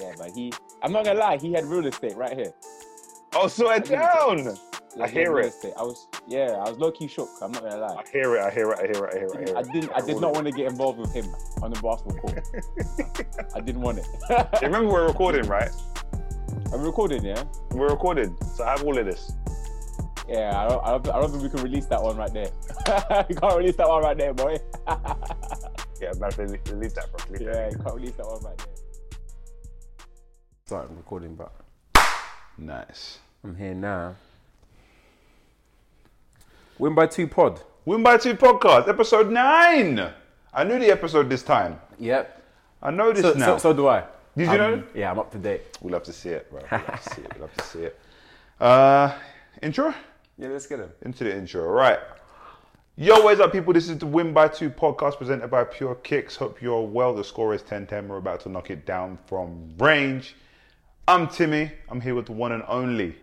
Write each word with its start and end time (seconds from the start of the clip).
Yeah, 0.00 0.12
but 0.18 0.30
he. 0.30 0.52
I'm 0.82 0.92
not 0.92 1.04
gonna 1.04 1.18
lie. 1.18 1.36
He 1.36 1.52
had 1.52 1.64
real 1.66 1.86
estate 1.86 2.16
right 2.16 2.36
here. 2.36 2.52
Oh, 3.34 3.46
swear 3.48 3.80
down. 3.80 4.44
Yeah, 4.96 5.04
I 5.04 5.08
he 5.08 5.12
hear 5.14 5.38
it. 5.38 5.46
Estate. 5.46 5.74
I 5.78 5.82
was. 5.82 6.08
Yeah, 6.26 6.62
I 6.64 6.68
was 6.70 6.78
low 6.78 6.90
key 6.90 7.06
shook. 7.06 7.28
I'm 7.42 7.52
not 7.52 7.62
gonna 7.62 7.78
lie. 7.78 8.02
I 8.04 8.10
hear 8.10 8.36
it. 8.36 8.40
I 8.42 8.50
hear 8.50 8.70
it. 8.70 8.78
I 8.78 8.82
hear 8.82 9.04
it. 9.04 9.14
I 9.14 9.18
hear 9.18 9.26
it. 9.26 9.36
I, 9.36 9.44
hear 9.44 9.58
I 9.58 9.62
didn't. 9.62 9.92
I 9.94 10.00
did 10.00 10.20
not 10.20 10.32
want 10.34 10.46
to 10.46 10.52
get 10.52 10.66
involved 10.66 10.98
with 10.98 11.12
him 11.12 11.26
on 11.62 11.72
the 11.72 11.80
basketball 11.80 12.18
court. 12.18 13.46
I 13.54 13.60
didn't 13.60 13.82
want 13.82 13.98
it. 13.98 14.06
Remember 14.62 14.88
we're 14.88 15.06
recording, 15.06 15.46
right? 15.46 15.70
I'm 16.72 16.82
recording, 16.82 17.24
yeah. 17.24 17.42
We're 17.72 17.88
recording, 17.88 18.36
so 18.54 18.64
I 18.64 18.70
have 18.70 18.84
all 18.84 18.96
of 18.96 19.04
this. 19.04 19.32
Yeah, 20.28 20.52
I 20.56 20.68
don't, 20.68 20.84
I 20.84 20.90
don't, 20.90 21.08
I 21.08 21.20
don't 21.20 21.30
think 21.30 21.42
we 21.42 21.48
can 21.48 21.62
release 21.62 21.86
that 21.86 22.00
one 22.00 22.16
right 22.16 22.32
there. 22.32 22.50
you 23.28 23.34
can't 23.34 23.56
release 23.56 23.76
that 23.76 23.88
one 23.88 24.02
right 24.02 24.16
there, 24.16 24.32
boy. 24.32 24.58
Yeah, 26.00 26.12
man, 26.18 26.30
leave, 26.38 26.66
leave 26.72 26.94
that 26.94 27.12
properly. 27.12 27.44
yeah, 27.44 27.68
you 27.68 27.76
can't 27.76 27.94
release 27.94 28.12
that 28.12 28.26
one 28.26 28.42
right 28.42 28.56
there. 28.56 28.79
Starting 30.70 30.96
recording, 30.96 31.34
but 31.34 31.50
Nice. 32.56 33.18
I'm 33.42 33.56
here 33.56 33.74
now. 33.74 34.14
Win 36.78 36.94
by 36.94 37.08
two 37.08 37.26
pod. 37.26 37.60
Win 37.84 38.04
by 38.04 38.16
Two 38.18 38.34
podcast, 38.36 38.88
episode 38.88 39.32
nine. 39.32 39.98
I 40.54 40.62
knew 40.62 40.78
the 40.78 40.92
episode 40.92 41.28
this 41.28 41.42
time. 41.42 41.80
Yep. 41.98 42.40
I 42.84 42.92
know 42.92 43.12
this 43.12 43.22
So, 43.22 43.32
now. 43.32 43.46
so, 43.46 43.58
so 43.58 43.72
do 43.72 43.88
I. 43.88 44.04
Did 44.36 44.44
you 44.46 44.50
Um, 44.52 44.56
know? 44.58 44.84
Yeah, 44.94 45.10
I'm 45.10 45.18
up 45.18 45.32
to 45.32 45.38
date. 45.38 45.76
we 45.82 45.90
love 45.90 46.04
to 46.04 46.12
see 46.12 46.28
it, 46.28 46.48
bro. 46.52 46.60
We 46.70 46.78
love 46.78 47.02
to 47.02 47.10
see 47.14 47.22
it. 47.22 47.34
We 47.34 47.40
love 47.40 47.54
to 47.56 47.64
see 47.64 47.78
it. 47.80 47.98
Uh, 48.60 49.12
intro. 49.62 49.92
Yeah, 50.38 50.50
let's 50.50 50.68
get 50.68 50.78
him. 50.78 50.90
into 51.02 51.24
the 51.24 51.36
intro. 51.36 51.64
All 51.64 51.70
right. 51.72 51.98
Yo, 52.94 53.20
what 53.22 53.34
is 53.34 53.40
up, 53.40 53.50
people? 53.50 53.72
This 53.72 53.88
is 53.88 53.98
the 53.98 54.06
Win 54.06 54.32
by 54.32 54.46
Two 54.46 54.70
podcast 54.70 55.16
presented 55.18 55.48
by 55.50 55.64
Pure 55.64 55.96
Kicks. 55.96 56.36
Hope 56.36 56.62
you're 56.62 56.86
well. 56.86 57.12
The 57.12 57.24
score 57.24 57.54
is 57.54 57.62
10 57.62 57.88
10. 57.88 58.06
We're 58.06 58.18
about 58.18 58.38
to 58.42 58.48
knock 58.48 58.70
it 58.70 58.86
down 58.86 59.18
from 59.26 59.68
range. 59.78 60.36
I'm 61.10 61.26
Timmy. 61.26 61.72
I'm 61.88 62.00
here 62.00 62.14
with 62.14 62.26
the 62.26 62.32
one 62.32 62.52
and 62.52 62.62
only 62.68 63.16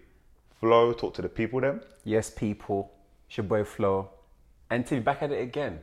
Flo. 0.59 0.91
Talk 0.91 1.13
to 1.13 1.21
the 1.21 1.29
people 1.29 1.61
then. 1.61 1.79
Yes, 2.03 2.29
people. 2.29 2.91
It's 3.29 3.37
your 3.37 3.45
boy 3.45 3.63
Flo. 3.63 4.09
And 4.69 4.85
Timmy, 4.85 4.99
back 4.99 5.23
at 5.23 5.31
it 5.31 5.41
again. 5.41 5.79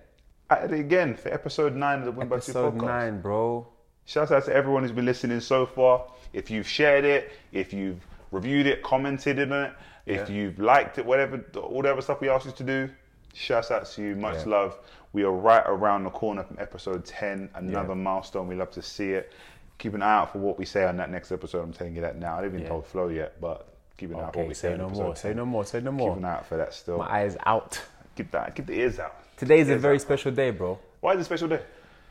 At 0.50 0.64
it 0.70 0.78
again 0.80 1.14
for 1.16 1.32
episode 1.32 1.74
nine 1.74 2.00
of 2.00 2.04
the 2.04 2.12
Win 2.12 2.28
by 2.28 2.36
Two 2.36 2.50
Episode 2.52 2.74
podcast. 2.74 2.84
nine, 2.86 3.20
bro. 3.22 3.66
Shout 4.04 4.30
out 4.32 4.44
to 4.44 4.54
everyone 4.54 4.82
who's 4.82 4.92
been 4.92 5.06
listening 5.06 5.40
so 5.40 5.64
far. 5.64 6.04
If 6.34 6.50
you've 6.50 6.68
shared 6.68 7.06
it, 7.06 7.32
if 7.52 7.72
you've 7.72 8.06
reviewed 8.32 8.66
it, 8.66 8.82
commented 8.82 9.38
on 9.40 9.52
it, 9.64 9.72
if 10.04 10.28
Yeah. 10.28 10.34
you've 10.36 10.58
liked 10.58 10.98
it, 10.98 11.06
whatever, 11.06 11.42
all 11.56 11.80
the 11.80 11.90
other 11.90 12.02
stuff 12.02 12.20
we 12.20 12.28
asked 12.28 12.44
you 12.44 12.52
to 12.52 12.64
do, 12.64 12.90
shout 13.32 13.70
out 13.70 13.86
to 13.86 14.02
you. 14.02 14.14
Much 14.14 14.44
Yeah. 14.44 14.52
love. 14.52 14.78
We 15.14 15.22
are 15.24 15.32
right 15.32 15.62
around 15.64 16.04
the 16.04 16.10
corner 16.10 16.42
from 16.42 16.58
episode 16.60 17.06
10, 17.06 17.48
another 17.54 17.88
Yeah. 17.88 17.94
milestone. 17.94 18.46
We 18.46 18.56
love 18.56 18.72
to 18.72 18.82
see 18.82 19.12
it. 19.12 19.32
Keep 19.78 19.94
an 19.94 20.02
eye 20.02 20.14
out 20.18 20.32
for 20.32 20.38
what 20.38 20.58
we 20.58 20.64
say 20.64 20.84
on 20.84 20.96
that 20.98 21.10
next 21.10 21.32
episode. 21.32 21.62
I'm 21.62 21.72
telling 21.72 21.94
you 21.94 22.00
that 22.02 22.16
now. 22.16 22.32
I 22.34 22.36
haven't 22.36 22.50
even 22.50 22.62
Yeah. 22.62 22.68
told 22.68 22.86
Flo 22.86 23.08
yet, 23.08 23.40
but 23.40 23.66
keep 23.96 24.10
an 24.10 24.16
eye 24.16 24.22
out 24.24 24.32
for 24.32 24.38
what 24.40 24.48
we 24.48 24.54
say 24.54 24.72
say 24.72 24.76
no 24.78 24.88
more. 24.88 25.16
Say 25.16 25.34
no 25.34 25.44
more. 25.46 25.64
Say 25.64 25.80
no 25.80 25.92
more. 25.92 26.10
Keep 26.10 26.18
an 26.18 26.24
eye 26.24 26.32
out 26.34 26.46
for 26.46 26.56
that 26.56 26.72
still. 26.74 26.98
My 26.98 27.10
eyes 27.10 27.36
out. 27.44 27.80
Keep 28.16 28.30
that. 28.30 28.54
Keep 28.54 28.66
the 28.66 28.74
ears 28.78 28.98
out. 28.98 29.14
Today 29.36 29.58
is 29.58 29.68
a 29.68 29.76
very 29.76 29.96
out. 29.96 30.00
special 30.00 30.30
day, 30.32 30.50
bro. 30.50 30.78
Why 31.00 31.12
is 31.12 31.18
it 31.18 31.22
a 31.22 31.24
special 31.24 31.48
day? 31.48 31.60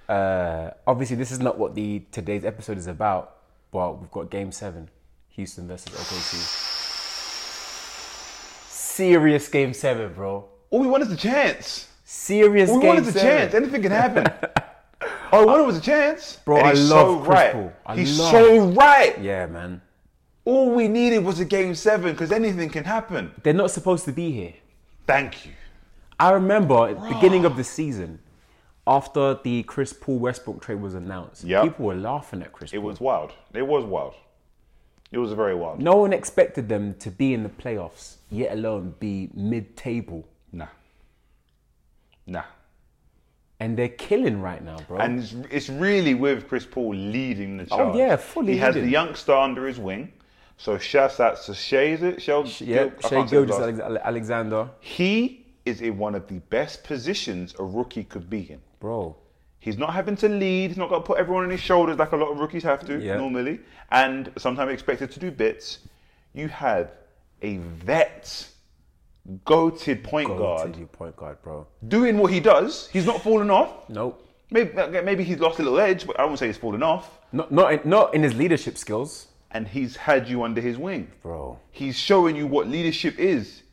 Uh, 0.10 0.72
obviously, 0.86 1.16
this 1.16 1.32
is 1.32 1.40
not 1.40 1.58
what 1.58 1.74
the 1.76 2.04
today's 2.12 2.44
episode 2.44 2.78
is 2.78 2.88
about, 2.88 3.38
but 3.72 4.00
we've 4.00 4.12
got 4.12 4.30
Game 4.30 4.52
Seven, 4.52 4.90
Houston 5.30 5.68
versus 5.68 5.94
OKC. 5.94 6.36
Serious 8.70 9.48
Game 9.48 9.74
Seven, 9.74 10.14
bro. 10.14 10.46
All 10.70 10.80
we 10.80 10.88
want 10.88 11.04
is 11.04 11.12
a 11.12 11.16
chance. 11.18 11.88
Serious 12.04 12.70
All 12.70 12.76
we 12.78 12.82
Game 12.82 12.96
want 12.96 13.08
is 13.08 13.16
a 13.16 13.20
chance. 13.20 13.54
Anything 13.54 13.82
can 13.82 13.92
happen. 13.92 14.26
All 15.34 15.40
we 15.42 15.46
wanted 15.48 15.66
was 15.66 15.78
a 15.78 15.82
chance. 15.82 16.38
Bro, 16.46 16.58
And 16.58 16.68
I 16.68 16.70
he's 16.72 16.90
love 16.90 17.08
so 17.08 17.18
Chris 17.26 17.30
right. 17.30 17.52
Paul. 17.54 17.74
I 17.86 17.96
he's 17.96 18.20
love- 18.20 18.32
so 18.32 18.68
right. 18.72 19.20
Yeah, 19.22 19.46
man. 19.48 19.82
All 20.46 20.70
we 20.72 20.88
needed 20.88 21.24
was 21.24 21.40
a 21.40 21.46
game 21.46 21.74
seven 21.76 22.12
because 22.12 22.32
anything 22.32 22.70
can 22.70 22.84
happen. 22.84 23.32
They're 23.44 23.54
not 23.54 23.72
supposed 23.72 24.06
to 24.06 24.12
be 24.12 24.32
here. 24.32 24.54
Thank 25.08 25.46
you. 25.46 25.52
I 26.20 26.32
remember 26.32 26.88
at 26.90 27.02
the 27.02 27.08
beginning 27.16 27.46
of 27.46 27.56
the 27.58 27.64
season, 27.64 28.20
after 28.86 29.40
the 29.44 29.64
Chris 29.64 29.94
Paul 29.94 30.20
Westbrook 30.20 30.62
trade 30.62 30.82
was 30.82 30.94
announced, 30.94 31.44
Yep. 31.46 31.64
people 31.64 31.86
were 31.86 31.96
laughing 31.96 32.42
at 32.42 32.52
Chris 32.52 32.72
It 32.74 32.78
Paul. 32.78 32.86
was 32.86 33.00
wild. 33.02 33.32
It 33.54 33.64
was 33.66 33.86
wild. 33.86 34.14
It 35.12 35.18
was 35.18 35.32
very 35.34 35.56
wild. 35.56 35.80
No 35.80 35.96
one 35.96 36.12
expected 36.14 36.70
them 36.70 36.94
to 36.96 37.10
be 37.10 37.34
in 37.34 37.44
the 37.44 37.50
playoffs, 37.50 38.18
yet 38.30 38.52
alone 38.54 38.96
be 39.00 39.30
mid-table, 39.34 40.26
Nah. 40.52 40.68
Nah. 42.28 42.44
And 43.64 43.78
they're 43.78 43.88
killing 44.10 44.42
right 44.42 44.64
now, 44.64 44.78
bro. 44.88 44.98
And 45.00 45.20
it's, 45.20 45.34
it's 45.50 45.70
really 45.70 46.14
with 46.14 46.48
Chris 46.50 46.66
Paul 46.66 46.94
leading 46.96 47.58
the 47.58 47.68
oh, 47.72 47.78
charge. 47.78 47.96
Oh, 47.96 47.98
yeah, 47.98 48.16
fully 48.18 48.54
He 48.54 48.60
has 48.60 48.74
the 48.74 48.82
leading. 48.82 48.94
youngster 48.94 49.34
under 49.34 49.66
his 49.68 49.80
wing. 49.80 50.12
So 50.58 50.78
shouts 50.78 51.20
out 51.20 51.42
to 51.46 51.54
Shea, 51.54 51.94
is 51.94 52.04
it? 52.04 52.22
Shea, 52.22 52.34
yeah, 52.34 52.40
I 52.42 52.48
Shea 52.48 52.90
can't 52.90 53.04
say 53.10 53.22
his 53.22 53.32
Gilgeous-Alexander, 53.32 54.70
He 54.80 55.46
is 55.66 55.82
in 55.82 55.98
one 55.98 56.14
of 56.16 56.28
the 56.28 56.40
best 56.50 56.84
positions 56.84 57.56
a 57.60 57.64
rookie 57.64 58.04
could 58.04 58.30
be 58.30 58.52
in. 58.52 58.62
bro. 58.80 59.16
He's 59.60 59.78
not 59.78 59.94
having 59.94 60.18
to 60.18 60.28
lead. 60.28 60.72
He's 60.72 60.78
not 60.78 60.90
got 60.90 60.98
to 60.98 61.04
put 61.04 61.18
everyone 61.18 61.46
on 61.46 61.50
his 61.50 61.62
shoulders 61.62 61.98
like 61.98 62.12
a 62.12 62.18
lot 62.18 62.30
of 62.30 62.38
rookies 62.38 62.64
have 62.64 62.86
to 62.86 63.00
Yeah. 63.00 63.16
normally, 63.16 63.62
and 63.92 64.30
sometimes 64.38 64.74
expected 64.74 65.10
to 65.12 65.20
do 65.22 65.32
bits. 65.32 65.80
You 66.34 66.50
have 66.50 66.92
a 67.42 67.58
vet, 67.58 68.50
goated 69.46 70.04
point 70.04 70.28
guard 70.28 70.92
point 70.92 71.16
guard, 71.16 71.42
bro. 71.42 71.66
doing 71.88 72.18
what 72.18 72.32
he 72.32 72.40
does. 72.40 72.88
He's 72.90 73.06
not 73.06 73.22
falling 73.22 73.50
off. 73.50 73.90
Nope. 73.90 74.20
Maybe 74.52 74.72
maybe 75.02 75.24
he's 75.24 75.40
lost 75.40 75.60
a 75.60 75.64
little 75.64 75.80
edge, 75.80 76.06
but 76.06 76.20
I 76.20 76.26
won't 76.26 76.38
say 76.40 76.48
he's 76.48 76.58
fallen 76.58 76.84
off. 76.84 77.20
Not 77.32 77.52
not 77.52 77.74
in, 77.74 77.90
not 77.90 78.14
in 78.14 78.22
his 78.22 78.36
leadership 78.36 78.78
skills, 78.78 79.28
And 79.52 79.68
he's 79.68 79.96
had 79.96 80.28
you 80.30 80.44
under 80.44 80.62
his 80.62 80.78
wing. 80.78 81.10
bro. 81.22 81.58
He's 81.72 81.98
showing 81.98 82.36
you 82.36 82.46
what 82.48 82.68
leadership 82.68 83.18
is. 83.18 83.64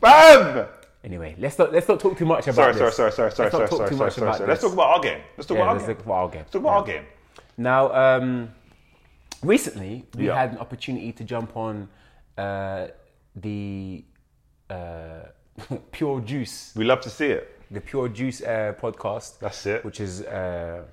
Bam! 0.00 0.66
Anyway, 1.02 1.34
let's 1.38 1.58
not 1.58 1.72
let's 1.72 1.86
not 1.88 2.00
talk 2.00 2.16
too 2.18 2.24
much 2.26 2.46
about 2.48 2.54
Sorry, 2.56 2.72
this. 2.72 2.96
sorry, 2.96 3.12
sorry, 3.12 3.12
sorry, 3.12 3.30
sorry, 3.32 3.50
sorry, 3.50 3.68
talk 3.68 3.76
sorry, 3.78 3.88
too 3.90 3.96
sorry, 3.96 4.06
much 4.06 4.14
sorry, 4.14 4.26
about 4.28 4.36
sorry. 4.38 4.48
Let's 4.48 4.60
talk 4.62 4.72
about 4.72 4.88
our 4.90 5.00
game. 5.00 5.20
Let's 5.36 5.46
talk 5.46 5.56
Yeah, 5.56 5.62
about 5.62 5.68
our 5.68 5.74
let's 5.76 5.86
game. 5.86 5.96
talk 5.96 6.04
about 6.04 6.14
our 6.14 6.28
game. 6.28 6.40
Let's 6.40 6.50
talk 6.52 6.60
about 6.62 6.76
our 6.76 6.84
game. 6.84 7.04
Now, 7.56 7.94
um, 7.94 8.50
recently 9.42 10.06
we 10.16 10.26
Yeah. 10.26 10.34
had 10.38 10.52
an 10.52 10.58
opportunity 10.58 11.12
to 11.12 11.24
jump 11.24 11.56
on 11.56 11.88
uh, 12.38 12.88
the 13.36 14.04
uh, 14.70 15.20
Pure 15.92 16.20
Juice, 16.20 16.72
We 16.76 16.84
love 16.84 17.00
to 17.02 17.10
see 17.10 17.26
it. 17.26 17.60
the 17.70 17.80
Pure 17.80 18.08
Juice 18.10 18.42
uh, 18.42 18.74
podcast. 18.80 19.38
That's 19.38 19.66
it. 19.66 19.84
Which 19.84 20.00
is 20.00 20.22
uh, 20.22 20.84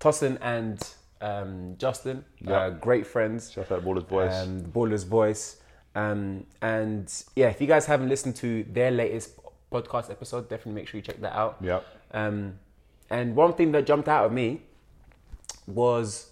Tosin 0.00 0.38
and 0.40 0.78
um, 1.20 1.74
Justin, 1.78 2.24
uh, 2.46 2.50
Yeah. 2.50 2.70
great 2.70 3.06
friends. 3.06 3.50
Shout 3.52 3.70
out 3.72 3.84
Baller's 3.84 4.04
voice. 4.04 4.34
Um, 4.34 4.60
the 4.60 4.68
Baller's 4.68 5.04
Voice. 5.04 5.56
Um, 5.94 6.46
and 6.60 7.10
yeah, 7.34 7.48
if 7.48 7.60
you 7.60 7.66
guys 7.66 7.86
haven't 7.86 8.08
listened 8.10 8.36
to 8.36 8.64
their 8.64 8.90
latest 8.90 9.30
podcast 9.72 10.10
episode, 10.10 10.48
definitely 10.48 10.72
make 10.74 10.88
sure 10.88 10.98
you 10.98 11.02
check 11.02 11.20
that 11.22 11.32
out. 11.34 11.56
Yep. 11.62 11.86
Um, 12.12 12.58
and 13.08 13.34
one 13.34 13.54
thing 13.54 13.72
that 13.72 13.86
jumped 13.86 14.08
out 14.08 14.26
at 14.26 14.32
me 14.32 14.60
was 15.66 16.30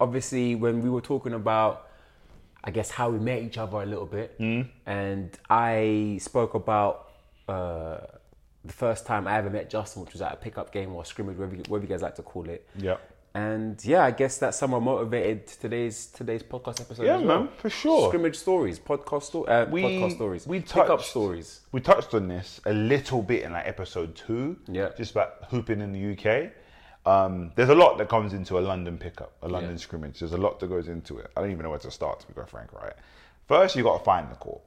obviously 0.00 0.54
when 0.54 0.82
we 0.82 0.88
were 0.90 1.00
talking 1.00 1.32
about, 1.32 1.85
I 2.66 2.70
guess, 2.72 2.90
how 2.90 3.10
we 3.10 3.18
met 3.20 3.42
each 3.42 3.58
other 3.58 3.78
a 3.80 3.86
little 3.86 4.06
bit. 4.06 4.34
And 4.86 5.30
I 5.48 6.18
spoke 6.20 6.54
about 6.54 7.10
uh, 7.48 7.98
the 8.64 8.72
first 8.72 9.06
time 9.06 9.26
I 9.28 9.38
ever 9.38 9.50
met 9.50 9.70
Justin, 9.70 10.02
which 10.02 10.12
was 10.12 10.22
at 10.22 10.32
a 10.32 10.36
pickup 10.36 10.72
game 10.72 10.92
or 10.94 11.04
scrimmage, 11.04 11.36
whatever 11.36 11.54
you, 11.56 11.62
whatever 11.68 11.84
you 11.86 11.88
guys 11.94 12.02
like 12.02 12.16
to 12.16 12.22
call 12.22 12.48
it. 12.48 12.68
Yep. 12.78 13.12
And 13.36 13.84
yeah, 13.84 14.02
I 14.02 14.12
guess 14.12 14.38
that 14.38 14.54
somewhat 14.54 14.80
motivated 14.82 15.46
today's 15.46 16.06
today's 16.06 16.42
podcast 16.42 16.80
episode. 16.80 17.04
Yeah, 17.04 17.18
as 17.18 17.22
well. 17.22 17.40
man, 17.40 17.48
for 17.58 17.68
sure. 17.68 18.08
Scrimmage 18.08 18.36
stories, 18.36 18.78
podcast 18.78 19.24
sto- 19.24 19.44
uh, 19.44 19.66
We- 19.70 19.82
podcast 19.82 20.14
stories, 20.14 20.46
we 20.46 20.60
pickup 20.60 20.86
touched- 20.86 21.10
stories. 21.10 21.60
We 21.70 21.80
touched 21.82 22.14
on 22.14 22.28
this 22.28 22.60
a 22.64 22.72
little 22.72 23.20
bit 23.22 23.42
in 23.42 23.52
like 23.52 23.66
episode 23.68 24.16
two. 24.16 24.56
Yeah. 24.66 24.88
Just 24.96 25.10
about 25.12 25.34
hooping 25.50 25.82
in 25.82 25.92
the 25.92 26.12
UK. 26.12 26.50
Um, 27.06 27.52
there's 27.54 27.68
a 27.68 27.74
lot 27.74 27.98
that 27.98 28.08
comes 28.08 28.32
into 28.32 28.58
a 28.58 28.60
London 28.60 28.98
pickup, 28.98 29.32
a 29.42 29.48
London 29.48 29.72
Yeah. 29.72 29.76
scrimmage. 29.76 30.18
There's 30.18 30.32
a 30.32 30.36
lot 30.36 30.58
that 30.60 30.66
goes 30.66 30.88
into 30.88 31.18
it. 31.18 31.30
I 31.36 31.40
don't 31.40 31.52
even 31.52 31.62
know 31.62 31.70
where 31.70 31.78
to 31.78 31.90
start, 31.90 32.20
to 32.20 32.26
be 32.26 32.32
quite 32.34 32.48
frank, 32.48 32.72
right? 32.72 32.94
First, 33.46 33.76
you've 33.76 33.84
got 33.86 33.98
to 33.98 34.04
find 34.04 34.28
the 34.30 34.34
court, 34.34 34.60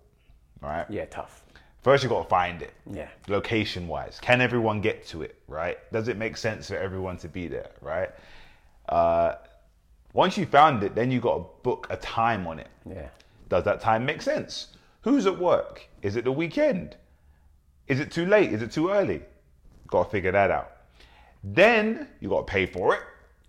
right? 0.61 0.85
Yeah, 0.89 1.05
tough. 1.05 1.43
First, 1.81 2.03
you've 2.03 2.11
got 2.11 2.23
to 2.23 2.29
find 2.29 2.61
it. 2.61 2.73
Yeah. 2.89 3.09
Location 3.27 3.87
wise, 3.89 4.19
can 4.21 4.39
everyone 4.39 4.79
get 4.79 5.05
to 5.07 5.21
it, 5.21 5.35
right? 5.47 5.77
Does 5.91 6.07
it 6.07 6.15
make 6.17 6.37
sense 6.37 6.69
for 6.69 6.77
everyone 6.77 7.17
to 7.17 7.27
be 7.27 7.47
there, 7.47 7.71
right? 7.81 8.09
Uh, 8.87 9.35
once 10.13 10.37
you 10.37 10.45
found 10.45 10.81
it, 10.83 10.95
then 10.95 11.11
you've 11.11 11.23
got 11.23 11.35
to 11.37 11.45
book 11.61 11.87
a 11.89 11.97
time 11.97 12.47
on 12.47 12.59
it. 12.59 12.69
Yeah. 12.89 13.09
Does 13.49 13.65
that 13.65 13.81
time 13.81 14.05
make 14.05 14.21
sense? 14.21 14.69
Who's 15.01 15.25
at 15.25 15.37
work? 15.37 15.87
Is 16.01 16.15
it 16.15 16.23
the 16.23 16.31
weekend? 16.31 16.95
Is 17.87 17.99
it 17.99 18.11
too 18.11 18.25
late? 18.25 18.53
Is 18.53 18.61
it 18.61 18.71
too 18.71 18.89
early? 18.91 19.23
Got 19.87 20.05
to 20.05 20.09
figure 20.09 20.31
that 20.31 20.51
out. 20.51 20.71
Then 21.43 22.07
you 22.19 22.29
got 22.29 22.47
to 22.47 22.51
pay 22.51 22.65
for 22.65 22.95
it. 22.95 23.01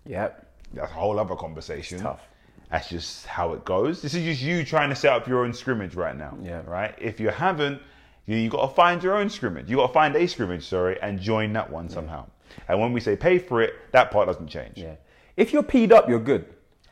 Yep. 0.05 0.47
That's 0.73 0.91
a 0.91 0.95
whole 0.95 1.19
other 1.19 1.35
conversation. 1.35 1.99
tough. 1.99 2.21
That's 2.69 2.87
just 2.89 3.25
how 3.25 3.51
it 3.53 3.65
goes. 3.65 4.01
This 4.01 4.13
is 4.13 4.23
just 4.23 4.41
you 4.41 4.63
trying 4.63 4.89
to 4.89 4.95
set 4.95 5.11
up 5.11 5.27
your 5.27 5.43
own 5.43 5.53
scrimmage 5.53 5.93
right 5.95 6.15
now. 6.17 6.37
Yeah. 6.41 6.61
Right? 6.65 6.95
If 6.97 7.19
you 7.19 7.29
haven't, 7.29 7.81
you, 8.27 8.37
you 8.37 8.49
got 8.49 8.67
to 8.67 8.73
find 8.73 9.03
your 9.03 9.15
own 9.17 9.29
scrimmage. 9.29 9.69
You 9.69 9.75
got 9.77 9.87
to 9.87 9.93
find 9.93 10.15
a 10.15 10.25
scrimmage, 10.27 10.65
sorry, 10.65 10.97
and 11.01 11.19
join 11.19 11.51
that 11.53 11.69
one 11.69 11.89
somehow. 11.89 12.27
And 12.69 12.79
when 12.79 12.93
we 12.93 13.01
say 13.01 13.15
pay 13.17 13.39
for 13.39 13.61
it, 13.61 13.73
that 13.91 14.09
part 14.11 14.27
doesn't 14.27 14.47
change. 14.47 14.77
Yeah. 14.77 14.95
If 15.35 15.51
you're 15.51 15.63
peed 15.63 15.91
up, 15.91 16.07
you're 16.07 16.19
good. 16.19 16.45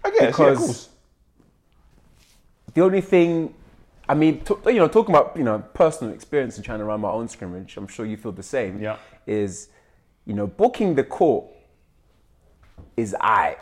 I 0.03 0.09
guess, 0.09 0.19
yeah, 0.21 0.27
of 0.27 0.33
Because- 0.33 0.57
course. 0.57 0.89
The 2.73 2.81
only 2.81 3.01
thing, 3.01 3.53
I 4.07 4.13
mean, 4.13 4.41
t- 4.41 4.53
you 4.67 4.73
know, 4.73 4.87
talking 4.87 5.13
about 5.13 5.35
you 5.35 5.43
know 5.43 5.59
personal 5.73 6.13
experience 6.13 6.55
and 6.57 6.63
trying 6.65 6.79
to 6.79 6.85
run 6.85 7.01
my 7.01 7.09
own 7.09 7.27
scrimmage, 7.27 7.75
I'm 7.77 7.87
sure 7.87 8.05
you 8.05 8.15
feel 8.15 8.31
the 8.31 8.43
same. 8.43 8.79
Yeah. 8.79 8.97
Is, 9.25 9.69
you 10.29 10.35
know, 10.35 10.45
booking 10.45 10.93
the 10.93 11.03
court 11.03 11.45
is 12.95 13.15
I, 13.19 13.57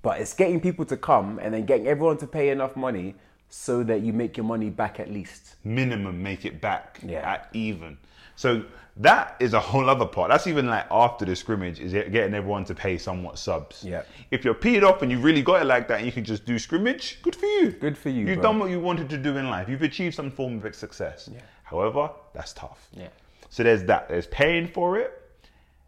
but 0.00 0.18
it's 0.18 0.32
getting 0.32 0.58
people 0.58 0.86
to 0.86 0.96
come 0.96 1.38
and 1.42 1.52
then 1.52 1.66
getting 1.66 1.86
everyone 1.86 2.16
to 2.18 2.26
pay 2.26 2.48
enough 2.48 2.74
money 2.74 3.14
so 3.50 3.82
that 3.84 4.00
you 4.00 4.14
make 4.14 4.34
your 4.38 4.44
money 4.46 4.70
back 4.70 4.98
at 4.98 5.10
least. 5.12 5.56
minimum 5.62 6.22
make 6.22 6.46
it 6.46 6.58
back 6.62 7.00
Yeah. 7.06 7.30
at 7.32 7.50
even. 7.52 7.98
So 8.34 8.64
that 8.96 9.36
is 9.40 9.52
a 9.52 9.60
whole 9.60 9.90
other 9.90 10.06
part. 10.06 10.30
That's 10.30 10.46
even 10.46 10.66
like 10.68 10.86
after 10.90 11.26
the 11.26 11.36
scrimmage, 11.36 11.80
is 11.80 11.92
getting 11.92 12.32
everyone 12.32 12.64
to 12.64 12.74
pay 12.74 12.96
somewhat 12.96 13.38
subs. 13.38 13.84
Yeah. 13.84 14.04
If 14.30 14.42
you're 14.42 14.54
peed 14.54 14.82
off 14.88 15.02
and 15.02 15.12
you 15.12 15.18
really 15.18 15.42
got 15.42 15.60
it 15.60 15.66
like 15.66 15.86
that 15.88 15.98
and 15.98 16.06
you 16.06 16.12
can 16.12 16.24
just 16.24 16.46
do 16.46 16.58
scrimmage, 16.58 17.18
good 17.20 17.36
for 17.36 17.44
you. 17.46 17.72
Good 17.72 17.98
for 17.98 18.08
you, 18.08 18.24
You've 18.26 18.36
bro. 18.40 18.42
done 18.44 18.58
what 18.58 18.70
you 18.70 18.80
wanted 18.80 19.10
to 19.10 19.18
do 19.18 19.36
in 19.36 19.50
life. 19.50 19.68
You've 19.68 19.82
achieved 19.82 20.14
some 20.14 20.30
form 20.30 20.64
of 20.64 20.74
success. 20.74 21.28
Yeah. 21.30 21.40
However, 21.64 22.08
that's 22.32 22.54
tough. 22.54 22.88
Yeah. 22.94 23.08
So 23.50 23.62
there's 23.62 23.84
that. 23.84 24.08
There's 24.08 24.26
paying 24.28 24.66
for 24.66 24.96
it. 24.96 25.20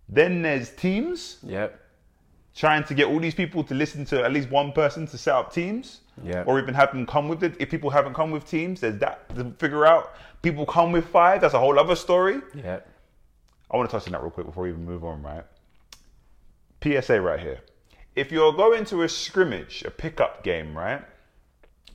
Then 0.08 0.42
there's 0.42 0.70
teams 0.70 1.38
Yep. 1.42 1.80
trying 2.54 2.84
to 2.84 2.94
get 2.94 3.06
all 3.06 3.18
these 3.18 3.34
people 3.34 3.64
to 3.64 3.74
listen 3.74 4.04
to 4.06 4.24
at 4.24 4.32
least 4.32 4.50
one 4.50 4.72
person 4.72 5.06
to 5.08 5.18
set 5.18 5.34
up 5.34 5.52
teams. 5.52 6.00
Yeah. 6.22 6.44
Or 6.46 6.58
even 6.58 6.74
have 6.74 6.92
them 6.92 7.06
come 7.06 7.28
with 7.28 7.42
it. 7.44 7.56
If 7.58 7.70
people 7.70 7.90
haven't 7.90 8.14
come 8.14 8.30
with 8.30 8.48
teams, 8.48 8.80
there's 8.80 8.98
that 9.00 9.34
to 9.36 9.52
figure 9.58 9.84
out. 9.84 10.14
People 10.42 10.64
come 10.64 10.92
with 10.92 11.06
five, 11.06 11.40
that's 11.40 11.54
a 11.54 11.58
whole 11.58 11.78
other 11.78 11.96
story. 11.96 12.40
Yeah. 12.54 12.80
I 13.70 13.76
want 13.76 13.90
to 13.90 13.96
touch 13.96 14.06
on 14.06 14.12
that 14.12 14.22
real 14.22 14.30
quick 14.30 14.46
before 14.46 14.62
we 14.64 14.70
even 14.70 14.84
move 14.84 15.04
on, 15.04 15.22
right? 15.22 15.44
PSA 16.82 17.20
right 17.20 17.40
here. 17.40 17.60
If 18.14 18.32
you're 18.32 18.52
going 18.52 18.84
to 18.86 19.02
a 19.02 19.08
scrimmage, 19.08 19.82
a 19.84 19.90
pickup 19.90 20.42
game, 20.42 20.76
right? 20.76 21.02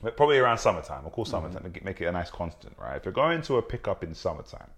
but 0.02 0.16
Probably 0.16 0.38
around 0.38 0.58
summertime. 0.58 1.06
Of 1.06 1.12
course, 1.12 1.30
mm-hmm. 1.30 1.52
summertime. 1.52 1.72
to 1.72 1.84
Make 1.84 2.00
it 2.00 2.06
a 2.06 2.12
nice 2.12 2.30
constant, 2.30 2.76
right? 2.78 2.96
If 2.96 3.04
you're 3.04 3.12
going 3.12 3.42
to 3.42 3.56
a 3.56 3.62
pickup 3.62 4.04
in 4.04 4.14
summertime 4.14 4.70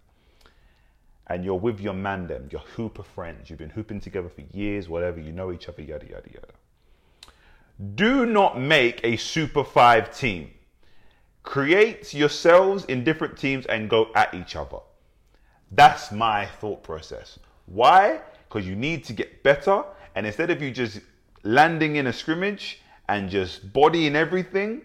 and 1.28 1.44
you're 1.44 1.58
with 1.58 1.80
your 1.80 1.94
man, 1.94 2.26
them, 2.26 2.48
your 2.50 2.60
hooper 2.60 3.02
friends, 3.02 3.48
you've 3.48 3.58
been 3.58 3.70
hooping 3.70 4.00
together 4.00 4.28
for 4.28 4.42
years, 4.56 4.88
whatever, 4.88 5.20
you 5.20 5.32
know 5.32 5.52
each 5.52 5.68
other, 5.68 5.82
yada, 5.82 6.06
yada, 6.06 6.28
yada. 6.32 6.48
Do 7.94 8.26
not 8.26 8.60
make 8.60 9.00
a 9.02 9.16
Super 9.16 9.64
Five 9.64 10.16
team. 10.16 10.50
Create 11.42 12.14
yourselves 12.14 12.84
in 12.86 13.04
different 13.04 13.36
teams 13.36 13.66
and 13.66 13.90
go 13.90 14.08
at 14.14 14.32
each 14.34 14.54
other. 14.54 14.78
That's 15.72 16.12
my 16.12 16.46
thought 16.46 16.82
process. 16.82 17.38
Why? 17.66 18.20
Because 18.48 18.66
you 18.66 18.76
need 18.76 19.04
to 19.04 19.12
get 19.12 19.42
better, 19.42 19.82
and 20.14 20.26
instead 20.26 20.50
of 20.50 20.62
you 20.62 20.70
just 20.70 21.00
landing 21.42 21.96
in 21.96 22.06
a 22.06 22.12
scrimmage 22.12 22.80
and 23.08 23.28
just 23.28 23.72
bodying 23.72 24.14
everything, 24.14 24.82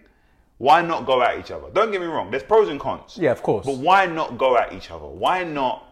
why 0.58 0.82
not 0.82 1.06
go 1.06 1.22
at 1.22 1.38
each 1.38 1.50
other? 1.50 1.68
Don't 1.72 1.90
get 1.90 2.00
me 2.00 2.06
wrong, 2.06 2.30
there's 2.30 2.42
pros 2.42 2.68
and 2.68 2.80
cons. 2.80 3.16
Yeah, 3.16 3.30
of 3.30 3.42
course. 3.42 3.64
But 3.64 3.76
why 3.76 4.06
not 4.06 4.36
go 4.36 4.58
at 4.58 4.72
each 4.72 4.90
other? 4.90 5.06
Why 5.06 5.44
not? 5.44 5.86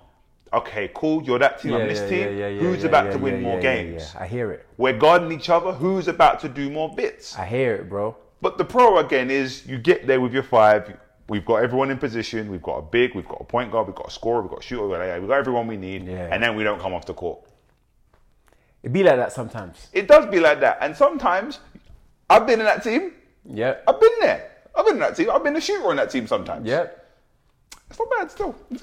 Okay, 0.52 0.90
cool. 0.94 1.22
You're 1.22 1.38
that 1.38 1.60
team. 1.60 1.74
I'm 1.74 1.88
this 1.88 2.08
team. 2.08 2.28
Who's 2.58 2.82
yeah, 2.82 2.88
about 2.88 3.06
yeah, 3.06 3.12
to 3.12 3.18
win 3.18 3.34
yeah, 3.34 3.40
more 3.40 3.56
yeah, 3.56 3.60
games? 3.60 4.12
Yeah, 4.14 4.22
I 4.22 4.26
hear 4.26 4.50
it. 4.52 4.66
We're 4.76 4.96
guarding 4.96 5.30
each 5.32 5.50
other. 5.50 5.72
Who's 5.72 6.08
about 6.08 6.40
to 6.40 6.48
do 6.48 6.70
more 6.70 6.94
bits? 6.94 7.36
I 7.38 7.44
hear 7.44 7.74
it, 7.74 7.88
bro. 7.88 8.16
But 8.40 8.56
the 8.56 8.64
pro 8.64 8.98
again 8.98 9.30
is 9.30 9.66
you 9.66 9.78
get 9.78 10.06
there 10.06 10.20
with 10.20 10.32
your 10.32 10.42
five. 10.42 10.96
We've 11.28 11.44
got 11.44 11.56
everyone 11.56 11.90
in 11.90 11.98
position. 11.98 12.50
We've 12.50 12.62
got 12.62 12.76
a 12.76 12.82
big. 12.82 13.14
We've 13.14 13.28
got 13.28 13.40
a 13.40 13.44
point 13.44 13.70
guard. 13.70 13.86
We've 13.86 13.96
got 13.96 14.08
a 14.08 14.10
scorer. 14.10 14.40
We've 14.40 14.50
got 14.50 14.60
a 14.60 14.62
shooter. 14.62 14.86
We've 14.86 14.96
got, 14.96 15.20
we've 15.20 15.28
got 15.28 15.38
everyone 15.38 15.66
we 15.66 15.76
need. 15.76 16.06
Yeah. 16.06 16.28
And 16.32 16.42
then 16.42 16.56
we 16.56 16.64
don't 16.64 16.80
come 16.80 16.94
off 16.94 17.04
the 17.04 17.14
court. 17.14 17.40
It 18.82 18.92
be 18.92 19.02
like 19.02 19.16
that 19.16 19.32
sometimes. 19.32 19.88
It 19.92 20.08
does 20.08 20.26
be 20.26 20.40
like 20.40 20.60
that. 20.60 20.78
And 20.80 20.96
sometimes 20.96 21.60
I've 22.30 22.46
been 22.46 22.60
in 22.60 22.66
that 22.66 22.82
team. 22.82 23.12
Yeah. 23.44 23.76
I've 23.86 24.00
been 24.00 24.12
there. 24.20 24.50
I've 24.74 24.86
been 24.86 24.94
in 24.94 25.00
that 25.00 25.16
team. 25.16 25.30
I've 25.30 25.42
been 25.42 25.56
a 25.56 25.60
shooter 25.60 25.88
on 25.88 25.96
that 25.96 26.10
team 26.10 26.26
sometimes. 26.26 26.66
Yep. 26.66 27.07
It's 27.90 27.98
not 27.98 28.08
bad 28.10 28.30
still. 28.30 28.54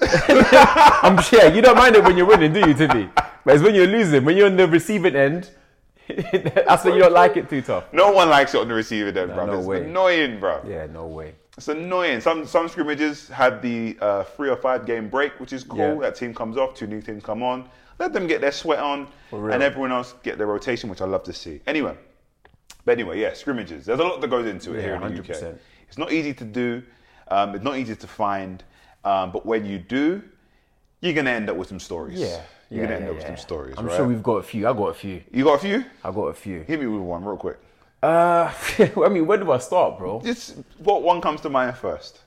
I'm 1.02 1.20
sure 1.22 1.52
you 1.52 1.62
don't 1.62 1.76
mind 1.76 1.96
it 1.96 2.02
when 2.04 2.16
you're 2.16 2.26
winning, 2.26 2.52
do 2.52 2.60
you, 2.60 2.74
Timmy? 2.74 3.08
But 3.44 3.54
it's 3.54 3.62
when 3.62 3.74
you're 3.74 3.86
losing, 3.86 4.24
when 4.24 4.36
you're 4.36 4.46
on 4.46 4.56
the 4.56 4.66
receiving 4.66 5.14
end, 5.14 5.50
that's 6.08 6.84
when 6.84 6.94
you 6.94 7.00
don't 7.00 7.12
like 7.12 7.36
it 7.36 7.48
too 7.48 7.62
tough. 7.62 7.92
no 7.92 8.10
one 8.12 8.28
likes 8.28 8.54
it 8.54 8.60
on 8.60 8.68
the 8.68 8.74
receiving 8.74 9.16
end, 9.16 9.32
bro. 9.34 9.46
no 9.46 9.58
it's 9.58 9.66
way. 9.66 9.84
annoying, 9.84 10.40
bro. 10.40 10.60
Yeah, 10.66 10.86
no 10.86 11.06
way. 11.06 11.34
It's 11.56 11.68
annoying. 11.68 12.20
Some 12.20 12.46
some 12.46 12.68
scrimmages 12.68 13.28
have 13.28 13.62
the 13.62 13.96
uh, 14.00 14.24
three 14.24 14.50
or 14.50 14.56
five 14.56 14.84
game 14.86 15.08
break, 15.08 15.38
which 15.40 15.52
is 15.52 15.64
cool. 15.64 15.78
Yeah. 15.78 15.94
That 16.00 16.16
team 16.16 16.34
comes 16.34 16.56
off, 16.56 16.74
two 16.74 16.86
new 16.86 17.00
teams 17.00 17.22
come 17.24 17.42
on. 17.42 17.68
Let 17.98 18.12
them 18.12 18.26
get 18.26 18.40
their 18.42 18.52
sweat 18.52 18.78
on, 18.78 19.08
and 19.32 19.62
everyone 19.62 19.90
else 19.90 20.14
get 20.22 20.36
their 20.36 20.46
rotation, 20.48 20.90
which 20.90 21.00
I 21.00 21.06
love 21.06 21.22
to 21.24 21.32
see. 21.32 21.62
Anyway, 21.66 21.96
but 22.84 22.92
anyway, 22.92 23.18
yeah, 23.20 23.32
scrimmages. 23.32 23.86
There's 23.86 24.00
a 24.00 24.04
lot 24.04 24.20
that 24.20 24.28
goes 24.28 24.46
into 24.46 24.72
it 24.74 24.76
Yeah, 24.76 24.82
here 24.82 24.94
in 24.96 25.14
the 25.14 25.20
UK. 25.20 25.54
It's 25.88 25.96
not 25.96 26.12
easy 26.12 26.34
to 26.34 26.44
do. 26.44 26.82
Um, 27.28 27.54
it's 27.54 27.64
not 27.64 27.78
easy 27.78 27.96
to 27.96 28.06
find. 28.06 28.62
Um, 29.06 29.30
but 29.30 29.46
when 29.46 29.64
you 29.64 29.78
do, 29.78 30.20
you're 31.00 31.14
gonna 31.14 31.30
end 31.30 31.48
up 31.48 31.56
with 31.56 31.68
some 31.68 31.78
stories. 31.78 32.18
Yeah. 32.18 32.40
you're 32.68 32.80
yeah, 32.80 32.86
gonna 32.86 32.96
end 32.96 33.04
yeah, 33.04 33.10
up 33.10 33.14
with 33.14 33.22
yeah. 33.22 33.28
some 33.28 33.36
stories. 33.36 33.74
I'm 33.78 33.86
right? 33.86 33.96
sure 33.96 34.06
we've 34.06 34.22
got 34.22 34.38
a 34.38 34.42
few. 34.42 34.66
I 34.66 34.72
got 34.72 34.88
a 34.88 34.94
few. 34.94 35.22
You 35.32 35.44
got 35.44 35.54
a 35.54 35.58
few? 35.58 35.84
I 36.02 36.10
got 36.10 36.26
a 36.26 36.34
few. 36.34 36.62
Hit 36.62 36.80
me 36.80 36.86
with 36.86 37.02
one 37.02 37.24
real 37.24 37.36
quick. 37.36 37.58
Uh, 38.02 38.52
I 38.78 39.08
mean, 39.08 39.26
where 39.26 39.38
do 39.38 39.50
I 39.52 39.58
start, 39.58 39.98
bro? 39.98 40.20
Just 40.22 40.56
what 40.78 41.02
one 41.02 41.20
comes 41.20 41.40
to 41.42 41.48
mind 41.48 41.76
first? 41.76 42.20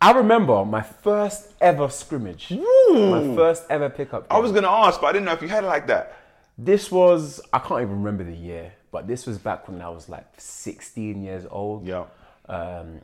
I 0.00 0.10
remember 0.10 0.64
my 0.64 0.82
first 0.82 1.52
ever 1.60 1.88
scrimmage. 1.88 2.50
My 2.50 3.32
first 3.36 3.64
ever 3.70 3.88
pickup. 3.88 4.26
I 4.28 4.38
was 4.40 4.50
gonna 4.50 4.68
ask, 4.68 5.00
but 5.00 5.06
I 5.06 5.12
didn't 5.12 5.26
know 5.26 5.32
if 5.32 5.42
you 5.42 5.48
had 5.48 5.62
it 5.62 5.68
like 5.68 5.86
that. 5.86 6.16
This 6.58 6.90
was 6.90 7.40
I 7.52 7.60
can't 7.60 7.82
even 7.82 8.02
remember 8.02 8.24
the 8.24 8.36
year, 8.36 8.72
but 8.90 9.06
this 9.06 9.24
was 9.24 9.38
back 9.38 9.68
when 9.68 9.80
I 9.80 9.88
was 9.88 10.08
like 10.08 10.26
16 10.36 11.22
years 11.22 11.46
old. 11.48 11.86
Yeah. 11.86 12.06
Um, 12.48 13.00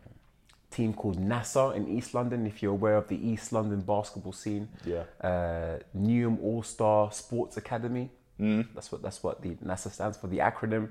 team 0.70 0.92
called 0.92 1.18
NASA 1.18 1.74
in 1.74 1.88
East 1.88 2.14
London. 2.14 2.46
If 2.46 2.62
you're 2.62 2.72
aware 2.72 2.96
of 2.96 3.08
the 3.08 3.16
East 3.16 3.52
London 3.52 3.80
basketball 3.80 4.32
scene. 4.32 4.68
Yeah. 4.84 5.04
Uh, 5.20 5.78
Newham 5.96 6.42
All 6.42 6.62
Star 6.62 7.12
Sports 7.12 7.56
Academy. 7.56 8.10
Mm. 8.40 8.68
That's 8.74 8.92
what 8.92 9.02
that's 9.02 9.22
what 9.22 9.42
the 9.42 9.50
NASA 9.56 9.90
stands 9.90 10.16
for, 10.16 10.28
the 10.28 10.38
acronym. 10.38 10.90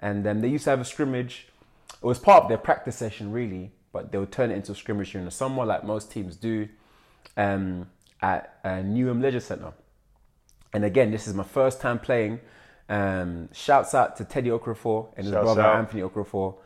And 0.00 0.24
then 0.24 0.40
they 0.40 0.48
used 0.48 0.64
to 0.64 0.70
have 0.70 0.80
a 0.80 0.84
scrimmage. 0.84 1.48
It 1.94 2.04
was 2.04 2.18
part 2.18 2.44
of 2.44 2.48
their 2.48 2.58
practice 2.58 2.96
session, 2.96 3.32
really, 3.32 3.72
but 3.92 4.12
they 4.12 4.18
would 4.18 4.32
turn 4.32 4.50
it 4.50 4.54
into 4.54 4.72
a 4.72 4.74
scrimmage 4.74 5.12
during 5.12 5.24
the 5.24 5.30
summer, 5.30 5.64
like 5.64 5.84
most 5.84 6.10
teams 6.10 6.36
do, 6.36 6.68
um, 7.36 7.88
at 8.20 8.58
uh, 8.64 8.68
Newham 8.82 9.22
Leisure 9.22 9.40
Centre. 9.40 9.72
And 10.72 10.84
again, 10.84 11.10
this 11.10 11.26
is 11.26 11.34
my 11.34 11.44
first 11.44 11.80
time 11.80 11.98
playing. 11.98 12.40
Um, 12.88 13.48
shouts 13.52 13.94
out 13.94 14.16
to 14.16 14.24
Teddy 14.24 14.50
Okafor 14.50 15.08
and 15.16 15.26
his 15.26 15.32
Shouts 15.32 15.44
brother 15.44 15.62
out. 15.62 15.76
Anthony 15.76 16.02
Okafor. 16.02 16.56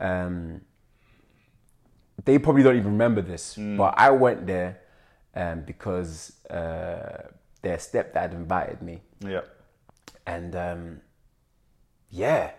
Um, 0.00 0.62
they 2.24 2.38
probably 2.38 2.62
don't 2.62 2.76
even 2.76 2.92
remember 2.92 3.22
this, 3.22 3.54
but 3.56 3.94
I 3.96 4.10
went 4.10 4.46
there 4.46 4.80
um, 5.34 5.60
because 5.62 6.32
uh, 6.50 7.28
their 7.62 7.76
stepdad 7.76 8.32
invited 8.32 8.82
me. 8.82 9.00
Yeah. 9.20 9.42
And 10.26 10.54
um, 10.56 11.00
yeah, 12.10 12.50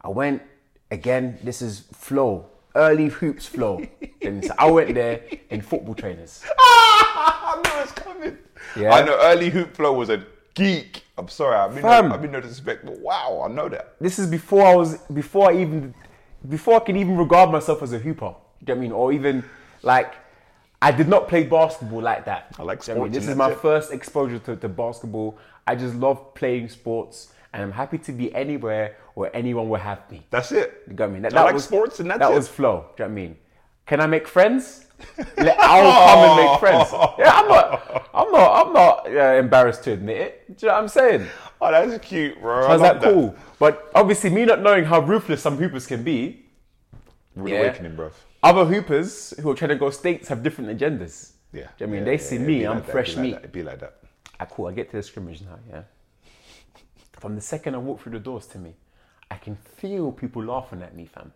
I 0.00 0.08
went 0.08 0.42
again. 0.90 1.38
This 1.42 1.62
is 1.62 1.80
flow, 1.92 2.46
early 2.74 3.08
hoops 3.08 3.46
flow. 3.46 3.84
and 4.22 4.44
so 4.44 4.54
I 4.58 4.70
went 4.70 4.94
there 4.94 5.22
in 5.50 5.60
football 5.60 5.94
trainers. 5.94 6.42
I 6.58 7.60
know 7.64 7.82
it's 7.82 7.92
coming. 7.92 8.38
Yeah. 8.76 8.94
I 8.94 9.04
know 9.04 9.18
early 9.20 9.50
hoop 9.50 9.74
flow 9.74 9.92
was 9.92 10.08
a 10.08 10.24
geek. 10.54 11.04
I'm 11.18 11.28
sorry, 11.28 11.56
I 11.56 11.68
mean, 11.68 11.82
Fam. 11.82 12.12
I 12.12 12.18
mean 12.18 12.32
no 12.32 12.40
disrespect, 12.40 12.84
but 12.84 12.98
wow, 12.98 13.46
I 13.48 13.52
know 13.52 13.68
that. 13.68 13.96
This 14.00 14.18
is 14.18 14.26
before 14.26 14.66
I 14.66 14.74
was 14.74 14.98
before 15.12 15.50
I 15.50 15.60
even 15.60 15.94
before 16.48 16.76
I 16.76 16.80
could 16.80 16.96
even 16.96 17.16
regard 17.16 17.50
myself 17.50 17.82
as 17.82 17.92
a 17.92 17.98
hooper. 17.98 18.34
Do 18.64 18.72
you 18.72 18.74
know 18.74 18.78
what 18.78 18.78
I 18.78 18.88
mean? 18.88 18.92
Or 18.92 19.12
even 19.12 19.44
like 19.82 20.14
I 20.80 20.90
did 20.90 21.08
not 21.08 21.28
play 21.28 21.44
basketball 21.44 22.02
like 22.02 22.24
that. 22.24 22.54
I 22.58 22.62
like 22.62 22.66
know 22.66 22.66
what 22.66 22.82
sports 22.82 22.88
I 22.88 23.02
mean? 23.02 23.12
This 23.12 23.28
is 23.28 23.36
my 23.36 23.52
it. 23.52 23.58
first 23.58 23.92
exposure 23.92 24.38
to, 24.40 24.56
to 24.56 24.68
basketball. 24.68 25.38
I 25.66 25.76
just 25.76 25.94
love 25.94 26.34
playing 26.34 26.68
sports 26.68 27.32
and 27.52 27.62
I'm 27.62 27.72
happy 27.72 27.98
to 27.98 28.12
be 28.12 28.34
anywhere 28.34 28.96
where 29.14 29.34
anyone 29.36 29.68
will 29.68 29.78
have 29.78 30.10
me. 30.10 30.26
That's 30.30 30.52
it. 30.52 30.82
You 30.88 30.94
got 30.94 31.10
me? 31.10 31.20
That, 31.20 31.36
I 31.36 31.42
like 31.44 31.60
sports 31.60 32.00
and 32.00 32.10
that's 32.10 32.20
that 32.20 32.32
it. 32.32 32.34
was 32.34 32.48
flow. 32.48 32.86
Do 32.96 33.02
you 33.02 33.08
know 33.08 33.14
what 33.14 33.20
I 33.20 33.22
mean? 33.22 33.36
Can 33.86 34.00
I 34.00 34.06
make 34.06 34.26
friends? 34.26 34.86
I'll 35.38 36.14
come 36.14 36.38
and 36.38 36.50
make 36.50 36.60
friends. 36.60 36.88
Yeah, 37.18 37.32
I'm 37.32 37.48
not. 37.48 38.08
I'm 38.14 38.32
not. 38.32 38.66
I'm 38.66 38.72
not 38.72 39.06
uh, 39.06 39.38
embarrassed 39.38 39.84
to 39.84 39.92
admit 39.92 40.16
it. 40.16 40.56
Do 40.58 40.66
you 40.66 40.68
know 40.68 40.74
what 40.74 40.82
I'm 40.82 40.88
saying? 40.88 41.26
Oh, 41.60 41.70
that's 41.70 42.04
cute, 42.04 42.40
bro. 42.40 42.68
I 42.68 42.76
that 42.76 43.02
cool? 43.02 43.34
But 43.58 43.90
obviously, 43.94 44.30
me 44.30 44.44
not 44.44 44.60
knowing 44.60 44.84
how 44.84 45.00
ruthless 45.00 45.42
some 45.42 45.56
hoopers 45.56 45.86
can 45.86 46.02
be, 46.02 46.44
Rude 47.34 47.50
Yeah. 47.50 47.60
awakening, 47.60 47.96
bro. 47.96 48.10
Other 48.42 48.64
hoopers 48.64 49.34
who 49.40 49.50
are 49.50 49.54
trying 49.54 49.70
to 49.70 49.76
go 49.76 49.90
states 49.90 50.28
have 50.28 50.42
different 50.42 50.76
agendas. 50.78 51.32
Yeah. 51.52 51.60
Do 51.60 51.60
you 51.60 51.62
know 51.62 51.68
what 51.76 51.82
I 51.82 51.86
mean? 51.86 51.94
Yeah, 52.00 52.04
they 52.04 52.12
yeah, 52.12 52.16
see 52.18 52.36
yeah, 52.36 52.42
me, 52.42 52.64
I'm 52.66 52.74
like 52.76 52.86
that, 52.86 52.92
fresh 52.92 53.14
like 53.16 53.22
meat. 53.22 53.30
that, 53.32 53.38
It'd 53.40 53.52
be 53.52 53.62
like 53.62 53.80
that. 53.80 53.94
Ah, 54.40 54.46
cool. 54.46 54.66
I 54.66 54.72
get 54.72 54.90
to 54.90 54.96
the 54.96 55.02
scrimmage 55.02 55.42
now. 55.42 55.58
Yeah. 55.70 55.82
From 57.12 57.34
the 57.36 57.40
second 57.40 57.74
I 57.74 57.78
walk 57.78 58.00
through 58.02 58.12
the 58.12 58.18
doors 58.18 58.46
to 58.48 58.58
me, 58.58 58.74
I 59.30 59.36
can 59.36 59.54
feel 59.56 60.10
people 60.12 60.42
laughing 60.44 60.82
at 60.82 60.96
me, 60.96 61.06
fam. 61.06 61.32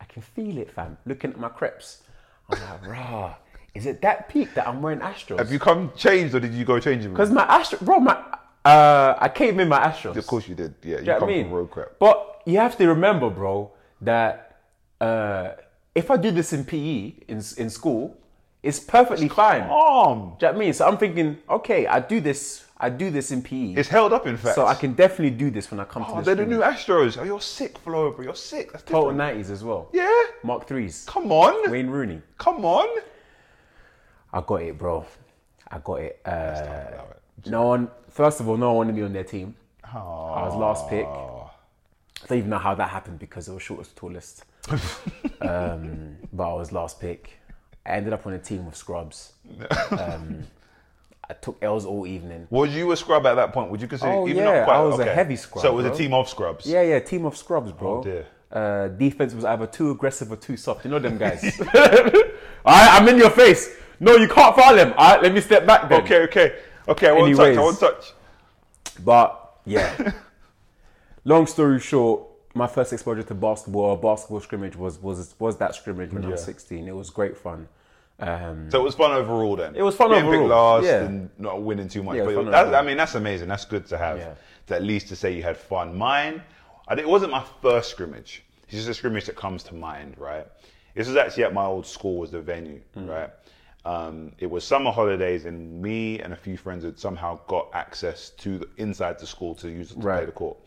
I 0.00 0.04
can 0.04 0.22
feel 0.22 0.58
it, 0.58 0.70
fam. 0.70 0.96
Looking 1.06 1.32
at 1.32 1.38
my 1.38 1.48
crepes, 1.48 2.02
I'm 2.48 2.58
like, 2.60 2.86
rah. 2.96 3.34
Is 3.74 3.86
it 3.86 4.00
that 4.02 4.28
peak 4.28 4.54
that 4.54 4.66
I'm 4.66 4.80
wearing 4.80 5.00
Astros? 5.00 5.38
Have 5.38 5.52
you 5.52 5.58
come 5.58 5.92
changed 5.96 6.34
or 6.34 6.40
did 6.40 6.54
you 6.54 6.64
go 6.64 6.80
changing? 6.80 7.10
Because 7.12 7.30
my 7.30 7.42
Astro, 7.44 7.78
bro, 7.82 8.00
my 8.00 8.16
Uh, 8.64 9.14
I 9.20 9.28
came 9.28 9.60
in 9.60 9.68
my 9.68 9.78
Astros. 9.80 10.16
Of 10.16 10.26
course 10.26 10.48
you 10.48 10.54
did. 10.54 10.74
Yeah, 10.82 10.96
you 10.96 11.00
you 11.00 11.06
know 11.06 11.18
come 11.18 11.28
what 11.28 11.34
I 11.34 11.36
mean? 11.36 11.44
from 11.46 11.52
road 11.54 11.70
crap. 11.70 11.88
But 11.98 12.42
you 12.46 12.58
have 12.58 12.76
to 12.78 12.88
remember, 12.88 13.30
bro, 13.30 13.70
that 14.00 14.60
uh, 15.00 15.50
if 15.98 16.10
I 16.10 16.16
do 16.16 16.30
this 16.30 16.52
in 16.52 16.64
PE 16.64 16.98
in 17.32 17.38
in 17.62 17.68
school, 17.70 18.16
it's 18.62 18.80
perfectly 18.80 19.28
fine. 19.28 19.62
Do 19.62 19.68
you 19.68 19.72
know 19.74 20.36
what 20.40 20.44
I 20.44 20.52
mean? 20.52 20.72
So 20.72 20.86
I'm 20.88 20.98
thinking, 20.98 21.38
okay, 21.58 21.86
I 21.86 22.00
do 22.00 22.20
this. 22.20 22.64
I 22.80 22.90
do 22.90 23.10
this 23.10 23.32
in 23.32 23.42
PE, 23.42 23.74
It's 23.80 23.88
held 23.88 24.12
up, 24.12 24.24
in 24.28 24.36
fact. 24.36 24.54
so 24.54 24.64
I 24.64 24.74
can 24.82 24.92
definitely 24.94 25.36
do 25.44 25.50
this 25.50 25.68
when 25.70 25.80
I 25.80 25.84
come 25.84 26.04
Oh, 26.06 26.18
to 26.20 26.24
they're 26.24 26.36
the 26.36 26.44
the 26.44 26.50
new 26.54 26.60
Astros. 26.60 27.18
Oh, 27.20 27.24
you're 27.24 27.40
sick, 27.40 27.76
Flo, 27.78 28.12
bro. 28.12 28.24
You're 28.24 28.36
sick. 28.36 28.70
That's 28.70 28.84
total 28.84 29.12
nineties 29.12 29.50
as 29.50 29.64
well. 29.64 29.88
Yeah. 29.92 30.22
Mark 30.44 30.68
threes. 30.68 31.04
Come 31.08 31.32
on. 31.32 31.52
Wayne 31.72 31.88
Rooney. 31.90 32.22
Come 32.44 32.64
on. 32.64 32.88
I 34.32 34.40
got 34.50 34.62
it, 34.62 34.78
bro. 34.78 35.04
I 35.74 35.78
got 35.78 35.96
it. 36.06 36.20
Uh, 36.24 37.02
it. 37.44 37.50
no 37.50 37.62
one. 37.72 37.90
First 38.10 38.38
of 38.40 38.48
all, 38.48 38.56
no 38.56 38.68
one 38.68 38.76
wanted 38.86 38.94
me 38.94 39.02
on 39.02 39.12
their 39.12 39.24
team. 39.24 39.56
Oh. 39.92 40.32
I 40.38 40.42
was 40.46 40.54
last 40.54 40.88
pick. 40.88 41.06
I 41.06 42.26
don't 42.28 42.38
even 42.38 42.50
know 42.50 42.58
how 42.68 42.74
that 42.76 42.90
happened 42.90 43.18
because 43.18 43.48
it 43.48 43.54
was 43.54 43.62
shortest, 43.62 43.96
tallest. 43.96 44.44
Um, 45.40 46.16
but 46.32 46.50
I 46.50 46.54
was 46.54 46.72
last 46.72 47.00
pick. 47.00 47.32
I 47.86 47.92
ended 47.92 48.12
up 48.12 48.26
on 48.26 48.34
a 48.34 48.38
team 48.38 48.66
with 48.66 48.76
scrubs. 48.76 49.32
Um, 49.90 50.44
I 51.30 51.34
took 51.34 51.62
L's 51.62 51.84
all 51.84 52.06
evening. 52.06 52.46
Was 52.50 52.74
you 52.74 52.90
a 52.92 52.96
scrub 52.96 53.26
at 53.26 53.34
that 53.34 53.52
point? 53.52 53.70
Would 53.70 53.82
you 53.82 53.88
consider? 53.88 54.12
Oh, 54.12 54.28
even 54.28 54.44
yeah, 54.44 54.58
not 54.60 54.64
quite, 54.64 54.76
I 54.76 54.80
was 54.82 54.98
a 54.98 55.04
heavy 55.04 55.36
scrub, 55.36 55.62
So 55.62 55.72
it 55.72 55.82
was 55.82 55.86
a 55.86 55.94
team 55.94 56.14
of 56.14 56.28
scrubs. 56.28 56.66
Yeah, 56.66 56.82
yeah, 56.82 56.98
team 57.00 57.24
of 57.26 57.36
scrubs, 57.36 57.72
bro. 57.72 57.98
Oh, 57.98 58.02
dear. 58.02 58.26
Uh, 58.50 58.88
defense 58.88 59.34
was 59.34 59.44
either 59.44 59.66
too 59.66 59.90
aggressive 59.90 60.32
or 60.32 60.36
too 60.36 60.56
soft. 60.56 60.84
You 60.84 60.90
know 60.90 60.98
them 60.98 61.18
guys. 61.18 61.42
right, 61.74 62.32
I'm 62.64 63.06
in 63.08 63.18
your 63.18 63.30
face. 63.30 63.76
No, 64.00 64.16
you 64.16 64.28
can't 64.28 64.56
foul 64.56 64.76
him. 64.76 64.94
All 64.96 65.12
right, 65.12 65.22
let 65.22 65.34
me 65.34 65.40
step 65.40 65.66
back 65.66 65.88
then. 65.88 66.02
Okay, 66.02 66.22
okay, 66.22 66.58
okay. 66.88 67.08
I 67.08 67.12
won't 67.12 67.36
touch. 67.36 67.56
I 67.56 67.60
won't 67.60 67.80
touch. 67.80 68.12
But 69.04 69.60
yeah. 69.66 70.12
Long 71.24 71.46
story 71.46 71.80
short, 71.80 72.22
my 72.58 72.66
first 72.66 72.92
exposure 72.92 73.22
to 73.22 73.34
basketball 73.34 73.82
or 73.84 73.96
basketball 73.98 74.40
scrimmage 74.40 74.76
was 74.76 75.00
was 75.00 75.34
was 75.38 75.56
that 75.58 75.74
scrimmage 75.74 76.12
when 76.12 76.24
I 76.24 76.28
was 76.28 76.42
16. 76.44 76.86
It 76.86 76.94
was 76.94 77.10
great 77.10 77.36
fun. 77.36 77.68
Um, 78.20 78.68
So 78.70 78.80
it 78.80 78.82
was 78.82 78.96
fun 78.96 79.12
overall 79.12 79.54
then. 79.56 79.76
It 79.76 79.82
was 79.82 79.94
fun 79.94 80.10
picked 80.10 80.24
overall, 80.24 80.48
last 80.48 80.84
yeah. 80.84 81.04
and 81.04 81.30
not 81.38 81.62
winning 81.62 81.88
too 81.88 82.02
much. 82.02 82.16
Yeah, 82.16 82.24
but 82.24 82.34
fun 82.34 82.50
that's, 82.50 82.74
I 82.74 82.82
mean, 82.82 82.96
that's 82.96 83.14
amazing. 83.14 83.48
That's 83.48 83.64
good 83.64 83.86
to 83.86 83.96
have. 83.96 84.18
Yeah. 84.18 84.34
To 84.66 84.74
at 84.74 84.82
least 84.82 85.08
to 85.08 85.16
say 85.16 85.34
you 85.34 85.42
had 85.42 85.56
fun. 85.56 85.96
Mine, 85.96 86.42
I, 86.88 86.94
it 86.94 87.08
wasn't 87.08 87.30
my 87.32 87.44
first 87.62 87.90
scrimmage. 87.90 88.42
It's 88.64 88.72
just 88.76 88.88
a 88.88 88.94
scrimmage 88.94 89.24
that 89.26 89.36
comes 89.36 89.62
to 89.64 89.74
mind, 89.74 90.16
right? 90.18 90.46
This 90.94 91.06
was 91.06 91.16
actually 91.16 91.44
at 91.44 91.54
my 91.54 91.64
old 91.64 91.86
school 91.86 92.18
was 92.18 92.30
the 92.32 92.40
venue, 92.40 92.80
Mm. 92.96 93.08
right? 93.08 93.30
Um, 93.84 94.32
it 94.38 94.50
was 94.50 94.64
summer 94.64 94.90
holidays, 94.90 95.44
and 95.46 95.80
me 95.80 96.18
and 96.20 96.32
a 96.32 96.36
few 96.36 96.56
friends 96.58 96.84
had 96.84 96.98
somehow 96.98 97.38
got 97.46 97.70
access 97.72 98.30
to 98.30 98.58
the, 98.58 98.68
inside 98.76 99.18
the 99.18 99.26
school 99.26 99.54
to 99.54 99.70
use 99.70 99.92
it 99.92 99.94
to 99.94 100.00
play 100.00 100.24
the 100.26 100.32
court. 100.32 100.58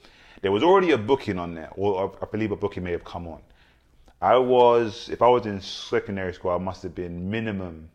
There 0.41 0.51
was 0.51 0.63
already 0.63 0.91
a 0.91 0.97
booking 0.97 1.37
on 1.37 1.53
there, 1.53 1.69
or 1.75 2.15
I 2.21 2.25
believe 2.25 2.51
a 2.51 2.55
booking 2.55 2.83
may 2.83 2.91
have 2.91 3.03
come 3.03 3.27
on. 3.27 3.41
I 4.21 4.37
was, 4.37 5.09
if 5.09 5.21
I 5.21 5.27
was 5.27 5.45
in 5.45 5.61
secondary 5.61 6.33
school, 6.33 6.51
I 6.51 6.57
must 6.57 6.83
have 6.83 6.93
been 6.93 7.29
minimum 7.29 7.89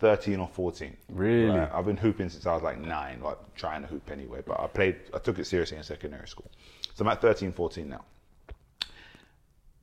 13 0.00 0.40
or 0.40 0.48
14. 0.48 0.96
Really? 1.10 1.58
I've 1.58 1.84
been 1.84 1.96
hooping 1.96 2.30
since 2.30 2.46
I 2.46 2.54
was 2.54 2.62
like 2.62 2.80
nine, 2.80 3.20
like 3.22 3.38
trying 3.54 3.82
to 3.82 3.88
hoop 3.88 4.10
anyway, 4.10 4.42
but 4.46 4.58
I 4.58 4.66
played, 4.66 4.96
I 5.14 5.18
took 5.18 5.38
it 5.38 5.46
seriously 5.46 5.76
in 5.76 5.82
secondary 5.82 6.26
school. 6.26 6.50
So 6.94 7.04
I'm 7.04 7.10
at 7.10 7.20
13, 7.20 7.52
14 7.52 7.88
now. 7.88 8.04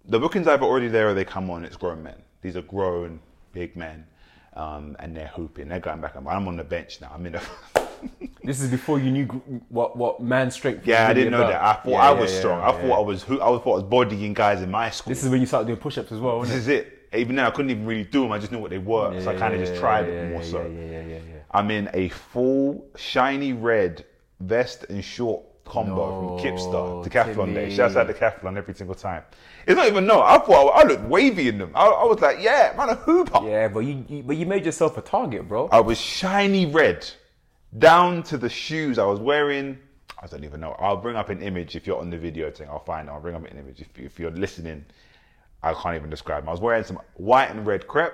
The 0.05 0.19
bookings 0.19 0.47
either 0.47 0.63
already 0.63 0.87
there 0.87 1.09
or 1.09 1.13
they 1.13 1.25
come 1.25 1.49
on, 1.49 1.65
it's 1.65 1.75
grown 1.75 2.03
men. 2.03 2.21
These 2.41 2.55
are 2.55 2.61
grown, 2.61 3.19
big 3.51 3.75
men, 3.75 4.05
um, 4.53 4.95
and 4.99 5.15
they're 5.15 5.27
hooping. 5.27 5.67
They're 5.67 5.79
going 5.79 5.99
back. 5.99 6.15
and 6.15 6.27
I'm 6.27 6.47
on 6.47 6.55
the 6.55 6.63
bench 6.63 7.01
now. 7.01 7.11
I'm 7.13 7.25
in 7.25 7.33
the. 7.33 7.41
this 8.43 8.61
is 8.61 8.69
before 8.69 8.99
you 8.99 9.11
knew 9.11 9.25
what 9.69 9.95
what 9.97 10.21
man 10.21 10.51
strength. 10.51 10.79
was 10.79 10.87
yeah, 10.87 11.07
I 11.07 11.13
didn't 11.13 11.31
know 11.31 11.39
about. 11.39 11.51
that. 11.51 11.61
I 11.61 11.73
thought 11.81 11.89
Yeah, 11.91 12.09
I 12.09 12.11
was 12.11 12.31
yeah, 12.33 12.39
strong. 12.39 12.59
yeah, 12.61 12.69
I 12.69 12.71
thought. 12.81 12.97
I 12.97 13.01
was. 13.01 13.23
Who, 13.23 13.35
I 13.35 13.45
thought 13.45 13.65
I 13.65 13.75
was 13.75 13.83
bodying 13.83 14.33
guys 14.33 14.61
in 14.61 14.71
my 14.71 14.89
school. 14.89 15.09
This 15.11 15.23
is 15.23 15.29
when 15.29 15.39
you 15.41 15.45
start 15.47 15.65
doing 15.67 15.77
push-ups 15.79 16.11
as 16.11 16.19
well, 16.19 16.41
This 16.41 16.51
isn't 16.51 16.73
it? 16.73 16.77
is 16.77 16.85
it. 16.87 16.93
Even 17.13 17.35
then, 17.37 17.45
I 17.45 17.51
couldn't 17.51 17.71
even 17.71 17.85
really 17.85 18.03
do 18.03 18.21
them. 18.23 18.31
I 18.33 18.39
just 18.39 18.51
knew 18.51 18.59
what 18.59 18.69
they 18.69 18.77
were, 18.79 19.19
so 19.21 19.31
I 19.31 19.35
kind 19.35 19.53
of 19.53 19.61
just 19.61 19.79
tried 19.79 20.05
it 20.09 20.31
more 20.31 20.43
so. 20.43 20.61
Yeah, 20.67 21.01
yeah, 21.01 21.01
yeah. 21.07 21.19
I'm 21.51 21.71
in 21.71 21.89
a 21.93 22.09
full 22.09 22.85
shiny 22.97 23.53
red 23.53 24.05
vest 24.41 24.85
and 24.89 25.03
short 25.03 25.43
combo 25.63 25.95
No, 26.35 26.37
from 26.37 26.45
Kipsta 26.45 27.05
Decathlon 27.07 27.53
Day. 27.53 27.61
Timmy. 27.65 27.75
Shouts 27.75 27.95
out 27.95 28.07
Decathlon 28.07 28.55
every 28.57 28.73
single 28.73 28.95
time. 28.95 29.23
It's 29.65 29.75
not 29.75 29.87
even 29.87 30.05
no. 30.05 30.21
I 30.21 30.37
thought 30.37 30.69
I, 30.75 30.81
I 30.81 30.83
looked 30.83 31.03
wavy 31.03 31.47
in 31.49 31.57
them. 31.57 31.71
I, 31.75 31.85
I 31.87 32.03
was 32.05 32.19
like, 32.19 32.37
yeah, 32.41 32.73
man, 32.77 32.89
a 32.89 32.95
hooper. 32.95 33.39
Yeah, 33.43 33.67
but 33.69 33.79
you, 33.79 34.05
you 34.09 34.23
but 34.23 34.35
you 34.37 34.45
made 34.45 34.65
yourself 34.65 34.97
a 34.97 35.01
target, 35.01 35.47
bro. 35.47 35.67
I 35.71 35.79
was 35.79 35.99
shiny 35.99 36.65
red 36.65 37.09
down 37.77 38.23
to 38.23 38.37
the 38.37 38.49
shoes 38.49 38.97
I 38.99 39.05
was 39.05 39.19
wearing. 39.19 39.77
I 40.21 40.27
don't 40.27 40.43
even 40.43 40.59
know. 40.61 40.71
I'll 40.79 40.97
bring 40.97 41.15
up 41.15 41.29
an 41.29 41.41
image 41.41 41.75
if 41.75 41.85
you're 41.85 41.99
on 41.99 42.09
the 42.09 42.17
video 42.17 42.49
thing. 42.49 42.67
I'll 42.69 42.83
find. 42.83 43.09
I'll 43.09 43.21
bring 43.21 43.35
up 43.35 43.45
an 43.49 43.57
image. 43.57 43.81
If, 43.81 43.97
if 43.99 44.19
you're 44.19 44.31
listening, 44.31 44.85
I 45.61 45.73
can't 45.73 45.95
even 45.95 46.09
describe 46.09 46.43
them. 46.43 46.49
I 46.49 46.51
was 46.53 46.61
wearing 46.61 46.83
some 46.83 46.99
white 47.15 47.51
and 47.51 47.65
red 47.65 47.87
crepe. 47.87 48.13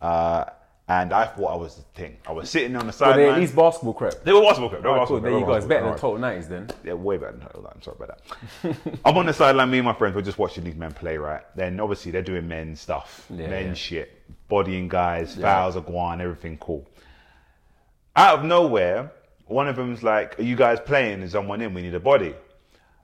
Uh, 0.00 0.44
and 0.90 1.12
I 1.12 1.26
thought 1.26 1.48
I 1.52 1.56
was 1.56 1.74
the 1.76 1.82
thing. 1.94 2.16
I 2.26 2.32
was 2.32 2.48
sitting 2.48 2.74
on 2.74 2.86
the 2.86 2.94
But 2.98 3.16
they 3.16 3.24
at 3.24 3.26
sideline. 3.26 3.40
least 3.40 3.54
basketball 3.54 3.92
crap. 3.92 4.14
They 4.24 4.32
were 4.32 4.40
basketball 4.40 4.70
crepe. 4.70 4.82
They 4.82 4.88
were 4.88 4.94
Alright, 4.94 5.08
cool. 5.08 5.20
There 5.20 5.38
you 5.38 5.44
go. 5.44 5.52
It's 5.52 5.66
better 5.66 5.84
than 5.84 5.98
total 5.98 6.16
nineties 6.16 6.48
then. 6.48 6.70
yeah, 6.82 6.94
way 6.94 7.18
better 7.18 7.32
than 7.32 7.42
Total 7.42 7.70
I'm 7.74 7.82
sorry 7.82 7.96
about 8.00 8.20
that. 8.62 8.76
I'm 9.04 9.18
on 9.18 9.26
the 9.26 9.34
sideline, 9.34 9.70
me 9.70 9.78
and 9.78 9.84
my 9.84 9.92
friends 9.92 10.14
were 10.14 10.22
just 10.22 10.38
watching 10.38 10.64
these 10.64 10.76
men 10.76 10.92
play, 10.92 11.18
right? 11.18 11.42
Then 11.54 11.78
obviously 11.78 12.10
they're 12.10 12.22
doing 12.22 12.48
men's 12.48 12.80
stuff, 12.80 13.26
Yeah, 13.28 13.48
men's 13.50 13.68
yeah. 13.68 13.74
shit, 14.00 14.22
bodying 14.48 14.88
guys, 14.88 15.34
fouls 15.34 15.76
are 15.76 15.82
going, 15.82 16.22
everything 16.22 16.56
cool. 16.56 16.86
Out 18.18 18.40
of 18.40 18.44
nowhere, 18.44 19.12
one 19.46 19.68
of 19.68 19.76
them's 19.76 20.02
like, 20.02 20.38
Are 20.40 20.42
you 20.42 20.56
guys 20.56 20.80
playing? 20.80 21.22
Is 21.22 21.32
someone 21.32 21.60
in? 21.60 21.72
We 21.72 21.82
need 21.82 21.94
a 21.94 22.00
body. 22.00 22.34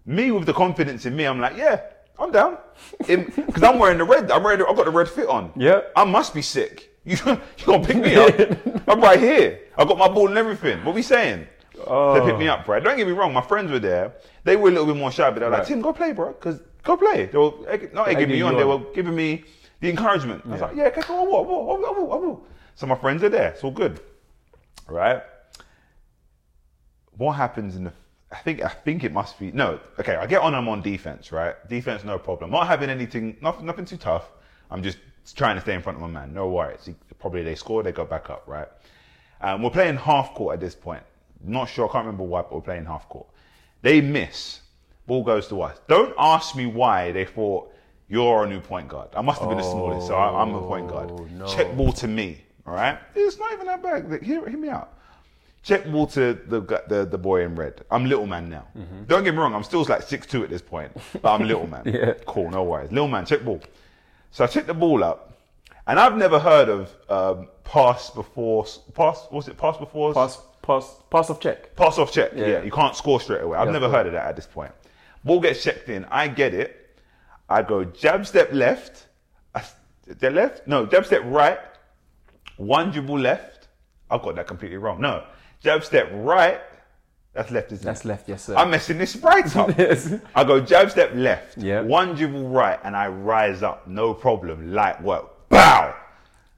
Me 0.06 0.32
with 0.32 0.44
the 0.44 0.52
confidence 0.52 1.06
in 1.06 1.14
me, 1.14 1.24
I'm 1.24 1.38
like, 1.40 1.56
Yeah, 1.56 1.82
I'm 2.18 2.32
down. 2.32 2.58
Because 2.98 3.62
I'm 3.62 3.78
wearing 3.78 3.98
the 3.98 4.04
red, 4.04 4.28
I'm 4.32 4.42
wearing 4.42 4.58
the, 4.58 4.66
I've 4.66 4.74
got 4.76 4.86
the 4.86 4.90
red 4.90 5.08
fit 5.08 5.28
on. 5.28 5.52
Yeah. 5.54 5.82
I 5.94 6.04
must 6.04 6.34
be 6.34 6.42
sick. 6.42 6.90
You, 7.04 7.16
you 7.26 7.38
gonna 7.64 7.86
pick 7.86 7.96
me 7.96 8.16
up? 8.16 8.34
I'm 8.88 9.00
right 9.00 9.20
here. 9.20 9.60
I 9.78 9.84
got 9.84 9.98
my 9.98 10.08
ball 10.08 10.26
and 10.28 10.36
everything. 10.36 10.84
What 10.84 10.96
we 10.96 11.02
saying? 11.02 11.46
They 11.74 12.20
picked 12.24 12.38
me 12.38 12.48
up, 12.48 12.66
right? 12.66 12.82
Don't 12.82 12.96
get 12.96 13.06
me 13.06 13.12
wrong. 13.12 13.32
My 13.32 13.40
friends 13.42 13.70
were 13.70 13.78
there. 13.78 14.14
They 14.42 14.56
were 14.56 14.68
a 14.68 14.72
little 14.72 14.86
bit 14.86 14.96
more 14.96 15.12
shy, 15.12 15.30
but 15.30 15.38
they 15.38 15.44
were 15.44 15.50
like, 15.52 15.60
Right. 15.60 15.68
"Tim, 15.68 15.80
go 15.80 15.92
play, 15.92 16.12
bro. 16.12 16.32
Because 16.32 16.60
go 16.82 16.96
play." 16.96 17.26
They 17.26 17.38
were 17.38 17.52
not 17.92 18.08
egging 18.08 18.30
me 18.30 18.42
on. 18.42 18.56
They 18.56 18.64
were 18.64 18.80
giving 18.94 19.14
me 19.14 19.44
the 19.80 19.90
encouragement. 19.90 20.42
I 20.46 20.48
was 20.50 20.60
like, 20.60 20.76
"Yeah, 20.76 20.84
okay, 20.84 21.02
go 21.06 21.14
on, 21.14 21.26
I 21.28 21.48
will, 21.48 21.86
I 21.86 21.98
will, 21.98 22.12
I 22.12 22.16
will." 22.16 22.46
So 22.74 22.86
my 22.86 22.96
friends 22.96 23.22
are 23.22 23.28
there. 23.28 23.50
It's 23.50 23.62
all 23.62 23.70
good, 23.70 24.00
right? 24.88 25.22
What 27.16 27.32
happens 27.32 27.76
in 27.76 27.84
the? 27.84 27.92
I 28.32 28.36
think 28.38 28.62
I 28.62 28.68
think 28.68 29.04
it 29.04 29.12
must 29.12 29.38
be 29.38 29.52
no. 29.52 29.78
Okay, 29.98 30.16
I 30.16 30.26
get 30.26 30.42
on. 30.42 30.54
I'm 30.54 30.68
on 30.68 30.82
defense, 30.82 31.30
right? 31.30 31.54
Defense, 31.68 32.04
no 32.04 32.18
problem. 32.18 32.50
Not 32.50 32.66
having 32.66 32.90
anything, 32.90 33.36
nothing, 33.40 33.66
nothing 33.66 33.84
too 33.84 33.96
tough. 33.96 34.30
I'm 34.70 34.82
just 34.82 34.98
trying 35.36 35.54
to 35.56 35.60
stay 35.60 35.74
in 35.74 35.82
front 35.82 35.96
of 35.96 36.02
my 36.02 36.08
man. 36.08 36.34
No 36.34 36.48
worries. 36.48 36.88
Probably 37.18 37.42
they 37.42 37.54
score, 37.54 37.82
they 37.82 37.92
go 37.92 38.04
back 38.04 38.28
up, 38.30 38.44
right? 38.46 38.68
Um, 39.40 39.62
we're 39.62 39.70
playing 39.70 39.96
half 39.96 40.34
court 40.34 40.54
at 40.54 40.60
this 40.60 40.74
point. 40.74 41.02
Not 41.42 41.66
sure, 41.68 41.88
I 41.88 41.92
can't 41.92 42.06
remember 42.06 42.24
why, 42.24 42.42
but 42.42 42.54
we're 42.54 42.60
playing 42.60 42.86
half 42.86 43.08
court. 43.08 43.26
They 43.82 44.00
miss. 44.00 44.60
Ball 45.06 45.22
goes 45.22 45.48
to 45.48 45.60
us. 45.62 45.78
Don't 45.88 46.14
ask 46.18 46.56
me 46.56 46.66
why 46.66 47.12
they 47.12 47.24
thought 47.24 47.70
you're 48.08 48.44
a 48.44 48.48
new 48.48 48.60
point 48.60 48.88
guard. 48.88 49.08
I 49.14 49.20
must 49.20 49.40
have 49.40 49.48
been 49.48 49.58
the 49.58 49.64
smallest, 49.64 50.06
so 50.06 50.14
I, 50.14 50.42
I'm 50.42 50.54
a 50.54 50.60
point 50.60 50.88
guard. 50.88 51.10
Oh, 51.12 51.26
no. 51.32 51.46
Check 51.46 51.76
ball 51.76 51.92
to 51.94 52.08
me, 52.08 52.40
all 52.66 52.74
right? 52.74 52.98
It's 53.14 53.38
not 53.38 53.52
even 53.52 53.66
that 53.66 53.82
bad. 53.82 54.22
Hear, 54.22 54.48
hear 54.48 54.58
me 54.58 54.68
out. 54.68 54.90
Check 55.62 55.90
ball 55.90 56.06
to 56.08 56.34
the, 56.34 56.60
the 56.88 57.06
the 57.06 57.16
boy 57.16 57.42
in 57.42 57.54
red. 57.54 57.84
I'm 57.90 58.04
little 58.04 58.26
man 58.26 58.50
now. 58.50 58.66
Don't 59.06 59.24
get 59.24 59.32
me 59.32 59.40
wrong, 59.40 59.54
I'm 59.54 59.62
still 59.62 59.82
like 59.84 60.02
six 60.02 60.26
two 60.26 60.44
at 60.44 60.50
this 60.50 60.60
point, 60.60 60.92
but 61.22 61.32
I'm 61.32 61.46
little 61.46 61.66
man. 61.66 61.82
Yeah. 61.86 62.12
Cool, 62.26 62.50
no 62.50 62.62
worries. 62.64 62.90
Little 62.92 63.08
man, 63.08 63.24
check 63.24 63.42
ball. 63.44 63.60
So 64.30 64.44
I 64.44 64.46
check 64.46 64.66
the 64.66 64.74
ball 64.74 65.02
up, 65.02 65.32
and 65.86 65.98
I've 65.98 66.16
never 66.18 66.38
heard 66.38 66.68
of 66.68 66.94
um, 67.08 67.48
pass 67.64 68.10
before 68.10 68.66
pass. 68.92 69.26
What's 69.30 69.48
it? 69.48 69.56
Pass 69.56 69.78
before 69.78 70.12
Pass, 70.12 70.38
pass, 70.60 70.96
pass 71.10 71.30
off 71.30 71.40
check. 71.40 71.74
Pass 71.76 71.96
off 71.98 72.12
check. 72.12 72.32
Yeah. 72.36 72.46
Yeah. 72.46 72.62
you 72.62 72.70
can't 72.70 72.94
score 72.94 73.18
straight 73.20 73.40
away. 73.40 73.56
I've 73.56 73.66
Yeah, 73.68 73.72
never 73.72 73.86
cool. 73.86 73.94
heard 73.94 74.06
of 74.08 74.12
that 74.12 74.26
at 74.26 74.36
this 74.36 74.46
point. 74.46 74.72
Ball 75.24 75.40
gets 75.40 75.62
checked 75.64 75.88
in. 75.88 76.04
I 76.10 76.28
get 76.28 76.52
it. 76.52 76.98
I 77.48 77.62
go 77.62 77.84
jab 77.84 78.26
step 78.26 78.50
left. 78.52 79.06
I, 79.54 79.62
the 80.06 80.30
left? 80.30 80.66
No, 80.66 80.84
jab 80.84 81.06
step 81.06 81.22
right. 81.24 81.58
One 82.56 82.90
dribble 82.90 83.18
left. 83.18 83.68
I've 84.10 84.22
got 84.22 84.36
that 84.36 84.46
completely 84.46 84.76
wrong. 84.76 85.00
No, 85.00 85.24
jab 85.60 85.84
step 85.84 86.08
right. 86.12 86.60
That's 87.32 87.50
left, 87.50 87.72
isn't 87.72 87.84
That's 87.84 88.04
it? 88.04 88.08
left, 88.08 88.28
yes 88.28 88.44
sir. 88.44 88.54
I'm 88.54 88.70
messing 88.70 88.96
this 88.98 89.16
right 89.16 89.56
up. 89.56 89.70
Yes. 89.78 90.14
I 90.36 90.44
go 90.44 90.60
jab 90.60 90.90
step 90.90 91.10
left. 91.14 91.58
Yeah. 91.58 91.80
One 91.80 92.14
dribble 92.14 92.48
right, 92.48 92.78
and 92.84 92.94
I 92.96 93.08
rise 93.08 93.62
up. 93.64 93.88
No 93.88 94.14
problem. 94.14 94.72
Light 94.72 95.02
work. 95.02 95.48
Bow. 95.48 95.94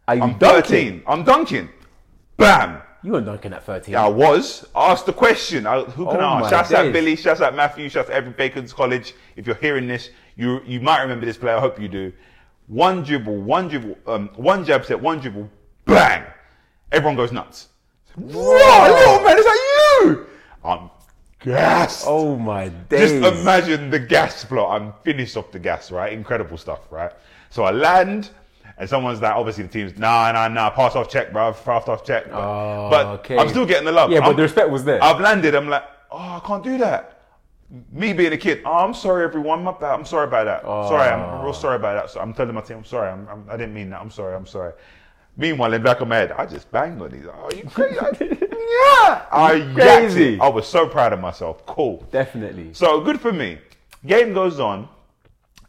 Are 0.06 0.14
you 0.14 0.22
I'm 0.22 0.36
dunking? 0.38 1.00
13. 1.00 1.02
I'm 1.06 1.24
dunking. 1.24 1.70
Bam. 2.36 2.82
You 3.02 3.12
weren't 3.12 3.24
dunking 3.26 3.52
at 3.54 3.64
13. 3.64 3.94
I 3.94 4.06
was. 4.08 4.66
Ask 4.74 5.06
the 5.06 5.12
question. 5.14 5.66
I, 5.66 5.82
who 5.82 6.04
can 6.06 6.16
Oh 6.16 6.20
I 6.20 6.40
my 6.40 6.46
ask? 6.46 6.50
Shouts 6.50 6.72
out 6.72 6.82
days. 6.84 6.92
Billy. 6.92 7.16
Shouts 7.16 7.40
out 7.40 7.54
Matthew. 7.54 7.88
Shouts 7.88 8.10
out 8.10 8.14
every 8.16 8.32
Bacon's 8.32 8.72
College. 8.74 9.14
If 9.36 9.46
you're 9.46 9.56
hearing 9.56 9.86
this, 9.86 10.10
you 10.36 10.60
you 10.66 10.80
might 10.80 11.00
remember 11.00 11.24
this 11.24 11.38
player. 11.38 11.56
I 11.56 11.60
hope 11.60 11.80
you 11.80 11.88
do. 11.88 12.12
One 12.66 13.02
dribble, 13.02 13.40
one 13.42 13.68
dribble, 13.68 13.96
um, 14.06 14.28
one 14.36 14.64
jab 14.64 14.84
step, 14.84 15.00
one 15.00 15.20
dribble, 15.20 15.48
bang. 15.87 16.25
Everyone 16.93 17.16
goes 17.16 17.33
nuts. 17.33 17.69
Whoa, 18.16 18.88
little 18.88 19.25
man, 19.25 19.38
is 19.38 19.45
that 19.45 20.00
you? 20.05 20.26
I'm 20.64 20.90
gassed. 21.40 22.05
Oh 22.07 22.37
my 22.37 22.69
days. 22.69 23.12
Just 23.12 23.40
imagine 23.40 23.90
the 23.90 23.99
gas 23.99 24.45
plot. 24.45 24.81
I'm 24.81 24.93
finished 25.05 25.37
off 25.37 25.50
the 25.52 25.59
gas, 25.59 25.90
right? 25.90 26.12
Incredible 26.12 26.59
stuff, 26.59 26.81
right? 26.90 27.12
So 27.50 27.64
I 27.64 27.71
land, 27.71 28.31
and 28.78 28.88
someone's 28.88 29.21
like, 29.21 29.35
obviously 29.35 29.64
the 29.64 29.71
team's, 29.71 29.99
nah, 29.99 30.33
nah, 30.33 30.49
nah, 30.49 30.71
pass 30.71 30.97
off 30.97 31.09
check, 31.09 31.33
bro, 31.33 31.52
pass 31.52 31.88
off 31.88 32.05
check. 32.05 32.31
But, 32.31 32.38
Oh, 32.38 32.88
but 32.90 33.07
okay. 33.21 33.38
I'm 33.38 33.49
still 33.49 33.66
getting 33.66 33.85
the 33.85 33.93
love. 33.93 34.11
Yeah, 34.11 34.21
but 34.21 34.26
I'm- 34.26 34.37
the 34.37 34.43
respect 34.43 34.71
was 34.71 34.85
there. 34.85 35.02
I've 35.02 35.21
landed. 35.21 35.55
I'm 35.55 35.69
like, 35.69 35.85
oh, 36.11 36.19
I 36.19 36.40
can't 36.47 36.64
do 36.64 36.78
that. 36.78 37.12
Me 37.90 38.12
being 38.12 38.33
a 38.33 38.37
kid, 38.37 38.62
oh, 38.64 38.73
I'm 38.73 38.95
sorry, 38.95 39.25
everyone. 39.25 39.64
My 39.64 39.73
bad. 39.73 39.95
I'm 39.95 40.05
sorry 40.05 40.28
about 40.28 40.45
that. 40.45 40.62
Sorry, 40.62 41.09
I'm 41.09 41.40
real 41.40 41.49
oh. 41.49 41.52
sorry 41.52 41.76
about 41.76 41.95
that. 42.00 42.11
So 42.11 42.21
I'm 42.21 42.33
telling 42.33 42.55
my 42.55 42.61
team, 42.61 42.78
I'm 42.78 42.85
sorry. 42.85 43.11
I'm, 43.11 43.26
I'm, 43.28 43.45
I 43.50 43.57
didn't 43.57 43.75
mean 43.75 43.90
that. 43.90 44.00
I'm 44.00 44.11
sorry. 44.11 44.37
I'm 44.37 44.47
sorry. 44.47 44.73
Meanwhile, 45.37 45.75
in 45.75 45.83
the 45.83 45.85
back 45.85 46.00
of 46.00 46.09
my 46.09 46.16
head, 46.16 46.33
I 46.33 46.47
just 46.47 46.71
banged 46.73 47.00
on 47.02 47.11
these. 47.11 47.26
Are 47.26 47.55
you 47.55 47.64
crazy? 47.71 47.99
yeah, 48.31 49.26
I 49.31 49.71
crazy. 49.75 50.40
I 50.40 50.49
was 50.49 50.66
so 50.66 50.88
proud 50.88 51.12
of 51.12 51.21
myself. 51.21 51.64
Cool. 51.66 52.07
Definitely. 52.11 52.73
So 52.73 53.00
good 53.02 53.21
for 53.21 53.33
me. 53.33 53.59
Game 54.07 54.33
goes 54.33 54.59
on, 54.61 54.88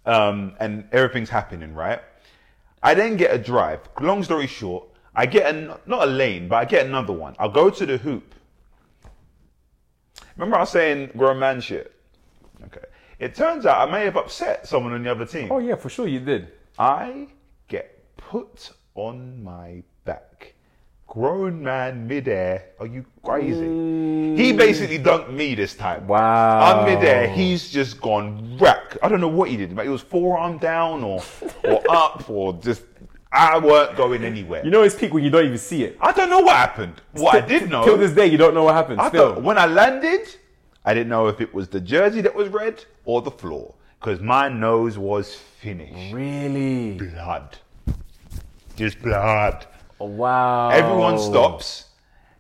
um, 0.06 0.54
and 0.60 0.88
everything's 0.92 1.30
happening, 1.30 1.74
right? 1.74 2.00
I 2.82 2.94
then 2.94 3.18
get 3.18 3.34
a 3.34 3.38
drive. 3.38 3.82
Long 4.00 4.24
story 4.24 4.48
short, 4.48 4.88
I 5.16 5.26
get 5.26 5.54
a, 5.54 5.80
not 5.86 6.04
a 6.08 6.12
lane, 6.12 6.48
but 6.48 6.58
I 6.58 6.66
get 6.66 6.86
another 6.86 7.14
one. 7.14 7.36
I'll 7.40 7.50
go 7.50 7.70
to 7.70 7.86
the 7.86 7.98
hoop. 7.98 8.34
Remember 10.38 10.56
I 10.58 10.60
was 10.62 10.70
saying 10.70 11.12
grown 11.18 11.40
man 11.40 11.60
shit? 11.60 11.94
Okay. 12.66 12.86
It 13.20 13.34
turns 13.34 13.66
out 13.66 13.88
I 13.88 13.92
may 13.92 14.06
have 14.06 14.16
upset 14.16 14.68
someone 14.68 14.94
on 14.94 15.04
the 15.04 15.10
other 15.12 15.26
team. 15.26 15.52
Oh 15.52 15.58
yeah, 15.58 15.76
for 15.76 15.90
sure 15.90 16.08
you 16.08 16.20
did. 16.20 16.50
I 16.78 17.28
get 17.68 18.16
put 18.18 18.72
on 18.98 19.44
my 19.44 19.84
back. 20.06 20.54
Grown 21.08 21.64
man 21.64 22.06
midair. 22.06 22.66
Are 22.80 22.88
you 22.88 23.06
crazy? 23.24 23.62
He 23.62 24.54
mm. 24.54 24.58
basically 24.58 25.00
dunked 25.00 25.32
me 25.32 25.56
this 25.56 25.74
time. 25.74 26.06
Wow. 26.08 26.60
I'm 26.60 26.94
midair. 26.94 27.30
He's 27.30 27.70
just 27.70 28.02
gone 28.02 28.58
wreck. 28.58 28.98
I 29.02 29.08
don't 29.08 29.22
know 29.22 29.30
what 29.30 29.50
he 29.50 29.56
did, 29.56 29.74
but 29.76 29.86
it 29.86 29.90
was 29.90 30.02
forearm 30.02 30.58
down 30.58 31.04
or 31.04 31.24
or 31.64 31.82
up 31.90 32.30
or 32.30 32.54
just. 32.54 32.84
I 33.30 33.60
weren't 33.60 33.96
going 33.98 34.24
anywhere. 34.24 34.64
You 34.64 34.72
know 34.72 34.84
it's 34.84 34.96
peak 34.96 35.14
when 35.14 35.24
you 35.24 35.30
don't 35.30 35.46
even 35.46 35.58
see 35.58 35.84
it. 35.84 35.98
I 36.00 36.14
don't 36.14 36.30
know 36.30 36.40
what 36.40 36.56
happened. 36.56 37.02
What 37.12 37.36
I 37.36 37.46
did 37.46 37.70
know. 37.70 37.84
Till 37.84 37.98
this 37.98 38.14
day, 38.14 38.26
you 38.28 38.38
don't 38.38 38.54
know 38.54 38.64
what 38.64 38.74
happened. 38.74 39.02
I 39.02 39.10
still. 39.10 39.36
thought 39.36 39.44
when 39.44 39.58
I 39.58 39.66
landed, 39.66 40.34
I 40.86 40.94
didn't 40.94 41.10
know 41.10 41.28
if 41.28 41.42
it 41.42 41.54
was 41.54 41.68
the 41.68 41.82
jersey 41.82 42.22
that 42.22 42.34
was 42.34 42.48
red 42.48 42.86
or 43.04 43.22
the 43.22 43.32
floor 43.32 43.76
because 44.00 44.22
my 44.22 44.48
nose 44.48 44.98
was 44.98 45.36
finished. 45.36 46.14
really? 46.14 46.94
Blood. 46.94 47.58
Just 48.78 49.02
blood. 49.02 49.66
Oh, 50.00 50.06
wow. 50.06 50.70
Everyone 50.70 51.18
stops. 51.18 51.86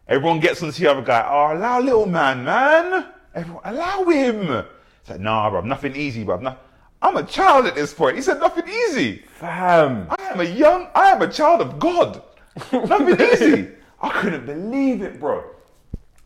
Everyone 0.08 0.39
gets 0.39 0.62
on 0.62 0.72
to 0.72 0.79
the 0.79 0.88
other 0.88 1.01
guy. 1.01 1.27
Oh, 1.27 1.58
allow 1.58 1.82
little 1.82 2.06
man, 2.06 2.46
man. 2.46 3.08
Everyone, 3.34 3.62
allow 3.65 4.03
him. 4.06 4.65
It's 5.01 5.10
like, 5.10 5.20
nah, 5.20 5.50
bro, 5.50 5.62
nothing 5.62 5.96
easy, 5.96 6.24
bro. 6.24 6.39
No, 6.39 6.56
I'm 7.01 7.17
a 7.17 7.24
child 7.24 7.65
at 7.65 7.74
this 7.74 7.91
point. 7.91 8.15
He 8.15 8.22
said, 8.22 8.39
nothing 8.39 8.67
easy. 8.67 9.24
Fam. 9.39 10.08
I 10.12 10.24
am 10.29 10.39
a 10.39 10.44
young, 10.44 10.88
I 10.94 11.10
am 11.10 11.24
a 11.24 11.32
child 11.32 11.62
of 11.62 11.79
God. 11.79 12.22
Nothing 12.72 13.22
easy. 13.22 13.70
I 14.01 14.10
couldn't 14.22 14.46
believe 14.46 15.01
it, 15.01 15.20
bro. 15.20 15.44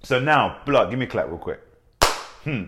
So 0.03 0.19
now, 0.19 0.61
blood, 0.65 0.89
give 0.89 0.99
me 0.99 1.05
a 1.05 1.09
clap 1.09 1.27
real 1.27 1.37
quick. 1.37 1.61
Hmm. 2.43 2.63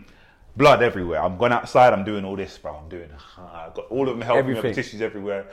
Blood 0.56 0.82
everywhere. 0.84 1.22
I'm 1.22 1.38
going 1.38 1.52
outside, 1.52 1.94
I'm 1.94 2.04
doing 2.04 2.26
all 2.26 2.36
this, 2.36 2.58
bro. 2.58 2.76
I'm 2.76 2.90
doing, 2.90 3.10
I've 3.38 3.74
got 3.74 3.86
all 3.90 4.08
of 4.08 4.18
them 4.18 4.22
helping 4.22 4.52
me, 4.52 4.58
I've 4.58 4.64
got 4.64 4.74
tissues 4.74 5.02
everywhere. 5.02 5.48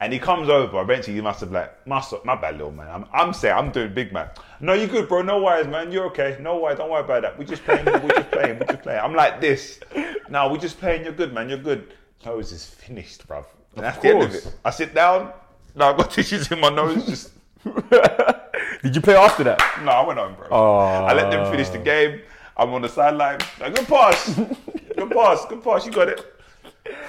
And 0.00 0.12
he 0.12 0.18
comes 0.18 0.48
over, 0.48 0.80
eventually 0.80 1.16
he 1.16 1.22
must 1.22 1.40
have 1.40 1.52
like, 1.52 1.86
my, 1.86 2.00
so- 2.00 2.20
my 2.24 2.34
bad 2.34 2.56
little 2.56 2.72
man. 2.72 2.88
I'm, 2.88 3.06
I'm 3.12 3.32
saying, 3.32 3.56
I'm 3.56 3.70
doing 3.70 3.94
big 3.94 4.12
man. 4.12 4.28
No, 4.60 4.72
you 4.72 4.86
good, 4.86 5.08
bro. 5.08 5.22
No 5.22 5.42
worries, 5.42 5.66
man. 5.66 5.92
You're 5.92 6.06
okay. 6.06 6.36
No 6.40 6.58
worries. 6.58 6.78
Don't 6.78 6.90
worry 6.90 7.04
about 7.04 7.22
that. 7.22 7.38
We 7.38 7.44
just 7.44 7.64
playing, 7.64 7.84
we 7.84 8.08
just 8.08 8.30
playing, 8.30 8.58
we 8.58 8.66
just 8.66 8.82
playing. 8.82 9.00
I'm 9.00 9.14
like 9.14 9.40
this. 9.40 9.80
No, 10.28 10.48
we 10.48 10.58
just 10.58 10.78
playing. 10.78 11.04
You're 11.04 11.12
good, 11.12 11.32
man. 11.32 11.48
You're 11.48 11.58
good. 11.58 11.94
Nose 12.24 12.52
is 12.52 12.66
finished, 12.66 13.26
bro. 13.26 13.44
And 13.76 13.84
that's 13.84 13.98
the 13.98 14.08
end 14.08 14.22
of 14.22 14.34
it. 14.34 14.54
I 14.64 14.70
sit 14.70 14.94
down. 14.94 15.32
No, 15.74 15.90
I've 15.90 15.96
got 15.96 16.10
tissues 16.10 16.50
in 16.50 16.60
my 16.60 16.70
nose. 16.70 17.06
Just 17.06 17.32
Did 18.82 18.94
you 18.94 19.00
play 19.00 19.16
after 19.16 19.44
that? 19.44 19.60
no, 19.82 19.90
I 19.90 20.06
went 20.06 20.18
home, 20.18 20.34
bro. 20.34 20.48
Oh. 20.50 20.76
I 20.76 21.14
let 21.14 21.30
them 21.30 21.50
finish 21.50 21.68
the 21.70 21.80
oh. 21.80 21.84
game. 21.84 22.20
I'm 22.56 22.72
on 22.72 22.82
the 22.82 22.88
sideline. 22.88 23.40
Like, 23.60 23.74
good 23.74 23.88
pass, 23.88 24.34
good 24.96 25.10
pass, 25.10 25.44
good 25.46 25.62
pass. 25.64 25.84
You 25.86 25.92
got 25.92 26.08
it. 26.08 26.24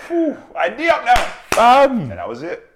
Whew, 0.08 0.38
I 0.58 0.70
knee 0.70 0.88
up 0.88 1.06
now. 1.06 1.24
Fam. 1.52 2.00
And 2.00 2.12
that 2.12 2.28
was 2.28 2.42
it. 2.42 2.72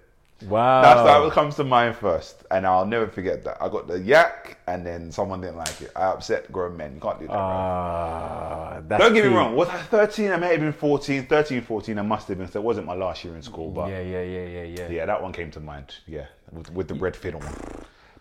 Wow. 0.48 0.82
That's 0.82 1.24
what 1.26 1.34
comes 1.34 1.56
to 1.58 1.64
mind 1.66 1.96
first, 1.98 2.44
and 2.50 2.66
I'll 2.66 2.86
never 2.86 3.08
forget 3.08 3.44
that. 3.44 3.58
I 3.62 3.68
got 3.68 3.88
the 3.88 4.00
yak, 4.00 4.58
and 4.68 4.86
then 4.86 5.12
someone 5.12 5.42
didn't 5.42 5.58
like 5.58 5.82
it. 5.82 5.92
I 5.96 6.06
upset 6.06 6.50
grown 6.52 6.78
men. 6.78 6.96
You 6.96 7.02
can't 7.02 7.20
do 7.20 7.28
that, 7.28 8.84
that's 8.88 9.04
Don't 9.04 9.14
get 9.14 9.26
me 9.26 9.34
wrong. 9.36 9.56
Was 9.56 9.68
I 9.70 9.78
13? 9.78 10.32
I 10.32 10.38
may 10.38 10.52
have 10.52 10.60
been 10.62 10.72
14. 10.74 11.26
13, 11.26 11.62
14. 11.62 12.00
I 12.00 12.02
must 12.02 12.28
have 12.30 12.38
been. 12.38 12.48
So 12.50 12.60
it 12.60 12.64
wasn't 12.64 12.86
my 12.88 12.94
last 12.96 13.24
year 13.26 13.36
in 13.36 13.42
school, 13.42 13.70
but 13.72 13.90
Yeah, 13.90 14.00
yeah, 14.02 14.22
yeah, 14.22 14.46
yeah, 14.46 14.64
yeah. 14.64 14.90
yeah, 14.90 15.06
that 15.06 15.22
one 15.22 15.34
came 15.34 15.52
to 15.52 15.60
mind. 15.60 15.96
Yeah, 16.08 16.26
with, 16.52 16.72
with 16.72 16.88
the 16.88 16.96
red 16.96 17.16
fiddle. 17.16 17.42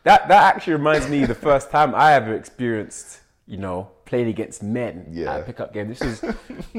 That 0.04 0.28
that 0.28 0.54
actually 0.56 0.74
reminds 0.74 1.08
me 1.08 1.24
the 1.24 1.34
first 1.34 1.70
time 1.70 1.94
I 1.94 2.14
ever 2.14 2.34
experienced, 2.34 3.20
you 3.46 3.58
know, 3.58 3.90
playing 4.06 4.28
against 4.28 4.62
men 4.62 5.06
Yeah. 5.12 5.34
at 5.34 5.40
a 5.40 5.44
pickup 5.44 5.72
game. 5.72 5.88
This 5.88 6.00
is 6.02 6.24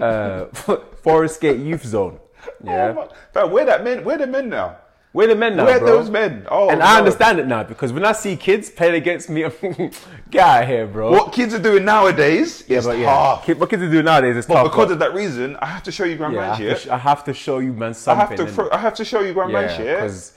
uh, 0.02 0.46
Forest 1.04 1.40
Gate 1.42 1.60
Youth 1.60 1.86
Zone. 1.86 2.20
Yeah, 2.64 2.90
Oh 2.90 2.94
my- 2.94 3.08
Fam, 3.34 3.52
where 3.52 3.66
that 3.66 3.84
men? 3.84 4.04
Where 4.06 4.18
the 4.18 4.26
men 4.28 4.50
now? 4.50 4.78
We're 5.12 5.28
the 5.28 5.36
men 5.36 5.56
now, 5.58 5.66
Where 5.66 5.80
bro. 5.80 5.88
those 5.98 6.10
men? 6.10 6.46
Oh, 6.52 6.70
and 6.70 6.84
I 6.84 6.94
no. 6.94 7.00
understand 7.00 7.40
it 7.40 7.48
now 7.48 7.64
because 7.64 7.92
when 7.92 8.06
I 8.06 8.12
see 8.12 8.36
kids 8.36 8.70
playing 8.70 8.94
against 8.96 9.28
me, 9.30 9.42
get 10.30 10.42
out 10.42 10.64
of 10.64 10.70
here, 10.70 10.86
bro. 10.86 11.12
What 11.12 11.34
kids 11.34 11.54
are 11.54 11.60
doing 11.62 11.84
nowadays 11.84 12.62
is 12.64 12.86
But 12.86 12.98
yeah, 13.00 13.06
tough. 13.06 13.46
kid- 13.46 13.60
what 13.60 13.70
kids 13.72 13.82
are 13.82 13.90
doing 13.90 14.06
nowadays 14.06 14.38
is 14.38 14.46
But 14.46 14.54
tough. 14.56 14.64
because 14.66 14.88
but- 14.88 14.94
of 14.94 15.00
that 15.00 15.14
reason, 15.16 15.56
I 15.58 15.66
have 15.66 15.82
to 15.84 15.92
show 15.92 16.04
you 16.04 16.16
grand 16.16 16.34
yeah, 16.36 16.40
I, 16.40 16.44
man 16.44 16.50
have 16.50 16.58
to, 16.60 16.70
shit. 16.76 16.80
sh- 16.84 16.88
I 16.90 16.98
have 16.98 17.24
to 17.24 17.34
show 17.34 17.58
you, 17.60 17.74
man, 17.74 17.94
something. 17.96 18.24
I 18.24 18.30
have 18.30 18.38
to. 18.38 18.48
Fro- 18.54 18.70
I 18.72 18.78
have 18.78 18.94
to 18.96 19.06
show 19.06 19.22
you 19.22 19.34
grand 19.34 19.52
man 19.52 19.64
yeah, 19.64 19.78
shit. 19.78 19.96
because 19.98 20.34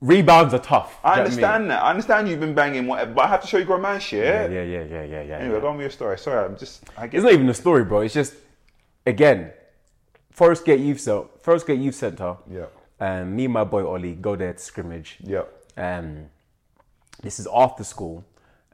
rebounds 0.00 0.54
are 0.54 0.60
tough. 0.60 0.98
I 1.04 1.08
Do 1.08 1.10
you 1.10 1.16
know 1.16 1.20
what 1.20 1.26
understand 1.26 1.70
that. 1.70 1.82
I 1.82 1.90
understand 1.90 2.28
you've 2.28 2.40
been 2.40 2.54
banging 2.54 2.86
whatever, 2.86 3.12
but 3.12 3.24
I 3.24 3.28
have 3.28 3.42
to 3.42 3.46
show 3.46 3.58
you 3.58 3.66
grand 3.66 3.82
man 3.82 4.00
shit. 4.00 4.50
mean? 4.50 4.56
Yeah, 4.56 4.62
yeah, 4.62 4.82
yeah, 4.84 5.02
yeah, 5.04 5.22
yeah. 5.22 5.36
Anyway, 5.38 5.54
yeah. 5.56 5.60
go 5.60 5.68
on 5.68 5.76
with 5.76 5.84
your 5.84 5.90
story. 5.90 6.18
Sorry, 6.18 6.42
I'm 6.42 6.56
just. 6.56 6.84
I 6.96 7.06
get 7.06 7.18
It's 7.18 7.24
not 7.24 7.32
even 7.34 7.48
a 7.50 7.54
story, 7.54 7.84
bro. 7.84 8.00
It's 8.00 8.14
just, 8.14 8.32
again, 9.04 9.50
Forest 10.30 10.64
Gate 10.64 10.80
Youth 10.80 11.00
Center. 11.00 11.26
Forest 11.42 11.66
Gate 11.66 11.80
Youth 11.80 11.94
Center. 11.94 12.36
Yeah. 12.50 12.64
Um, 12.98 13.36
me 13.36 13.44
and 13.44 13.54
my 13.54 13.64
boy 13.64 13.86
Ollie 13.86 14.14
go 14.14 14.36
there 14.36 14.52
to 14.52 14.58
scrimmage. 14.58 15.18
Yeah. 15.20 15.42
Um, 15.76 16.26
this 17.22 17.38
is 17.38 17.46
after 17.52 17.84
school, 17.84 18.24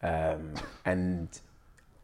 um, 0.03 0.55
and 0.85 1.29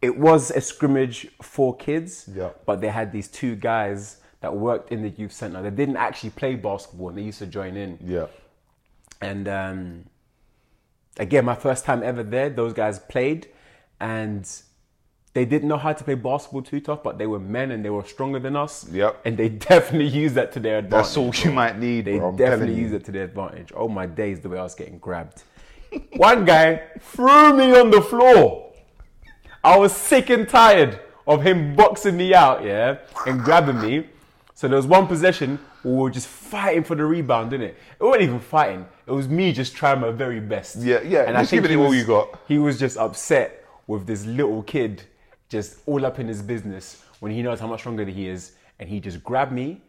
it 0.02 0.16
was 0.16 0.50
a 0.50 0.61
scrimmage 0.61 1.28
for 1.42 1.76
kids. 1.76 2.28
Yeah. 2.33 2.50
But 2.66 2.81
they 2.81 2.88
had 2.88 3.12
these 3.12 3.28
two 3.28 3.54
guys 3.57 4.18
that 4.40 4.54
worked 4.54 4.92
in 4.92 5.02
the 5.02 5.11
youth 5.11 5.33
center. 5.33 5.62
They 5.62 5.70
didn't 5.70 5.96
actually 5.96 6.31
play 6.31 6.54
basketball, 6.54 7.11
and 7.11 7.18
they 7.18 7.22
used 7.22 7.38
to 7.38 7.46
join 7.46 7.76
in. 7.76 7.98
Yeah. 8.04 8.26
And 9.20 9.48
um, 9.48 10.04
again, 11.18 11.44
my 11.44 11.54
first 11.54 11.85
time 11.85 12.02
ever 12.02 12.22
there, 12.22 12.50
those 12.50 12.72
guys 12.72 12.98
played 12.98 13.48
and 14.00 14.48
they 15.35 15.45
didn't 15.45 15.69
know 15.69 15.77
how 15.77 15.93
to 15.93 16.05
play 16.05 16.14
basketball 16.14 16.62
too 16.62 16.81
tough, 16.81 17.03
but 17.03 17.19
they 17.19 17.27
were 17.27 17.38
men 17.38 17.71
and 17.71 17.85
they 17.85 17.91
were 17.91 18.05
stronger 18.05 18.38
than 18.38 18.57
us. 18.57 18.88
Yep. 18.91 19.21
And 19.25 19.37
they 19.37 19.49
definitely 19.71 20.09
used 20.09 20.35
that 20.35 20.53
to 20.53 20.61
their 20.61 20.79
advantage. 20.79 21.07
That's 21.07 21.17
all 21.17 21.33
you 21.35 21.53
might 21.53 21.79
need, 21.79 22.07
They 22.07 22.19
bro. 22.19 22.33
Definitely 22.37 22.75
used 22.75 22.95
it 22.95 23.05
to 23.05 23.12
their 23.12 23.25
advantage. 23.25 23.73
Oh 23.75 23.88
my 23.88 24.07
days, 24.07 24.41
the 24.41 24.49
way 24.49 24.59
I 24.59 24.62
was 24.62 24.75
getting 24.75 24.99
grabbed. 24.99 25.43
One 26.17 26.45
guy 26.45 26.83
threw 27.01 27.53
me 27.57 27.79
on 27.79 27.91
the 27.91 28.03
floor. 28.03 28.73
I 29.62 29.77
was 29.77 29.93
sick 29.93 30.31
and 30.31 30.49
tired 30.49 31.01
of 31.27 31.43
him 31.43 31.75
boxing 31.77 32.17
me 32.17 32.33
out, 32.35 32.64
yeah, 32.64 32.99
and 33.27 33.41
grabbing 33.43 33.81
me. 33.81 34.07
So 34.55 34.67
there 34.67 34.77
was 34.77 34.87
one 34.87 35.07
possession 35.07 35.59
where 35.83 35.95
we 35.95 36.01
were 36.03 36.11
just 36.11 36.27
fighting 36.27 36.83
for 36.83 36.95
the 36.97 37.05
rebound, 37.05 37.51
didn't 37.51 37.69
it? 37.69 37.77
It 38.01 38.03
wasn't 38.05 38.23
even 38.23 38.41
fighting. 38.41 38.87
It 39.07 39.12
was 39.12 39.29
me 39.29 39.53
just 39.53 39.75
trying 39.77 40.01
my 40.01 40.11
very 40.11 40.41
best. 40.41 40.77
Yeah, 40.77 41.01
yeah, 41.03 41.31
just 41.33 41.53
giving 41.53 41.71
he 41.71 41.77
it 41.77 41.79
all 41.79 41.88
was- 41.91 41.97
you 41.99 42.05
got. 42.05 42.38
He 42.49 42.59
was 42.59 42.79
just 42.79 42.97
upset 42.97 43.64
with 43.87 44.07
this 44.07 44.25
little 44.27 44.62
kid 44.62 45.03
just 45.49 45.79
all 45.87 46.05
up 46.05 46.19
in 46.19 46.29
his 46.29 46.43
business 46.43 47.03
when 47.21 47.33
he 47.33 47.43
knows 47.43 47.61
how 47.61 47.67
much 47.67 47.81
stronger 47.81 48.05
he 48.05 48.29
is. 48.29 48.53
And 48.81 48.89
he 48.89 49.01
just 49.01 49.23
grabbed 49.25 49.53
me 49.53 49.81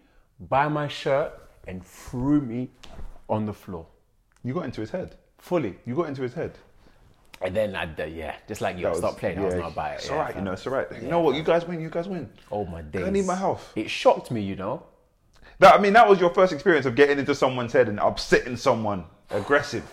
by 0.49 0.67
my 0.67 0.87
shirt 0.87 1.31
and 1.67 1.85
threw 1.85 2.41
me 2.41 2.69
on 3.29 3.45
the 3.45 3.53
floor 3.53 3.85
You 4.43 4.53
got 4.53 4.65
into 4.65 4.81
his 4.81 4.89
head. 4.89 5.15
fully. 5.37 5.77
You 5.85 5.95
got 5.95 6.07
into 6.07 6.21
his 6.23 6.33
head. 6.33 6.53
And 7.41 7.55
then 7.55 7.75
I, 7.75 7.83
uh, 7.83 8.05
yeah, 8.05 8.35
just 8.47 8.59
like 8.59 8.75
you, 8.77 8.81
That 8.83 8.87
I 8.87 8.91
was- 8.91 8.99
stopped 8.99 9.17
playing. 9.19 9.39
I 9.39 9.45
was 9.45 9.53
yeah, 9.53 9.59
not 9.61 9.75
by 9.75 9.91
it. 9.91 9.95
It's 9.95 10.07
yeah, 10.07 10.13
all 10.13 10.19
right, 10.19 10.35
you 10.35 10.41
know, 10.41 10.51
it's 10.53 10.65
all 10.67 10.73
right. 10.73 10.87
You 11.01 11.07
know 11.07 11.19
what? 11.21 11.35
You 11.35 11.43
guys 11.43 11.65
win. 11.65 11.79
You 11.79 11.89
guys 11.89 12.07
win. 12.07 12.29
Oh 12.51 12.65
my 12.65 12.81
days. 12.81 13.05
I 13.05 13.09
need 13.11 13.25
my 13.25 13.35
health. 13.35 13.71
It 13.75 13.89
shocked 13.89 14.29
me, 14.31 14.41
you 14.41 14.55
know. 14.55 14.83
That, 15.59 15.75
I 15.75 15.77
mean, 15.81 15.93
that 15.93 16.07
was 16.09 16.19
your 16.19 16.33
first 16.33 16.51
experience 16.51 16.85
of 16.85 16.95
getting 16.95 17.19
into 17.19 17.35
someone's 17.35 17.71
head 17.73 17.87
and 17.89 17.99
upsetting 17.99 18.57
someone. 18.57 19.05
Aggressive. 19.29 19.83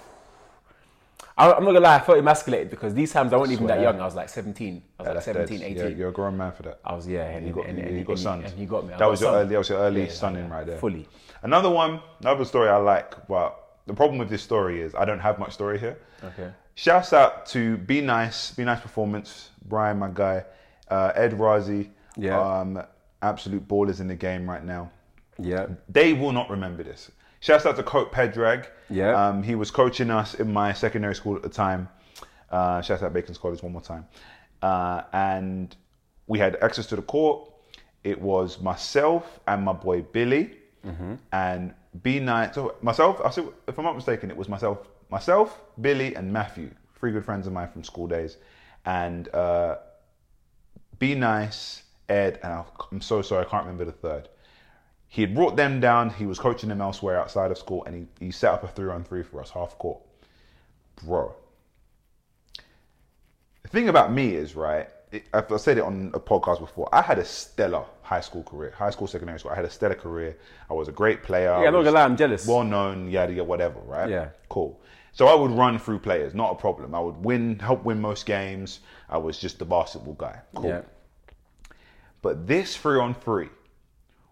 I, 1.39 1.53
I'm 1.53 1.65
not 1.65 1.73
gonna 1.73 1.81
lie, 1.81 1.97
I 1.97 2.01
felt 2.01 2.19
emasculated 2.19 2.71
because 2.71 2.95
these 2.95 3.13
times 3.13 3.33
I 3.33 3.37
wasn't 3.37 3.55
even 3.59 3.67
that 3.67 3.81
young. 3.81 4.01
I 4.01 4.05
was 4.05 4.15
like 4.15 4.29
17. 4.29 4.83
I 4.99 5.03
was 5.03 5.07
Yeah, 5.09 5.15
like 5.15 5.23
17, 5.25 5.59
dead. 5.59 5.67
18. 5.67 5.77
Yeah, 5.77 5.89
you're 5.97 6.09
a 6.09 6.13
grown 6.13 6.37
man 6.37 6.53
for 6.53 6.63
that. 6.63 6.81
I 6.85 6.95
was 6.95 7.07
yeah, 7.07 7.25
and 7.27 7.47
You 7.47 7.53
got, 7.53 7.67
and, 7.67 7.79
you, 7.79 7.85
and, 7.85 7.99
you 7.99 8.05
got 8.05 8.13
and, 8.13 8.21
sons. 8.21 8.45
and 8.51 8.59
he 8.59 8.65
got 8.67 8.85
me. 8.85 8.95
I 8.95 8.97
That 8.97 9.01
got 9.01 9.11
was 9.11 9.21
your 9.21 9.31
son. 9.33 9.41
early, 9.41 9.49
that 9.51 9.59
was 9.59 9.69
your 9.69 9.79
early 9.79 10.01
Yeah, 10.01 10.07
yeah, 10.07 10.13
stunning 10.13 10.49
right 10.49 10.67
there. 10.67 10.79
Fully. 10.79 11.07
Another 11.43 11.69
one, 11.69 12.01
another 12.21 12.45
story 12.47 12.69
I 12.71 12.77
like, 12.77 13.27
but 13.29 13.55
the 13.87 13.93
problem 13.95 14.19
with 14.19 14.31
this 14.31 14.43
story 14.43 14.81
is 14.81 14.95
I 14.95 15.05
don't 15.05 15.21
have 15.21 15.39
much 15.39 15.53
story 15.53 15.79
here. 15.79 15.99
Okay. 16.25 16.51
Shouts 16.75 17.13
out 17.13 17.47
to 17.47 17.77
Be 17.79 18.01
Nice, 18.01 18.51
Be 18.53 18.65
Nice 18.65 18.81
Performance, 18.81 19.51
Brian, 19.67 19.99
my 19.99 20.09
guy, 20.13 20.45
uh, 20.91 21.13
Ed 21.15 21.33
Razi. 21.33 21.91
Yeah. 22.17 22.41
Um, 22.41 22.83
absolute 23.23 23.67
ballers 23.69 24.01
in 24.01 24.09
the 24.09 24.15
game 24.15 24.49
right 24.49 24.65
now. 24.65 24.91
Yeah. 25.39 25.67
They 25.89 26.15
will 26.15 26.33
not 26.33 26.49
remember 26.49 26.83
this. 26.83 27.11
Shouts 27.41 27.67
out 27.67 27.77
to 27.77 27.83
Coach 27.83 28.11
Predrag. 28.11 28.67
Yeah. 28.91 29.29
Um, 29.29 29.43
he 29.43 29.55
was 29.55 29.71
coaching 29.71 30.11
us 30.11 30.35
in 30.35 30.53
my 30.53 30.73
secondary 30.73 31.15
school 31.15 31.37
at 31.37 31.43
the 31.43 31.49
time. 31.49 31.89
Uh, 32.51 32.81
shouts 32.81 33.03
out 33.03 33.13
Bacon's 33.13 33.39
College 33.39 33.63
one 33.63 33.73
more 33.73 33.83
time. 33.83 34.07
Uh, 34.63 35.03
and 35.13 35.75
we 36.27 36.39
had 36.39 36.57
access 36.63 36.87
to 36.87 36.97
the 36.97 37.03
court. 37.03 37.51
It 38.05 38.21
was 38.21 38.61
myself 38.61 39.41
and 39.47 39.65
my 39.65 39.73
boy 39.73 40.03
Billy. 40.03 40.53
And 41.33 41.75
B 42.03 42.21
Night. 42.21 42.55
So 42.55 42.77
myself, 42.81 43.21
I 43.25 43.31
said, 43.31 43.49
if 43.67 43.77
I'm 43.79 43.85
not 43.85 43.97
mistaken, 43.97 44.31
it 44.31 44.37
was 44.37 44.49
myself, 44.49 44.87
myself, 45.11 45.61
Billy, 45.81 46.15
and 46.15 46.33
Matthew, 46.33 46.71
three 46.99 47.11
good 47.11 47.25
friends 47.25 47.47
of 47.49 47.53
mine 47.53 47.69
from 47.73 47.83
school 47.83 48.07
days. 48.07 48.37
And 48.85 49.29
uh, 49.35 49.79
be 51.01 51.15
Nice, 51.17 51.83
Ed, 52.09 52.39
and 52.45 52.53
I'll- 52.53 52.89
I'm 52.93 53.01
so 53.01 53.21
sorry, 53.23 53.45
I 53.45 53.49
can't 53.49 53.65
remember 53.65 53.85
the 53.85 53.93
third. 53.93 54.29
He 55.09 55.23
had 55.23 55.35
brought 55.35 55.57
them 55.57 55.81
down. 55.81 56.11
He 56.11 56.27
was 56.27 56.39
coaching 56.39 56.69
them 56.69 56.81
elsewhere 56.81 57.19
outside 57.19 57.51
of 57.51 57.59
school, 57.59 57.85
and 57.85 57.95
he, 58.19 58.27
he 58.27 58.31
set 58.31 58.53
up 58.53 58.65
a 58.65 58.69
three 58.69 58.91
on 58.91 59.05
three 59.05 59.23
for 59.23 59.41
us, 59.41 59.51
half 59.51 59.79
court. 59.79 60.01
Bro, 61.05 61.35
the 63.63 63.69
thing 63.69 63.89
about 63.89 64.13
me 64.13 64.35
is 64.35 64.55
right. 64.55 64.89
It, 65.13 65.25
I've 65.33 65.49
said 65.61 65.79
it 65.79 65.85
on 65.85 66.11
a 66.15 66.21
podcast 66.21 66.59
before. 66.59 66.89
I 66.93 67.03
had 67.03 67.19
a 67.19 67.25
stellar 67.25 67.85
high 68.03 68.21
school 68.21 68.43
career, 68.43 68.75
high 68.77 68.91
school, 68.91 69.07
secondary 69.07 69.39
school. 69.39 69.53
I 69.53 69.57
had 69.57 69.65
a 69.65 69.71
stellar 69.71 69.95
career. 69.95 70.37
I 70.69 70.75
was 70.75 70.89
a 70.89 70.93
great 70.93 71.23
player. 71.23 71.49
Yeah, 71.49 71.69
I'm 71.69 71.73
not 71.73 71.85
gonna 71.85 71.93
lie, 71.93 72.05
I'm 72.05 72.17
jealous. 72.17 72.47
Well 72.47 72.65
known, 72.65 73.11
yada 73.11 73.33
yada, 73.33 73.45
whatever. 73.45 73.81
Right? 73.81 74.09
Yeah. 74.09 74.29
Cool. 74.49 74.81
So 75.13 75.29
I 75.29 75.35
would 75.35 75.51
run 75.51 75.79
through 75.79 76.01
players, 76.01 76.35
not 76.35 76.53
a 76.53 76.55
problem. 76.57 76.95
I 76.95 77.01
would 77.01 77.17
win, 77.17 77.59
help 77.59 77.85
win 77.85 78.01
most 78.01 78.27
games. 78.27 78.81
I 79.09 79.17
was 79.17 79.39
just 79.39 79.59
the 79.59 79.65
basketball 79.65 80.15
guy. 80.15 80.41
Cool. 80.55 80.69
Yeah. 80.69 80.83
But 82.21 82.47
this 82.47 82.77
three 82.77 82.99
on 82.99 83.15
three 83.15 83.49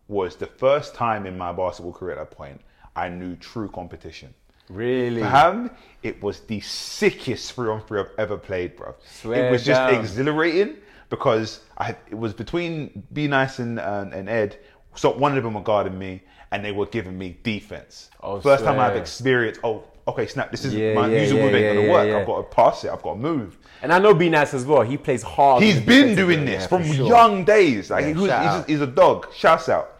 was 0.09 0.37
the 0.37 0.47
first 0.47 0.95
time 0.95 1.27
in 1.27 1.37
my 1.37 1.53
basketball 1.53 1.93
career 1.93 2.13
at 2.13 2.31
that 2.31 2.37
point 2.37 2.61
I 2.97 3.09
knew 3.09 3.37
true 3.37 3.69
competition. 3.69 4.35
Really? 4.69 5.21
Fam, 5.21 5.71
it 6.03 6.23
was 6.23 6.41
the 6.41 6.61
sickest 6.61 7.53
three 7.53 7.69
on 7.69 7.83
three 7.83 8.01
I've 8.01 8.11
ever 8.19 8.37
played, 8.37 8.77
bro. 8.77 8.95
Swear 9.05 9.49
it 9.49 9.51
was 9.51 9.65
just 9.65 9.93
exhilarating 9.93 10.77
because 11.11 11.61
I 11.77 11.97
it 12.09 12.15
was 12.17 12.33
between 12.33 13.03
Be 13.13 13.29
Nice 13.29 13.59
and, 13.59 13.79
and, 13.79 14.13
and 14.15 14.29
Ed. 14.29 14.59
So 14.95 15.11
one 15.11 15.37
of 15.37 15.43
them 15.43 15.55
were 15.55 15.61
guarding 15.61 15.99
me 15.99 16.23
and 16.51 16.65
they 16.65 16.73
were 16.73 16.87
giving 16.87 17.19
me 17.19 17.37
defense. 17.43 18.11
Oh, 18.23 18.41
First 18.41 18.65
time 18.65 18.79
I've 18.79 18.97
experienced, 18.97 19.61
oh, 19.65 19.85
okay, 20.07 20.27
snap, 20.27 20.51
this 20.51 20.65
is 20.65 20.73
Yeah, 20.73 20.95
my 20.95 21.09
yeah, 21.09 21.21
usual 21.21 21.39
yeah, 21.39 21.45
move 21.45 21.55
ain't 21.55 21.77
gonna 21.77 21.91
work. 21.91 22.21
I've 22.21 22.27
got 22.27 22.37
to 22.37 22.55
pass 22.55 22.85
it, 22.85 22.91
I've 22.91 23.03
got 23.03 23.15
to 23.15 23.19
move. 23.19 23.59
And 23.83 23.93
I 23.93 23.99
know 23.99 24.15
B 24.15 24.29
Nice 24.31 24.55
as 24.55 24.65
well. 24.65 24.83
He 24.83 24.97
plays 24.97 25.23
hard. 25.23 25.63
He's 25.63 25.81
been 25.81 26.15
doing 26.15 26.45
this 26.45 26.67
from 26.67 26.85
sure. 26.85 27.07
young 27.07 27.45
days. 27.45 27.91
Like 27.91 28.07
he 28.07 28.15
was, 28.15 28.31
he's, 28.31 28.67
he's 28.67 28.81
a 28.81 28.87
dog. 28.87 29.27
Shouts 29.35 29.69
out. 29.69 29.94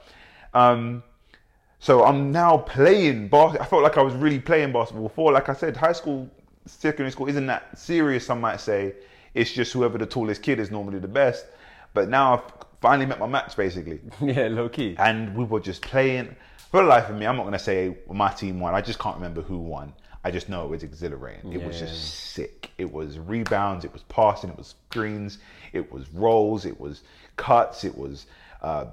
Um, 0.55 1.03
so 1.79 2.05
I'm 2.05 2.33
now 2.33 2.59
playing 2.59 3.29
bas- 3.29 3.57
I 3.61 3.65
felt 3.67 3.83
like 3.83 3.99
I 3.99 4.03
was 4.03 4.15
really 4.15 4.39
playing 4.39 4.73
basketball 4.73 5.09
before. 5.09 5.33
Like 5.33 5.49
I 5.49 5.55
said, 5.55 5.77
high 5.77 5.93
school, 5.93 6.31
secondary 6.67 7.11
school 7.11 7.29
isn't 7.29 7.47
that 7.47 7.79
serious. 7.79 8.25
Some 8.27 8.41
might 8.41 8.61
say 8.61 8.95
it's 9.35 9.53
just 9.53 9.73
whoever 9.73 9.99
the 9.99 10.07
tallest 10.07 10.43
kid 10.43 10.59
is 10.61 10.71
normally 10.71 10.99
the 11.01 11.09
best. 11.09 11.47
But 11.93 12.09
now 12.09 12.35
I've 12.35 12.53
finally 12.81 13.07
met 13.07 13.19
my 13.19 13.27
match 13.27 13.57
basically, 13.57 14.01
Yeah, 14.21 14.49
low 14.49 14.69
key. 14.69 14.95
and 14.99 15.35
we 15.37 15.45
were 15.45 15.61
just 15.61 15.83
playing. 15.83 16.35
For 16.71 16.83
the 16.83 16.89
life 16.89 17.09
of 17.09 17.17
me, 17.17 17.27
I'm 17.27 17.37
not 17.37 17.45
gonna 17.45 17.59
say 17.59 17.97
my 18.11 18.33
team 18.33 18.59
won. 18.61 18.75
I 18.75 18.81
just 18.81 18.99
can't 18.99 19.15
remember 19.17 19.43
who 19.43 19.59
won. 19.59 19.93
I 20.25 20.31
just 20.31 20.49
know 20.49 20.65
it 20.65 20.71
was 20.71 20.83
exhilarating. 20.83 21.53
It 21.53 21.63
was 21.63 21.79
just 21.79 22.15
sick. 22.33 22.71
It 22.79 22.91
was 22.91 23.19
rebounds, 23.19 23.85
it 23.85 23.93
was 23.93 24.03
passing, 24.05 24.49
it 24.51 24.57
was 24.57 24.75
screens, 24.89 25.39
it 25.75 25.93
was 25.93 26.09
rolls, 26.15 26.65
it 26.65 26.81
was 26.81 27.03
cuts, 27.37 27.85
it 27.85 27.97
was 27.97 28.27
uh, 28.63 28.87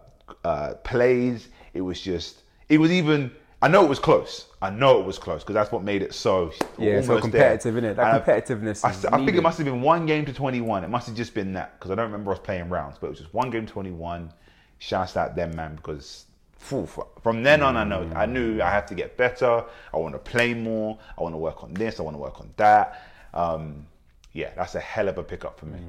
uh, 0.43 0.73
plays. 0.83 1.49
It 1.73 1.81
was 1.81 1.99
just, 2.01 2.41
it 2.69 2.77
was 2.77 2.91
even. 2.91 3.31
I 3.63 3.67
know 3.67 3.85
it 3.85 3.89
was 3.89 3.99
close. 3.99 4.47
I 4.63 4.71
know 4.71 4.99
it 4.99 5.05
was 5.05 5.19
close 5.19 5.43
because 5.43 5.53
that's 5.53 5.71
what 5.71 5.83
made 5.83 6.01
it 6.01 6.13
so. 6.15 6.51
Yeah, 6.79 7.01
so 7.01 7.19
competitive, 7.19 7.75
there. 7.75 7.91
it? 7.91 7.95
That 7.95 8.15
I- 8.15 8.19
competitiveness 8.19 8.83
I, 8.83 8.91
is 8.91 9.05
I 9.05 9.17
think 9.23 9.37
it 9.37 9.41
must 9.41 9.57
have 9.59 9.65
been 9.65 9.81
one 9.81 10.05
game 10.05 10.25
to 10.25 10.33
21. 10.33 10.83
It 10.83 10.89
must 10.89 11.07
have 11.07 11.15
just 11.15 11.33
been 11.33 11.53
that 11.53 11.79
because 11.79 11.91
I 11.91 11.95
don't 11.95 12.05
remember 12.05 12.31
us 12.31 12.39
playing 12.39 12.69
rounds, 12.69 12.97
but 12.99 13.07
it 13.07 13.09
was 13.11 13.19
just 13.19 13.33
one 13.33 13.49
game 13.51 13.67
21. 13.67 14.33
Shouts 14.79 15.15
out 15.15 15.35
them, 15.35 15.55
man, 15.55 15.75
because 15.75 16.25
phew, 16.57 16.87
from 17.21 17.43
then 17.43 17.61
on, 17.61 17.77
I 17.77 17.83
know 17.83 18.09
I 18.15 18.25
knew 18.25 18.61
I 18.61 18.69
have 18.69 18.85
to 18.87 18.95
get 18.95 19.17
better. 19.17 19.63
I 19.93 19.97
want 19.97 20.13
to 20.13 20.19
play 20.19 20.53
more. 20.53 20.97
I 21.17 21.21
want 21.21 21.33
to 21.33 21.37
work 21.37 21.63
on 21.63 21.73
this. 21.73 21.99
I 21.99 22.03
want 22.03 22.15
to 22.15 22.21
work 22.21 22.39
on 22.39 22.51
that. 22.57 23.03
Um, 23.33 23.85
yeah, 24.33 24.51
that's 24.55 24.75
a 24.75 24.79
hell 24.79 25.07
of 25.07 25.17
a 25.17 25.23
pickup 25.23 25.59
for 25.59 25.65
me. 25.65 25.79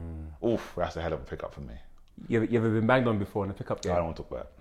Oof, 0.46 0.72
that's 0.76 0.96
a 0.96 1.00
hell 1.02 1.12
of 1.12 1.20
a 1.20 1.24
pickup 1.24 1.54
for 1.54 1.60
me. 1.60 1.74
You 2.28 2.38
ever, 2.38 2.44
you 2.46 2.58
ever 2.58 2.70
been 2.70 2.86
banged 2.86 3.08
on 3.08 3.18
before 3.18 3.44
in 3.44 3.50
a 3.50 3.54
pickup 3.54 3.82
game. 3.82 3.92
I 3.92 3.96
don't 3.96 4.06
want 4.06 4.16
to 4.16 4.22
talk 4.22 4.30
about 4.30 4.44
it. 4.44 4.52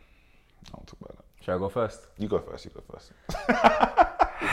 I 0.68 0.70
don't 0.72 0.80
want 0.80 0.88
to 0.88 0.96
talk 0.96 1.02
about 1.02 1.20
it. 1.20 1.44
Should 1.44 1.56
I 1.56 1.58
go 1.58 1.70
first? 1.70 2.08
You 2.18 2.28
go 2.28 2.40
first. 2.40 2.66
You 2.66 2.72
go 2.72 2.84
first. 2.92 3.12
you 3.40 3.54
go 3.54 3.54
first. 3.70 3.84
You 4.42 4.48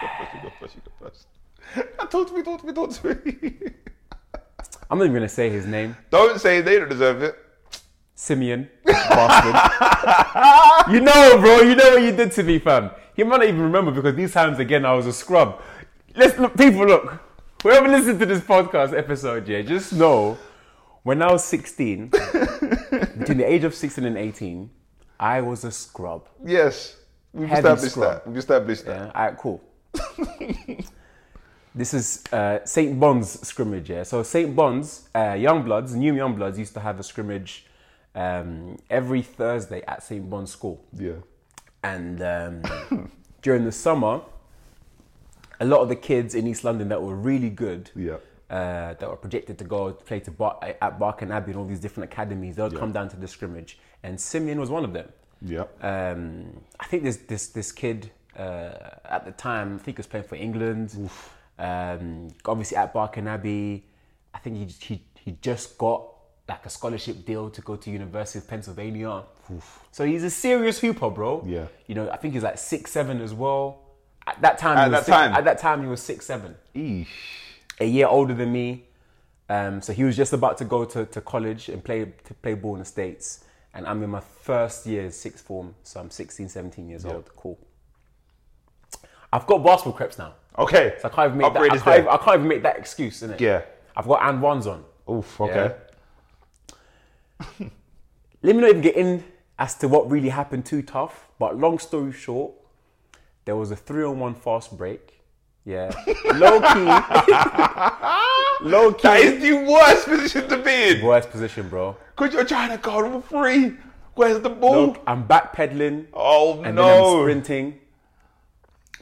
go 0.00 0.08
first. 0.20 0.34
You 0.34 0.40
go 0.42 0.50
first. 0.60 0.74
You 0.76 0.82
go 0.84 0.92
first. 1.00 1.26
Talk 2.10 2.28
to 2.28 2.34
me. 2.34 2.42
Talk 2.42 2.60
to 2.60 2.66
me. 2.66 2.72
Talk 2.72 2.90
to 2.90 3.08
me. 3.08 3.70
I'm 4.90 4.98
not 4.98 5.04
even 5.04 5.14
gonna 5.14 5.28
say 5.28 5.48
his 5.48 5.66
name. 5.66 5.96
don't 6.10 6.38
say 6.40 6.60
they 6.60 6.78
don't 6.78 6.88
deserve 6.88 7.22
it. 7.22 7.34
Simeon, 8.14 8.68
bastard. 8.84 9.56
you 10.92 11.00
know, 11.00 11.38
bro. 11.40 11.60
You 11.60 11.74
know 11.74 11.90
what 11.92 12.02
you 12.02 12.12
did 12.12 12.30
to 12.32 12.42
me, 12.42 12.58
fam. 12.58 12.90
He 13.14 13.24
might 13.24 13.38
not 13.38 13.46
even 13.48 13.62
remember 13.62 13.90
because 13.90 14.14
these 14.14 14.32
times 14.32 14.58
again 14.58 14.84
I 14.84 14.92
was 14.92 15.06
a 15.06 15.12
scrub. 15.12 15.60
Let's 16.14 16.38
look, 16.38 16.56
people. 16.56 16.86
Look, 16.86 17.20
whoever 17.62 17.88
listened 17.88 18.20
to 18.20 18.26
this 18.26 18.40
podcast 18.40 18.96
episode, 18.96 19.48
yeah, 19.48 19.62
just 19.62 19.92
know 19.94 20.38
when 21.02 21.22
I 21.22 21.30
was 21.32 21.44
16, 21.44 22.08
between 22.08 23.38
the 23.38 23.44
age 23.46 23.64
of 23.64 23.74
16 23.74 24.04
and 24.04 24.16
18, 24.16 24.70
I 25.18 25.40
was 25.40 25.64
a 25.64 25.70
scrub. 25.72 26.28
Yes, 26.44 26.96
we've 27.32 27.48
Heavy 27.48 27.58
established 27.60 27.92
scrub. 27.92 28.12
that. 28.12 28.26
We've 28.26 28.36
established 28.38 28.84
that. 28.86 28.96
Yeah, 28.98 29.12
all 29.14 29.24
right, 29.26 29.36
cool. 29.38 29.60
this 31.74 31.94
is 31.94 32.22
uh, 32.32 32.58
St. 32.64 32.98
Bond's 32.98 33.40
scrimmage, 33.46 33.90
yeah. 33.90 34.02
So 34.02 34.22
St. 34.22 34.54
Bond's, 34.54 35.08
uh, 35.14 35.32
Youngbloods, 35.32 35.94
new 35.94 36.14
Young 36.14 36.34
Bloods 36.34 36.58
used 36.58 36.74
to 36.74 36.80
have 36.80 37.00
a 37.00 37.02
scrimmage 37.02 37.66
um, 38.14 38.76
every 38.90 39.22
Thursday 39.22 39.82
at 39.88 40.02
St. 40.02 40.28
Bond's 40.28 40.50
School. 40.50 40.84
Yeah. 40.92 41.12
And 41.82 42.22
um, 42.22 43.10
during 43.42 43.64
the 43.64 43.72
summer, 43.72 44.20
a 45.60 45.64
lot 45.64 45.80
of 45.80 45.88
the 45.88 45.96
kids 45.96 46.34
in 46.34 46.46
East 46.46 46.64
London 46.64 46.88
that 46.88 47.02
were 47.02 47.14
really 47.16 47.50
good, 47.50 47.90
Yeah. 47.96 48.16
Uh, 48.56 48.94
that 48.98 49.08
were 49.12 49.16
projected 49.26 49.56
to 49.58 49.64
go 49.64 49.78
play 50.08 50.20
to 50.20 50.30
Bar- 50.30 50.58
at 50.86 50.98
Barking 50.98 51.30
Abbey 51.36 51.50
and 51.52 51.58
all 51.60 51.66
these 51.72 51.80
different 51.80 52.12
academies, 52.12 52.52
they 52.56 52.62
would 52.62 52.76
come 52.82 52.92
down 52.92 53.08
to 53.08 53.16
the 53.16 53.26
scrimmage. 53.26 53.78
And 54.04 54.20
Simeon 54.20 54.58
was 54.60 54.70
one 54.70 54.84
of 54.84 54.92
them. 54.92 55.08
Yeah. 55.54 55.64
Um, 55.80 56.60
I 56.78 56.84
think 56.90 57.00
this 57.08 57.16
this 57.32 57.44
this 57.58 57.72
kid 57.72 58.10
uh, 58.38 58.72
at 59.16 59.22
the 59.24 59.32
time, 59.32 59.68
I 59.76 59.78
think 59.82 59.96
he 59.96 60.00
was 60.04 60.06
playing 60.06 60.26
for 60.32 60.36
England. 60.36 60.88
Um, 61.58 62.28
obviously 62.46 62.76
at 62.76 62.92
Barking 62.92 63.26
Abbey, 63.28 63.84
I 64.34 64.38
think 64.38 64.56
he, 64.56 64.66
he 64.86 65.02
he 65.24 65.30
just 65.40 65.78
got 65.78 66.08
like 66.48 66.66
a 66.66 66.70
scholarship 66.70 67.24
deal 67.24 67.50
to 67.50 67.60
go 67.62 67.76
to 67.76 67.90
University 67.90 68.38
of 68.40 68.48
Pennsylvania. 68.48 69.22
So 69.92 70.04
he's 70.04 70.24
a 70.24 70.30
serious 70.30 70.78
hooper, 70.80 71.10
bro. 71.10 71.44
Yeah. 71.46 71.66
You 71.86 71.94
know, 71.94 72.10
I 72.10 72.16
think 72.16 72.34
he's 72.34 72.42
like 72.42 72.58
six 72.58 72.90
seven 72.90 73.20
as 73.20 73.32
well. 73.34 73.78
At 74.26 74.40
that 74.42 74.58
time, 74.58 74.78
At 74.78 74.90
that 74.90 75.04
six- 75.04 75.16
time? 75.16 75.32
at 75.34 75.44
that 75.44 75.58
time 75.58 75.82
he 75.82 75.88
was 75.88 76.00
six 76.02 76.26
seven 76.26 76.54
Eesh. 76.74 77.06
A 77.82 77.86
year 77.86 78.06
older 78.06 78.34
than 78.34 78.52
me. 78.52 78.84
Um, 79.48 79.82
so 79.82 79.92
he 79.92 80.04
was 80.04 80.16
just 80.16 80.32
about 80.32 80.56
to 80.58 80.64
go 80.64 80.84
to, 80.84 81.04
to 81.06 81.20
college 81.20 81.68
and 81.68 81.84
play 81.84 82.12
to 82.24 82.34
play 82.34 82.54
ball 82.54 82.74
in 82.74 82.78
the 82.80 82.84
States. 82.84 83.44
And 83.74 83.86
I'm 83.86 84.02
in 84.02 84.10
my 84.10 84.20
first 84.20 84.86
year, 84.86 85.10
sixth 85.10 85.44
form. 85.44 85.74
So 85.82 86.00
I'm 86.00 86.10
16, 86.10 86.48
17 86.48 86.88
years 86.88 87.04
old. 87.04 87.30
Cool. 87.36 87.58
I've 89.32 89.46
got 89.46 89.64
basketball 89.64 89.94
creps 89.94 90.18
now. 90.18 90.34
Okay. 90.58 90.94
So 91.00 91.08
I 91.08 91.10
can't 91.10 91.26
even 91.28 91.38
make, 91.38 91.52
that, 91.54 91.62
I 91.62 91.68
can't, 91.68 91.98
even. 91.98 92.08
I 92.08 92.16
can't 92.18 92.34
even 92.36 92.48
make 92.48 92.62
that 92.62 92.76
excuse, 92.78 93.22
innit? 93.22 93.40
Yeah. 93.40 93.62
I've 93.96 94.06
got 94.06 94.22
and 94.22 94.42
ones 94.42 94.66
on. 94.66 94.84
Oof. 95.10 95.40
Okay. 95.40 95.74
Let 98.42 98.56
me 98.56 98.60
not 98.60 98.70
even 98.70 98.82
get 98.82 98.96
in 98.96 99.24
as 99.58 99.74
to 99.76 99.88
what 99.88 100.10
really 100.10 100.28
happened 100.28 100.66
too 100.66 100.82
tough. 100.82 101.28
But 101.38 101.58
long 101.58 101.78
story 101.78 102.12
short, 102.12 102.52
there 103.44 103.56
was 103.56 103.70
a 103.70 103.76
three 103.76 104.04
on 104.04 104.18
one 104.18 104.34
fast 104.34 104.76
break. 104.76 105.21
Yeah. 105.64 105.90
Low 106.34 106.60
key. 106.60 106.84
Low 108.68 108.92
key. 108.94 109.02
That 109.02 109.20
is 109.20 109.42
the 109.42 109.52
worst 109.64 110.06
position 110.08 110.48
to 110.48 110.56
be 110.58 110.96
in. 110.98 111.04
Worst 111.04 111.30
position, 111.30 111.68
bro. 111.68 111.96
Because 112.16 112.34
you're 112.34 112.44
trying 112.44 112.70
to 112.70 112.78
guard 112.78 113.12
all 113.12 113.20
three. 113.20 113.74
Where's 114.14 114.40
the 114.40 114.50
ball? 114.50 114.86
Look, 114.88 115.02
I'm 115.06 115.26
backpedaling 115.26 116.06
oh 116.12 116.62
and 116.62 116.76
no. 116.76 116.86
then 116.86 117.04
I'm 117.04 117.22
sprinting. 117.22 117.78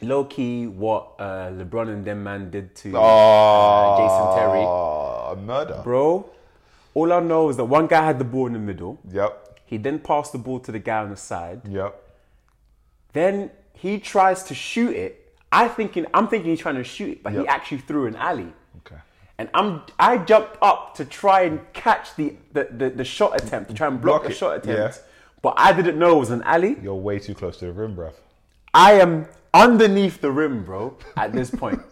Low 0.03 0.25
key, 0.25 0.67
what 0.67 1.13
uh, 1.19 1.51
LeBron 1.51 1.89
and 1.93 2.05
them 2.05 2.25
man 2.25 2.51
did 2.51 2.75
to 2.77 2.93
Oh, 2.97 3.97
Jason 3.99 4.39
Terry. 4.39 4.63
A 4.63 5.37
murder. 5.47 5.81
bro. 5.85 6.31
All 6.95 7.13
I 7.13 7.21
know 7.21 7.49
is 7.51 7.57
that 7.57 7.65
one 7.65 7.87
guy 7.87 8.05
had 8.05 8.19
the 8.19 8.25
ball 8.25 8.47
in 8.47 8.55
the 8.55 8.59
middle. 8.59 8.99
Yep. 9.11 9.61
He 9.67 9.77
then 9.77 9.99
passed 9.99 10.33
the 10.33 10.39
ball 10.39 10.59
to 10.61 10.73
the 10.73 10.79
guy 10.79 10.99
on 10.99 11.11
the 11.11 11.17
side. 11.17 11.63
Yep. 11.69 12.03
Then 13.13 13.51
he 13.75 13.99
tries 13.99 14.43
to 14.45 14.55
shoot 14.55 14.97
it. 14.97 15.20
I 15.53 15.69
thinking 15.69 16.07
I'm 16.15 16.29
thinking 16.29 16.51
he's 16.51 16.61
trying 16.61 16.77
to 16.77 16.85
shoot 16.85 17.23
but 17.23 17.33
he 17.33 17.47
actually 17.47 17.79
threw 17.79 18.07
an 18.07 18.17
alley. 18.17 18.53
Okay. 18.79 19.01
and 19.39 19.49
I'm 19.55 19.83
I 19.99 20.19
jumped 20.19 20.57
up 20.63 20.95
to 20.97 21.05
try 21.05 21.43
and 21.43 21.61
catch 21.73 22.15
the 22.17 22.35
the, 22.53 22.65
the, 22.71 22.91
the 22.91 23.05
shot 23.05 23.41
attempt 23.43 23.71
to 23.71 23.75
try 23.77 23.87
and 23.89 24.01
block, 24.01 24.23
Block 24.23 24.23
the 24.25 24.31
it, 24.31 24.37
shot 24.37 24.57
attempt. 24.59 24.97
yeah. 24.97 25.03
But 25.43 25.55
I 25.57 25.73
didn't 25.73 25.99
know 25.99 26.17
it 26.17 26.21
was 26.21 26.31
an 26.31 26.43
alley. 26.43 26.77
You're 26.83 26.95
way 26.95 27.19
too 27.19 27.35
close 27.35 27.57
to 27.59 27.67
the 27.67 27.73
rim, 27.73 27.97
bruv. 27.97 28.13
I 28.75 28.93
am 29.01 29.27
underneath 29.55 30.21
the 30.21 30.31
rim, 30.31 30.65
bro, 30.65 30.97
at 31.17 31.33
this 31.33 31.51
point. 31.51 31.81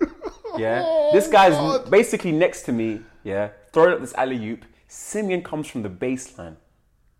Yeah. 0.57 0.83
Oh, 0.85 1.11
this 1.13 1.29
guy's 1.29 1.57
basically 1.89 2.33
next 2.33 2.63
to 2.63 2.73
me, 2.73 3.01
yeah, 3.23 3.51
throwing 3.73 3.93
up 3.93 4.01
this 4.01 4.15
alley 4.15 4.45
oop. 4.49 4.65
Simeon 4.89 5.43
comes 5.43 5.69
from 5.69 5.83
the 5.83 5.91
baseline. 5.91 6.57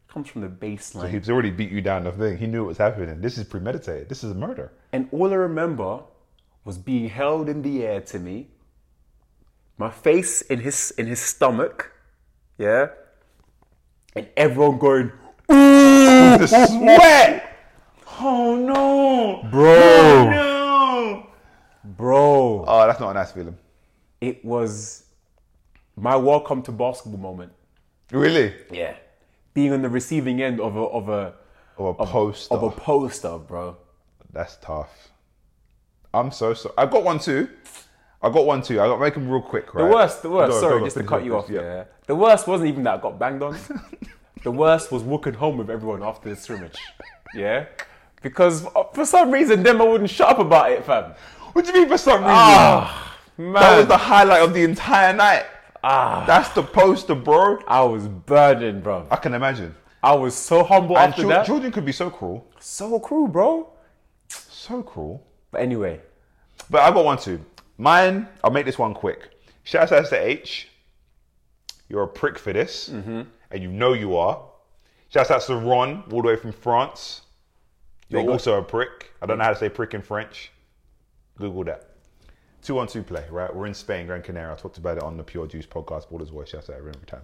Comes 0.09 0.29
from 0.29 0.41
the 0.41 0.49
baseline. 0.49 1.03
So 1.03 1.07
He's 1.07 1.29
already 1.31 1.51
beat 1.51 1.71
you 1.71 1.81
down 1.83 2.05
the 2.05 2.11
thing. 2.13 2.39
He 2.39 2.47
knew 2.47 2.63
what 2.63 2.69
was 2.69 2.79
happening. 2.79 3.21
This 3.21 3.37
is 3.39 3.45
premeditated. 3.45 4.09
This 4.09 4.25
is 4.25 4.33
a 4.33 4.35
murder. 4.35 4.73
And 4.93 5.09
all 5.13 5.31
I 5.31 5.35
remember 5.37 6.01
was 6.69 6.77
being 6.77 7.09
held 7.09 7.49
in 7.49 7.63
the 7.63 7.83
air 7.83 7.99
to 7.99 8.19
me, 8.19 8.47
my 9.79 9.91
face 9.91 10.43
in 10.43 10.59
his 10.61 10.91
in 10.99 11.07
his 11.07 11.19
stomach, 11.19 11.91
yeah, 12.59 12.89
and 14.15 14.29
everyone 14.37 14.77
going, 14.79 15.11
Ooh 15.51 16.37
The 16.37 16.47
sweat. 16.47 17.57
Oh 18.21 18.55
no, 18.55 19.49
bro, 19.51 19.77
oh, 19.77 20.29
no. 20.31 21.27
bro. 21.85 22.65
Oh, 22.69 22.87
that's 22.87 23.01
not 23.01 23.13
a 23.13 23.15
nice 23.15 23.33
feeling. 23.33 23.57
It 24.21 24.45
was 24.45 25.07
my 25.97 26.17
welcome 26.17 26.61
to 26.65 26.73
basketball 26.73 27.19
moment. 27.19 27.53
Really? 28.13 28.55
Yeah, 28.71 28.95
being 29.55 29.73
on 29.73 29.81
the 29.81 29.89
receiving 29.89 30.43
end 30.43 30.61
of 30.61 30.77
a 30.77 30.81
of 30.83 31.09
a 31.09 31.33
Or 31.79 31.97
a 31.99 32.05
poster. 32.05 32.53
of 32.55 32.63
a 32.63 32.71
poster, 32.71 33.39
bro. 33.39 33.79
That's 34.35 34.57
tough. 34.61 35.09
I'm 36.15 36.31
so 36.31 36.55
sorry. 36.55 36.75
I 36.79 36.87
got 36.87 37.05
one 37.05 37.19
too. 37.19 37.49
I 38.23 38.31
got 38.31 38.47
one 38.47 38.63
too. 38.63 38.81
I 38.81 38.87
got 38.87 39.01
make 39.01 39.15
them 39.15 39.29
real 39.31 39.43
quick, 39.43 39.75
right? 39.75 39.85
The 39.87 39.95
worst, 39.95 40.23
the 40.23 40.31
worst. 40.31 40.53
Go, 40.53 40.61
sorry, 40.61 40.73
go, 40.75 40.79
go, 40.81 40.85
just 40.87 40.97
to 40.97 41.03
cut 41.05 41.25
you 41.25 41.37
off. 41.37 41.49
it, 41.51 41.55
Yeah. 41.55 41.85
The 42.07 42.15
worst 42.17 42.47
wasn't 42.47 42.71
even 42.71 42.83
that 42.85 42.95
I 42.95 43.03
got 43.03 43.19
banged 43.19 43.43
on. 43.43 43.57
the 44.43 44.51
worst 44.51 44.91
was 44.91 45.03
walking 45.03 45.35
home 45.35 45.59
with 45.59 45.71
everyone 45.71 46.03
after 46.03 46.29
the 46.31 46.37
scrimmage. 46.37 46.77
Yeah, 47.35 47.67
because 48.23 48.65
uh, 48.75 48.85
for 48.95 49.05
some 49.05 49.31
reason, 49.31 49.63
them 49.63 49.81
I 49.81 49.85
wouldn't 49.85 50.11
shut 50.11 50.31
up 50.31 50.39
about 50.39 50.73
it, 50.73 50.85
fam. 50.85 51.13
What 51.53 51.65
do 51.65 51.73
you 51.73 51.81
mean 51.81 51.89
for 51.89 51.99
some 51.99 52.21
reason? 52.21 52.31
Ah, 52.35 53.19
man, 53.37 53.53
that 53.53 53.77
was 53.77 53.87
the 53.87 53.97
highlight 53.99 54.43
of 54.43 54.55
the 54.55 54.65
entire 54.65 55.13
night. 55.13 55.45
ah, 55.85 56.25
That's 56.27 56.49
the 56.51 56.63
poster, 56.63 57.15
bro. 57.15 57.59
I 57.69 57.83
was 57.83 58.09
burdened, 58.09 58.83
bro. 58.83 59.07
I 59.11 59.17
can 59.17 59.35
imagine. 59.35 59.75
I 60.03 60.15
was 60.15 60.35
so 60.35 60.65
humble 60.65 60.97
And 60.97 61.11
after 61.11 61.23
Jor- 61.23 61.31
that. 61.31 61.47
Jordan 61.47 61.71
could 61.73 61.85
be 61.85 61.93
so 61.93 62.09
cruel. 62.09 62.47
so 62.59 62.99
cruel, 62.99 63.29
bro. 63.29 63.71
So 64.29 64.83
cruel. 64.83 65.25
But 65.51 65.61
anyway, 65.63 66.01
But 66.71 66.83
I've 66.83 66.95
got 66.95 67.05
one 67.05 67.19
too. 67.19 67.45
Mine, 67.79 68.29
I'll 68.45 68.51
make 68.51 68.67
this 68.67 68.79
one 68.79 68.93
quick. 68.95 69.31
Shout 69.65 69.93
out 69.93 70.07
to 70.07 70.17
H. 70.21 70.69
You're 71.89 72.03
a 72.03 72.09
prick 72.09 72.39
for 72.39 72.53
this, 72.53 72.89
Mm-hmm. 72.91 73.23
and 73.51 73.63
you 73.63 73.71
know 73.71 73.93
you 73.95 74.17
are. 74.17 74.43
Shout 75.11 75.31
out 75.31 75.41
to 75.43 75.57
Ron, 75.57 76.05
all 76.13 76.21
the 76.23 76.29
way 76.29 76.37
from 76.37 76.53
France. 76.53 77.23
You're 78.09 78.23
Big 78.23 78.31
also 78.31 78.59
a 78.59 78.63
prick. 78.63 79.13
I 79.23 79.27
don't 79.27 79.39
know 79.39 79.45
how 79.45 79.51
to 79.53 79.57
say 79.59 79.69
prick 79.69 79.95
in 79.95 80.03
French. 80.03 80.51
Google 81.39 81.65
that. 81.65 81.85
Two 82.63 82.79
on 82.79 82.89
two 82.89 83.03
play, 83.03 83.25
right? 83.31 83.55
We're 83.55 83.67
in 83.67 83.75
Spain, 83.75 84.07
Gran 84.07 84.23
Canaria. 84.23 84.53
I 84.53 84.57
talked 84.57 84.79
about 84.79 84.97
it 84.99 85.03
on 85.03 85.17
the 85.17 85.23
Pure 85.23 85.47
Juice 85.47 85.67
podcast, 85.67 86.11
Baller's 86.11 86.29
Voice. 86.31 86.49
Shout 86.51 86.69
out 86.69 86.77
every 86.77 86.93
time. 87.07 87.23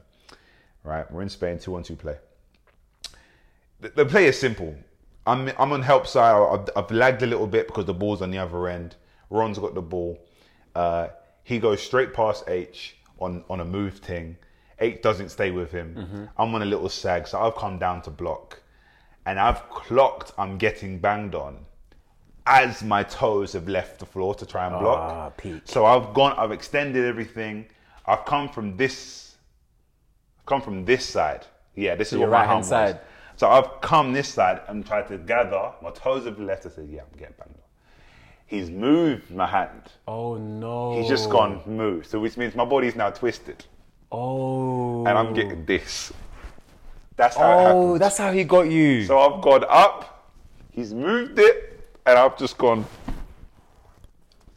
Right? 0.85 1.11
We're 1.11 1.23
in 1.23 1.29
Spain, 1.29 1.59
two 1.59 1.75
on 1.75 1.83
two 1.83 1.97
play. 1.97 2.17
The, 3.81 3.89
the 3.91 4.07
play 4.07 4.27
is 4.27 4.39
simple. 4.39 4.75
I'm, 5.27 5.51
I'm 5.59 5.73
on 5.73 5.83
help 5.83 6.07
side. 6.07 6.35
I've, 6.35 6.69
I've 6.77 6.91
lagged 6.91 7.23
a 7.23 7.27
little 7.27 7.47
bit 7.47 7.67
because 7.67 7.87
the 7.87 7.95
ball's 7.95 8.23
on 8.23 8.31
the 8.31 8.39
other 8.39 8.69
end. 8.69 8.97
Ron's 9.31 9.59
got 9.59 9.75
the 9.75 9.83
ball. 9.83 10.19
Uh, 10.75 11.09
he 11.45 11.59
goes 11.59 11.83
straight 11.83 12.13
past 12.13 12.45
H 12.49 12.97
on, 13.19 13.45
on 13.49 13.61
a 13.61 13.65
move 13.65 13.99
thing. 13.99 14.37
H 14.79 15.03
doesn't 15.03 15.31
stay 15.31 15.51
with 15.51 15.71
him. 15.71 16.29
I'm 16.37 16.55
on 16.55 16.63
a 16.63 16.67
little 16.67 16.89
sag, 16.89 17.27
so 17.27 17.41
I've 17.41 17.55
come 17.55 17.79
down 17.79 18.03
to 18.03 18.11
block. 18.11 18.61
And 19.25 19.39
I've 19.39 19.69
clocked 19.71 20.33
I'm 20.37 20.59
getting 20.59 20.99
banged 20.99 21.35
on 21.35 21.65
as 22.47 22.83
my 22.83 23.03
toes 23.05 23.53
have 23.55 23.69
left 23.69 24.01
the 24.01 24.07
floor 24.07 24.35
to 24.35 24.45
try 24.45 24.67
and 24.67 24.79
block. 24.79 24.99
Ah. 25.01 25.31
So 25.65 25.87
I've 25.87 26.13
gone, 26.13 26.35
I've 26.37 26.53
extended 26.53 27.05
everything. 27.05 27.67
I've 28.07 28.25
come 28.27 28.49
from 28.49 28.77
this, 28.77 29.37
I've 30.41 30.47
come 30.47 30.61
from 30.61 30.85
this 30.85 31.07
side. 31.07 31.47
Yeah, 31.75 31.95
this 31.95 32.09
is 32.13 32.19
your 32.19 32.29
what 32.29 32.33
my 32.33 32.39
right-hand 32.41 32.51
hand 32.51 32.59
was. 32.61 32.69
side. 32.69 33.01
So 33.37 33.49
I've 33.51 33.81
come 33.81 34.13
this 34.13 34.29
side 34.29 34.61
and 34.69 34.87
tried 34.87 35.09
to 35.09 35.19
gather. 35.19 35.73
My 35.83 35.91
toes 35.91 36.25
have 36.25 36.39
left. 36.39 36.67
I 36.67 36.69
said, 36.71 36.89
yeah, 36.91 37.01
I'm 37.03 37.19
getting 37.19 37.35
banged 37.39 37.51
on. 37.57 37.61
He's 38.47 38.71
moved 38.71 39.31
my 39.31 39.47
hand. 39.47 39.83
oh 40.07 40.37
no, 40.37 40.95
He's 40.97 41.09
just 41.09 41.31
gone 41.31 41.61
move. 41.67 42.07
So 42.07 42.21
which 42.21 42.37
means 42.37 42.55
my 42.55 42.65
body's 42.65 42.95
now 42.95 43.11
twisted. 43.11 43.65
Oh, 44.13 45.05
And 45.07 45.19
I'm 45.19 45.35
getting 45.35 45.65
this. 45.65 46.13
That's 47.17 47.37
how 47.37 47.43
it 47.51 47.55
Oh, 47.55 47.63
happened. 47.65 48.01
that's 48.03 48.19
how 48.19 48.33
he 48.33 48.45
got 48.45 48.71
you. 48.71 49.05
So 49.07 49.19
I've 49.19 49.43
gone 49.43 49.65
up, 49.69 50.31
he's 50.71 50.93
moved 50.95 51.39
it, 51.39 51.89
and 52.07 52.19
I've 52.19 52.37
just 52.37 52.59
gone 52.59 52.85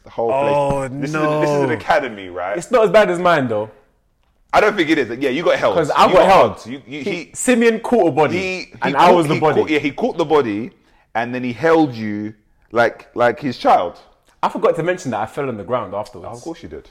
the 0.04 0.10
whole 0.10 0.30
place. 0.30 0.56
Oh, 0.56 0.88
this 0.88 1.10
Is 1.10 1.16
a, 1.16 1.38
this 1.40 1.50
is 1.50 1.62
an 1.62 1.70
academy, 1.70 2.28
right? 2.28 2.56
it's 2.58 2.70
not 2.70 2.84
as 2.84 2.90
bad 2.90 3.10
as 3.10 3.18
mine 3.18 3.48
though, 3.48 3.70
I 4.52 4.60
don't 4.60 4.76
think 4.76 4.88
it 4.88 4.98
is. 4.98 5.18
Yeah, 5.18 5.30
you 5.30 5.44
got 5.44 5.58
held. 5.58 5.74
because 5.74 5.90
I 5.90 6.10
got 6.10 6.26
held. 6.26 6.66
You, 6.66 6.82
you, 6.86 7.02
he, 7.02 7.10
he, 7.24 7.30
Simeon 7.34 7.80
caught 7.80 8.08
a 8.08 8.10
body, 8.10 8.38
he, 8.38 8.60
he 8.60 8.72
and 8.82 8.94
caught- 8.94 9.10
I 9.10 9.12
was 9.12 9.28
the 9.28 9.38
body. 9.38 9.60
Caught, 9.60 9.70
yeah, 9.70 9.78
he 9.78 9.90
caught 9.90 10.16
the 10.16 10.24
body, 10.24 10.70
and 11.14 11.34
then 11.34 11.44
he 11.44 11.52
held 11.52 11.94
you 11.94 12.34
like 12.72 13.14
like 13.14 13.40
his 13.40 13.58
child. 13.58 14.00
I 14.42 14.48
forgot 14.48 14.76
to 14.76 14.82
mention 14.82 15.10
that 15.10 15.20
I 15.20 15.26
fell 15.26 15.48
on 15.48 15.56
the 15.56 15.64
ground 15.64 15.94
afterwards. 15.94 16.38
Of 16.38 16.42
course 16.42 16.62
you 16.62 16.68
did. 16.68 16.88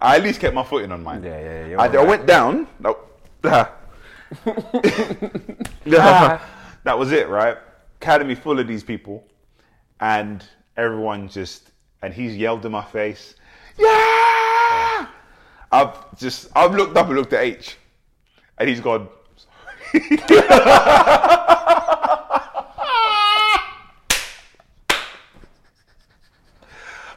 I 0.00 0.16
at 0.16 0.22
least 0.22 0.40
kept 0.40 0.54
my 0.54 0.62
footing 0.64 0.92
on 0.92 1.02
mine. 1.02 1.22
Yeah, 1.22 1.40
yeah, 1.40 1.66
you're 1.68 1.80
I, 1.80 1.86
I 1.86 2.04
went 2.04 2.26
down. 2.26 2.66
No. 2.78 2.98
that 6.84 6.98
was 6.98 7.12
it, 7.12 7.28
right? 7.28 7.56
Academy 8.00 8.34
full 8.34 8.58
of 8.58 8.66
these 8.66 8.82
people, 8.84 9.26
and 10.00 10.44
everyone 10.76 11.28
just 11.28 11.70
and 12.02 12.12
he's 12.12 12.36
yelled 12.36 12.66
in 12.66 12.72
my 12.72 12.84
face, 12.84 13.36
yeah. 13.78 14.41
I've 15.72 16.18
just 16.18 16.48
I've 16.54 16.74
looked 16.74 16.96
up 16.96 17.06
and 17.06 17.16
looked 17.16 17.32
at 17.32 17.42
H, 17.42 17.76
and 18.58 18.68
he's 18.68 18.80
gone. 18.80 19.08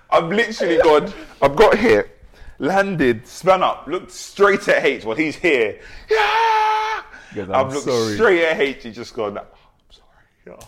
I've 0.10 0.30
literally 0.30 0.78
gone. 0.78 1.14
I've 1.42 1.56
got 1.56 1.78
here, 1.78 2.12
landed, 2.60 3.28
spun 3.28 3.64
up, 3.64 3.88
looked 3.88 4.12
straight 4.12 4.68
at 4.70 4.84
H 4.86 5.04
while 5.04 5.16
he's 5.16 5.36
here. 5.36 5.80
Yeah. 6.10 7.02
Yes, 7.36 7.50
I've 7.50 7.74
looked 7.74 7.86
sorry. 7.86 8.14
straight 8.16 8.46
at 8.46 8.60
H. 8.60 8.84
He's 8.84 8.96
just 8.96 9.14
gone. 9.14 9.38
I'm 9.38 9.44
sorry. 9.90 10.08
Yeah. 10.48 10.66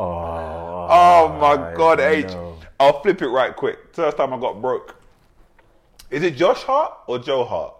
Oh, 0.00 0.88
Oh 0.90 1.38
my 1.40 1.74
God, 1.76 2.00
H. 2.00 2.26
know. 2.26 2.58
will 2.80 3.00
flip 3.00 3.22
it 3.22 3.28
right 3.28 3.54
quick. 3.54 3.78
First 3.92 4.16
time 4.16 4.32
I 4.32 4.40
got 4.40 4.60
broke. 4.60 4.97
Is 6.10 6.22
it 6.22 6.36
Josh 6.36 6.62
Hart 6.62 6.92
or 7.06 7.18
Joe 7.18 7.44
Hart 7.44 7.74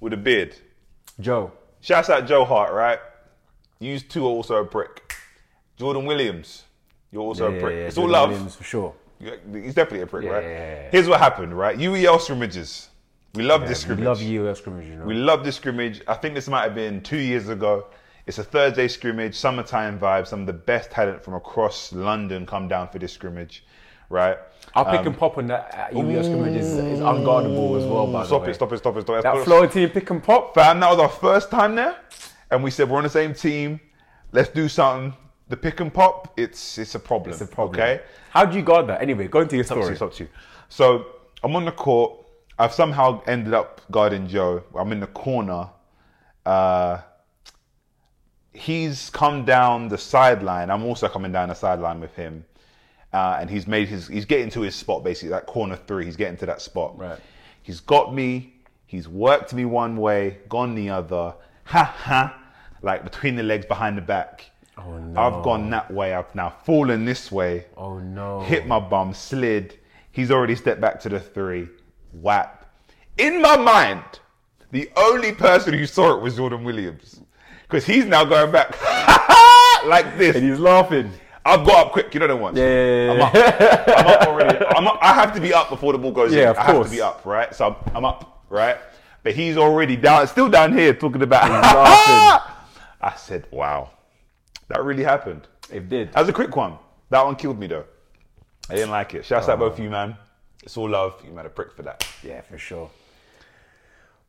with 0.00 0.12
a 0.12 0.16
beard? 0.16 0.54
Joe. 1.20 1.52
Shouts 1.80 2.10
out 2.10 2.26
Joe 2.26 2.44
Hart, 2.44 2.72
right? 2.72 2.98
You 3.80 3.98
two 3.98 4.24
are 4.24 4.28
also 4.30 4.56
a 4.56 4.64
prick. 4.64 5.14
Jordan 5.76 6.04
Williams, 6.06 6.64
you're 7.10 7.22
also 7.22 7.50
Yeah, 7.50 7.56
a 7.56 7.60
prick. 7.60 7.74
yeah, 7.74 7.80
it's 7.86 7.98
all 7.98 8.04
Jordan 8.04 8.12
love. 8.20 8.30
Williams 8.30 8.54
for 8.54 8.64
sure. 8.64 8.94
He's 9.18 9.74
definitely 9.74 10.02
a 10.02 10.06
prick, 10.06 10.24
Yeah, 10.24 10.30
right? 10.30 10.44
yeah, 10.44 10.50
yeah. 10.82 10.88
Here's 10.90 11.08
what 11.08 11.20
happened, 11.20 11.56
right? 11.56 11.76
UEL 11.76 12.20
scrimmages. 12.20 12.88
We 13.34 13.42
love 13.42 13.66
this 13.66 13.80
scrimmage. 13.80 14.00
We 14.00 14.06
love 14.06 14.22
you, 14.22 14.54
scrimmage. 14.54 14.86
You 14.86 14.96
know. 14.96 15.04
We 15.04 15.14
love 15.14 15.42
this 15.44 15.56
scrimmage. 15.56 16.02
I 16.06 16.14
think 16.14 16.34
this 16.34 16.48
might 16.48 16.62
have 16.64 16.74
been 16.74 17.00
two 17.02 17.16
years 17.18 17.48
ago. 17.48 17.86
It's 18.26 18.38
a 18.38 18.44
Thursday 18.44 18.86
scrimmage, 18.88 19.34
summertime 19.34 19.98
vibe. 19.98 20.26
Some 20.28 20.40
of 20.40 20.46
the 20.46 20.52
best 20.52 20.90
talent 20.90 21.24
from 21.24 21.34
across 21.34 21.92
London 21.92 22.46
come 22.46 22.68
down 22.68 22.88
for 22.88 22.98
this 22.98 23.12
scrimmage, 23.12 23.64
right? 24.12 24.36
Our 24.74 24.84
pick 24.96 25.06
and 25.06 25.16
pop 25.18 25.36
on 25.38 25.48
that 25.48 25.90
uh, 25.92 25.96
UBS 25.96 26.24
scrimmage 26.24 26.54
is, 26.54 26.72
is 26.74 27.00
unguardable 27.00 27.78
as 27.78 27.84
well. 27.84 28.06
By 28.06 28.24
Stop 28.24 28.46
it, 28.48 28.54
stop 28.54 28.72
it, 28.72 28.78
stop 28.78 28.96
it, 28.96 29.02
stop 29.02 29.16
it. 29.18 29.22
That 29.22 29.44
Florentine 29.44 29.90
pick 29.90 30.08
and 30.10 30.22
pop. 30.22 30.54
Fam, 30.54 30.80
that 30.80 30.90
was 30.90 30.98
our 30.98 31.08
first 31.08 31.50
time 31.50 31.74
there, 31.74 31.96
and 32.50 32.62
we 32.62 32.70
said 32.70 32.88
we're 32.88 32.98
on 32.98 33.02
the 33.02 33.10
same 33.10 33.34
team. 33.34 33.80
Let's 34.30 34.50
do 34.50 34.68
something. 34.68 35.14
The 35.48 35.56
pick 35.56 35.80
and 35.80 35.92
pop, 35.92 36.32
it's 36.38 36.78
it's 36.78 36.94
a 36.94 36.98
problem. 36.98 37.32
It's 37.32 37.40
a 37.42 37.46
problem. 37.46 37.80
Okay, 37.80 38.00
How 38.30 38.44
do 38.46 38.56
you 38.56 38.62
guard 38.64 38.86
that? 38.86 39.02
Anyway, 39.02 39.28
go 39.28 39.40
into 39.40 39.56
your 39.56 39.62
It's 39.62 39.70
up 39.70 39.76
to 39.76 39.80
you, 39.80 39.84
story. 39.84 39.92
it's 39.94 40.02
up 40.02 40.12
to 40.14 40.24
you. 40.24 40.30
So 40.68 41.06
I'm 41.42 41.54
on 41.56 41.64
the 41.66 41.72
court. 41.72 42.18
I've 42.58 42.72
somehow 42.72 43.22
ended 43.26 43.52
up 43.52 43.80
guarding 43.90 44.26
Joe. 44.28 44.62
I'm 44.74 44.92
in 44.92 45.00
the 45.00 45.06
corner. 45.08 45.68
Uh, 46.46 46.98
he's 48.54 49.10
come 49.10 49.44
down 49.44 49.88
the 49.88 49.98
sideline. 49.98 50.70
I'm 50.70 50.84
also 50.84 51.08
coming 51.08 51.32
down 51.32 51.48
the 51.48 51.54
sideline 51.54 52.00
with 52.00 52.14
him. 52.14 52.44
Uh, 53.12 53.36
and 53.40 53.50
he's 53.50 53.66
made 53.66 53.88
his, 53.88 54.08
he's 54.08 54.24
getting 54.24 54.48
to 54.50 54.60
his 54.62 54.74
spot 54.74 55.04
basically, 55.04 55.28
that 55.30 55.46
corner 55.46 55.76
three. 55.76 56.04
He's 56.06 56.16
getting 56.16 56.36
to 56.38 56.46
that 56.46 56.60
spot. 56.62 56.98
Right. 56.98 57.18
He's 57.62 57.80
got 57.80 58.14
me. 58.14 58.54
He's 58.86 59.06
worked 59.08 59.52
me 59.54 59.64
one 59.64 59.96
way, 59.96 60.38
gone 60.48 60.74
the 60.74 60.90
other. 60.90 61.34
Ha 61.64 61.84
ha. 61.84 62.38
Like 62.82 63.04
between 63.04 63.36
the 63.36 63.42
legs, 63.42 63.66
behind 63.66 63.96
the 63.98 64.02
back. 64.02 64.50
Oh, 64.78 64.96
no. 64.98 65.20
I've 65.20 65.44
gone 65.44 65.68
that 65.70 65.90
way. 65.90 66.14
I've 66.14 66.34
now 66.34 66.50
fallen 66.64 67.04
this 67.04 67.30
way 67.30 67.66
Oh 67.76 67.98
no. 67.98 68.40
hit 68.40 68.66
my 68.66 68.80
bum, 68.80 69.12
slid. 69.14 69.78
He's 70.10 70.30
already 70.30 70.54
stepped 70.56 70.80
back 70.80 70.98
to 71.00 71.08
the 71.10 71.20
three. 71.20 71.68
Whap. 72.12 72.66
In 73.18 73.40
my 73.42 73.56
mind, 73.56 74.02
The 74.70 74.90
only 74.96 75.32
person 75.32 75.74
who 75.74 75.84
saw 75.86 76.16
it 76.16 76.22
was 76.22 76.36
Jordan 76.36 76.64
Williams. 76.64 77.20
Because 77.62 77.84
he's 77.86 78.06
now 78.06 78.24
going 78.24 78.50
back 78.50 78.74
like 79.86 80.16
this. 80.18 80.36
And 80.36 80.48
he's 80.48 80.58
laughing. 80.58 81.12
I've 81.44 81.66
got 81.66 81.86
up 81.86 81.92
quick. 81.92 82.12
You 82.14 82.20
know 82.20 82.28
the 82.28 82.36
ones. 82.36 82.56
Yeah, 82.56 82.64
yeah, 83.06 83.12
I'm 83.12 83.20
up. 83.20 83.34
I'm 83.98 84.06
up 84.06 84.28
already. 84.28 84.66
I'm 84.66 84.86
up. 84.86 84.98
I 85.02 85.12
have 85.14 85.34
to 85.34 85.40
be 85.40 85.52
up 85.52 85.68
before 85.70 85.92
the 85.92 85.98
ball 85.98 86.12
goes 86.12 86.32
Yeah, 86.32 86.42
in. 86.42 86.48
of 86.50 86.58
I 86.58 86.62
have 86.72 86.84
to 86.84 86.90
be 86.90 87.00
up, 87.00 87.24
right? 87.24 87.52
So 87.54 87.66
I'm, 87.68 87.96
I'm 87.96 88.04
up, 88.04 88.44
right? 88.48 88.76
But 89.24 89.34
he's 89.34 89.56
already 89.56 89.96
down, 89.96 90.26
still 90.28 90.48
down 90.48 90.72
here 90.76 90.94
talking 90.94 91.22
about. 91.22 91.42
I 93.00 93.14
said, 93.16 93.46
"Wow, 93.50 93.90
that 94.68 94.82
really 94.84 95.02
happened." 95.04 95.46
It 95.70 95.88
did. 95.88 96.12
That 96.12 96.20
was 96.20 96.28
a 96.28 96.32
quick 96.32 96.54
one. 96.54 96.78
That 97.10 97.24
one 97.24 97.34
killed 97.36 97.58
me 97.58 97.66
though. 97.66 97.84
I 98.70 98.74
didn't 98.76 98.90
like 98.90 99.14
it. 99.14 99.24
Shouts 99.24 99.48
out 99.48 99.56
Oh. 99.58 99.68
both 99.68 99.74
of 99.78 99.80
you, 99.84 99.90
man. 99.90 100.16
It's 100.62 100.76
all 100.76 100.88
love. 100.88 101.20
You 101.26 101.32
made 101.32 101.46
a 101.46 101.48
prick 101.50 101.72
for 101.72 101.82
that. 101.82 102.06
Yeah, 102.22 102.40
for 102.42 102.56
sure. 102.58 102.88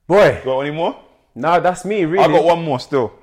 Boy, 0.08 0.42
Got 0.44 0.60
any 0.62 0.72
more? 0.72 1.00
no, 1.36 1.60
that's 1.60 1.86
me, 1.86 2.06
really. 2.06 2.24
I 2.24 2.28
got 2.28 2.44
one 2.44 2.64
more 2.64 2.80
still. 2.80 3.14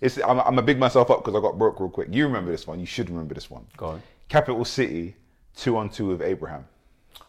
It's, 0.00 0.18
I'm, 0.18 0.40
I'm 0.40 0.58
a 0.58 0.62
big 0.62 0.78
myself 0.78 1.10
up 1.10 1.24
because 1.24 1.38
I 1.38 1.42
got 1.42 1.58
broke 1.58 1.80
real 1.80 1.88
quick. 1.88 2.08
You 2.10 2.26
remember 2.26 2.50
this 2.50 2.66
one? 2.66 2.80
You 2.80 2.86
should 2.86 3.10
remember 3.10 3.34
this 3.34 3.50
one. 3.50 3.66
Go 3.76 3.86
on. 3.86 4.02
Capital 4.28 4.64
City, 4.64 5.16
two 5.56 5.76
on 5.76 5.88
two 5.88 6.06
with 6.06 6.22
Abraham. 6.22 6.66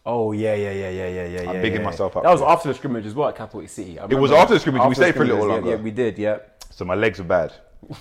Oh 0.06 0.32
yeah, 0.32 0.54
yeah, 0.54 0.70
yeah, 0.70 0.90
yeah, 0.90 1.08
yeah, 1.08 1.26
yeah. 1.26 1.40
I'm 1.40 1.56
yeah, 1.56 1.62
bigging 1.62 1.80
yeah. 1.80 1.86
myself 1.86 2.16
up 2.16 2.22
That 2.22 2.32
was 2.32 2.42
after 2.42 2.68
the 2.68 2.74
scrimmage 2.74 3.06
as 3.06 3.14
well 3.14 3.28
at 3.28 3.36
Capital 3.36 3.66
City. 3.66 3.98
I 3.98 4.04
It 4.04 4.14
was 4.14 4.32
after 4.32 4.54
the 4.54 4.60
scrimmage. 4.60 4.80
We 4.80 4.86
after 4.86 5.00
the 5.00 5.04
stayed 5.06 5.14
for 5.14 5.22
a 5.22 5.26
little 5.26 5.42
scrimmages, 5.42 5.66
yeah, 5.66 5.70
longer. 5.70 5.70
Yeah, 5.70 5.82
we 5.82 5.90
did. 5.90 6.18
Yeah. 6.18 6.38
So 6.70 6.84
my 6.84 6.94
legs 6.94 7.18
were 7.18 7.24
bad, 7.24 7.52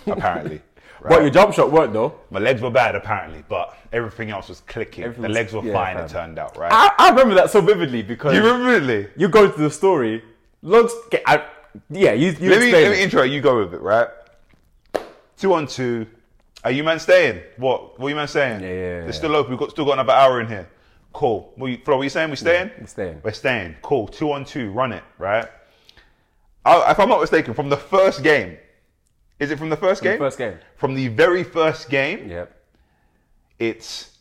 apparently. 0.08 0.62
But 1.02 1.22
your 1.22 1.30
jump 1.30 1.54
shot 1.54 1.72
worked 1.72 1.94
though. 1.94 2.14
my 2.30 2.40
legs 2.40 2.62
were 2.62 2.70
bad, 2.70 2.94
apparently, 2.94 3.44
but 3.48 3.74
everything 3.94 4.32
else 4.32 4.50
was 4.50 4.60
clicking. 4.62 5.06
Everything 5.06 5.24
the 5.24 5.30
legs 5.30 5.54
were 5.54 5.64
yeah, 5.64 5.74
fine, 5.74 5.96
fam. 5.96 6.06
it 6.06 6.10
turned 6.10 6.40
out, 6.40 6.58
right? 6.58 6.72
I, 6.74 6.92
I 6.98 7.10
remember 7.12 7.36
that 7.36 7.50
so 7.50 7.62
vividly 7.62 8.02
because 8.02 8.36
you 8.36 8.44
remember 8.44 8.94
it? 8.94 9.12
you 9.16 9.30
go 9.30 9.50
to 9.50 9.58
the 9.58 9.72
story. 9.72 10.22
Long, 10.62 10.90
st- 10.90 11.24
I, 11.26 11.46
yeah, 11.90 12.12
you, 12.12 12.32
you 12.32 12.50
Let 12.50 12.60
me, 12.60 12.72
let 12.72 12.92
me 12.92 13.02
intro 13.02 13.24
you 13.24 13.40
go 13.40 13.60
with 13.60 13.74
it, 13.74 13.82
right? 13.82 14.10
Two 15.40 15.54
on 15.54 15.68
two. 15.68 16.06
Are 16.64 16.72
you 16.72 16.84
man 16.84 17.00
staying? 17.00 17.42
What? 17.58 17.98
What 17.98 18.08
are 18.08 18.10
you 18.10 18.16
man 18.16 18.28
saying? 18.28 18.62
Yeah, 18.62 18.68
yeah, 18.68 18.74
yeah, 18.76 19.02
They're 19.02 19.14
still 19.14 19.36
open. 19.36 19.52
We've 19.52 19.60
got, 19.60 19.72
still 19.72 19.86
got 19.86 19.94
another 19.94 20.12
hour 20.12 20.42
in 20.42 20.48
here. 20.48 20.70
Cool. 21.14 21.54
What 21.56 21.68
you, 21.68 21.78
Flo, 21.78 21.96
what 21.98 22.04
you 22.04 22.10
saying? 22.10 22.30
We 22.30 22.36
staying? 22.36 22.72
we're 22.80 22.86
staying. 22.88 23.22
We're 23.24 23.32
staying. 23.32 23.76
Cool. 23.82 24.08
Two 24.08 24.32
on 24.34 24.44
two. 24.44 24.72
Run 24.72 24.92
it, 24.92 25.04
right? 25.18 25.48
I, 26.66 26.92
if 26.92 27.00
I'm 27.00 27.08
not 27.10 27.22
mistaken, 27.22 27.54
from 27.54 27.70
the 27.70 27.78
first 27.78 28.22
game, 28.22 28.58
is 29.40 29.50
it 29.50 29.58
from 29.58 29.70
the 29.70 29.78
first 29.78 30.02
the 30.04 30.10
game? 30.10 30.20
first 30.20 30.38
game. 30.38 30.58
From 30.76 30.94
the 30.94 31.08
very 31.08 31.44
first 31.44 31.90
game, 31.90 32.30
Yep. 32.30 32.56
it's 33.60 34.18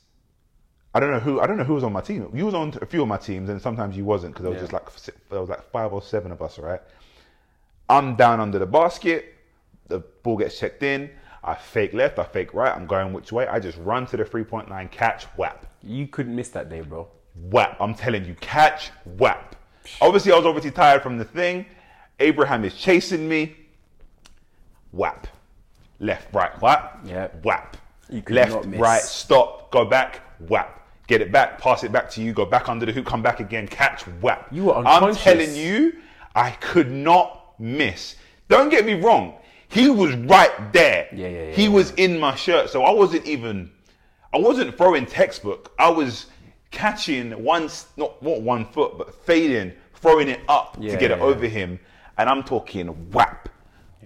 I 0.94 1.00
don't 1.00 1.10
know 1.10 1.18
who 1.20 1.40
I 1.40 1.46
don't 1.48 1.56
know 1.56 1.64
who 1.64 1.74
was 1.74 1.84
on 1.84 1.92
my 1.92 2.00
team. 2.00 2.30
You 2.32 2.46
was 2.46 2.54
on 2.54 2.72
a 2.80 2.86
few 2.86 3.02
of 3.02 3.08
my 3.08 3.18
teams, 3.18 3.48
and 3.50 3.60
sometimes 3.60 3.96
you 3.96 4.04
wasn't 4.04 4.34
because 4.34 4.44
there 4.44 4.50
was 4.52 4.58
Yeah. 4.58 4.78
just 4.78 5.10
like 5.10 5.18
there 5.30 5.40
was 5.40 5.48
like 5.48 5.68
five 5.72 5.92
or 5.92 6.00
seven 6.00 6.30
of 6.30 6.40
us, 6.40 6.58
right? 6.60 6.80
I'm 7.88 8.14
down 8.14 8.38
under 8.38 8.58
the 8.60 8.66
basket. 8.66 9.34
The 9.88 10.00
ball 10.22 10.36
gets 10.36 10.58
checked 10.58 10.82
in. 10.82 11.10
I 11.42 11.54
fake 11.54 11.94
left. 11.94 12.18
I 12.18 12.24
fake 12.24 12.52
right. 12.54 12.74
I'm 12.74 12.86
going 12.86 13.12
which 13.12 13.32
way? 13.32 13.46
I 13.46 13.58
just 13.58 13.78
run 13.78 14.06
to 14.06 14.16
the 14.16 14.24
three 14.24 14.44
point 14.44 14.68
line, 14.70 14.88
catch, 14.88 15.24
whap, 15.36 15.66
You 15.82 16.06
couldn't 16.06 16.34
miss 16.34 16.48
that 16.50 16.68
day, 16.68 16.80
bro. 16.82 17.08
whap. 17.50 17.76
I'm 17.80 17.94
telling 17.94 18.24
you, 18.24 18.34
catch, 18.40 18.90
whap. 19.16 19.56
Obviously, 20.00 20.32
I 20.32 20.36
was 20.36 20.44
obviously 20.46 20.70
tired 20.72 21.02
from 21.02 21.16
the 21.18 21.24
thing. 21.24 21.64
Abraham 22.20 22.64
is 22.64 22.74
chasing 22.74 23.28
me. 23.28 23.56
Whap, 24.92 25.26
left, 26.00 26.32
right, 26.34 26.60
whap, 26.60 27.00
Yeah. 27.04 27.28
whap. 27.42 27.76
You 28.10 28.22
could 28.22 28.36
left, 28.36 28.50
not 28.52 28.66
miss. 28.66 28.80
right, 28.80 29.00
stop, 29.02 29.70
go 29.70 29.84
back, 29.84 30.20
whap. 30.48 30.74
Get 31.06 31.20
it 31.22 31.30
back, 31.30 31.58
pass 31.60 31.84
it 31.84 31.92
back 31.92 32.10
to 32.10 32.22
you, 32.22 32.32
go 32.32 32.44
back 32.44 32.68
under 32.68 32.84
the 32.86 32.92
hoop, 32.92 33.06
come 33.06 33.22
back 33.22 33.40
again, 33.40 33.68
catch, 33.68 34.02
whap. 34.20 34.48
You 34.50 34.64
were 34.64 34.74
I'm 34.76 35.14
telling 35.14 35.54
you, 35.54 35.94
I 36.34 36.50
could 36.52 36.90
not 36.90 37.54
miss. 37.58 38.16
Don't 38.48 38.68
get 38.70 38.84
me 38.84 38.94
wrong. 38.94 39.34
He 39.68 39.90
was 39.90 40.14
right 40.14 40.72
there. 40.72 41.08
Yeah, 41.12 41.28
yeah, 41.28 41.42
yeah, 41.46 41.52
He 41.52 41.64
yeah. 41.64 41.68
was 41.68 41.90
in 41.92 42.18
my 42.18 42.34
shirt, 42.34 42.70
so 42.70 42.84
I 42.84 42.90
wasn't 42.90 43.26
even. 43.26 43.70
I 44.32 44.38
wasn't 44.38 44.76
throwing 44.76 45.06
textbook. 45.06 45.72
I 45.78 45.88
was 45.90 46.26
catching 46.70 47.32
one, 47.42 47.68
not 47.96 48.22
not 48.22 48.42
one 48.42 48.64
foot, 48.66 48.98
but 48.98 49.14
fading, 49.24 49.72
throwing 49.94 50.28
it 50.28 50.40
up 50.48 50.76
Yeah, 50.80 50.92
to 50.92 50.96
get 50.98 51.10
it 51.10 51.18
over 51.20 51.46
him, 51.46 51.78
and 52.18 52.28
I'm 52.28 52.42
talking 52.42 52.88
whap, 53.10 53.48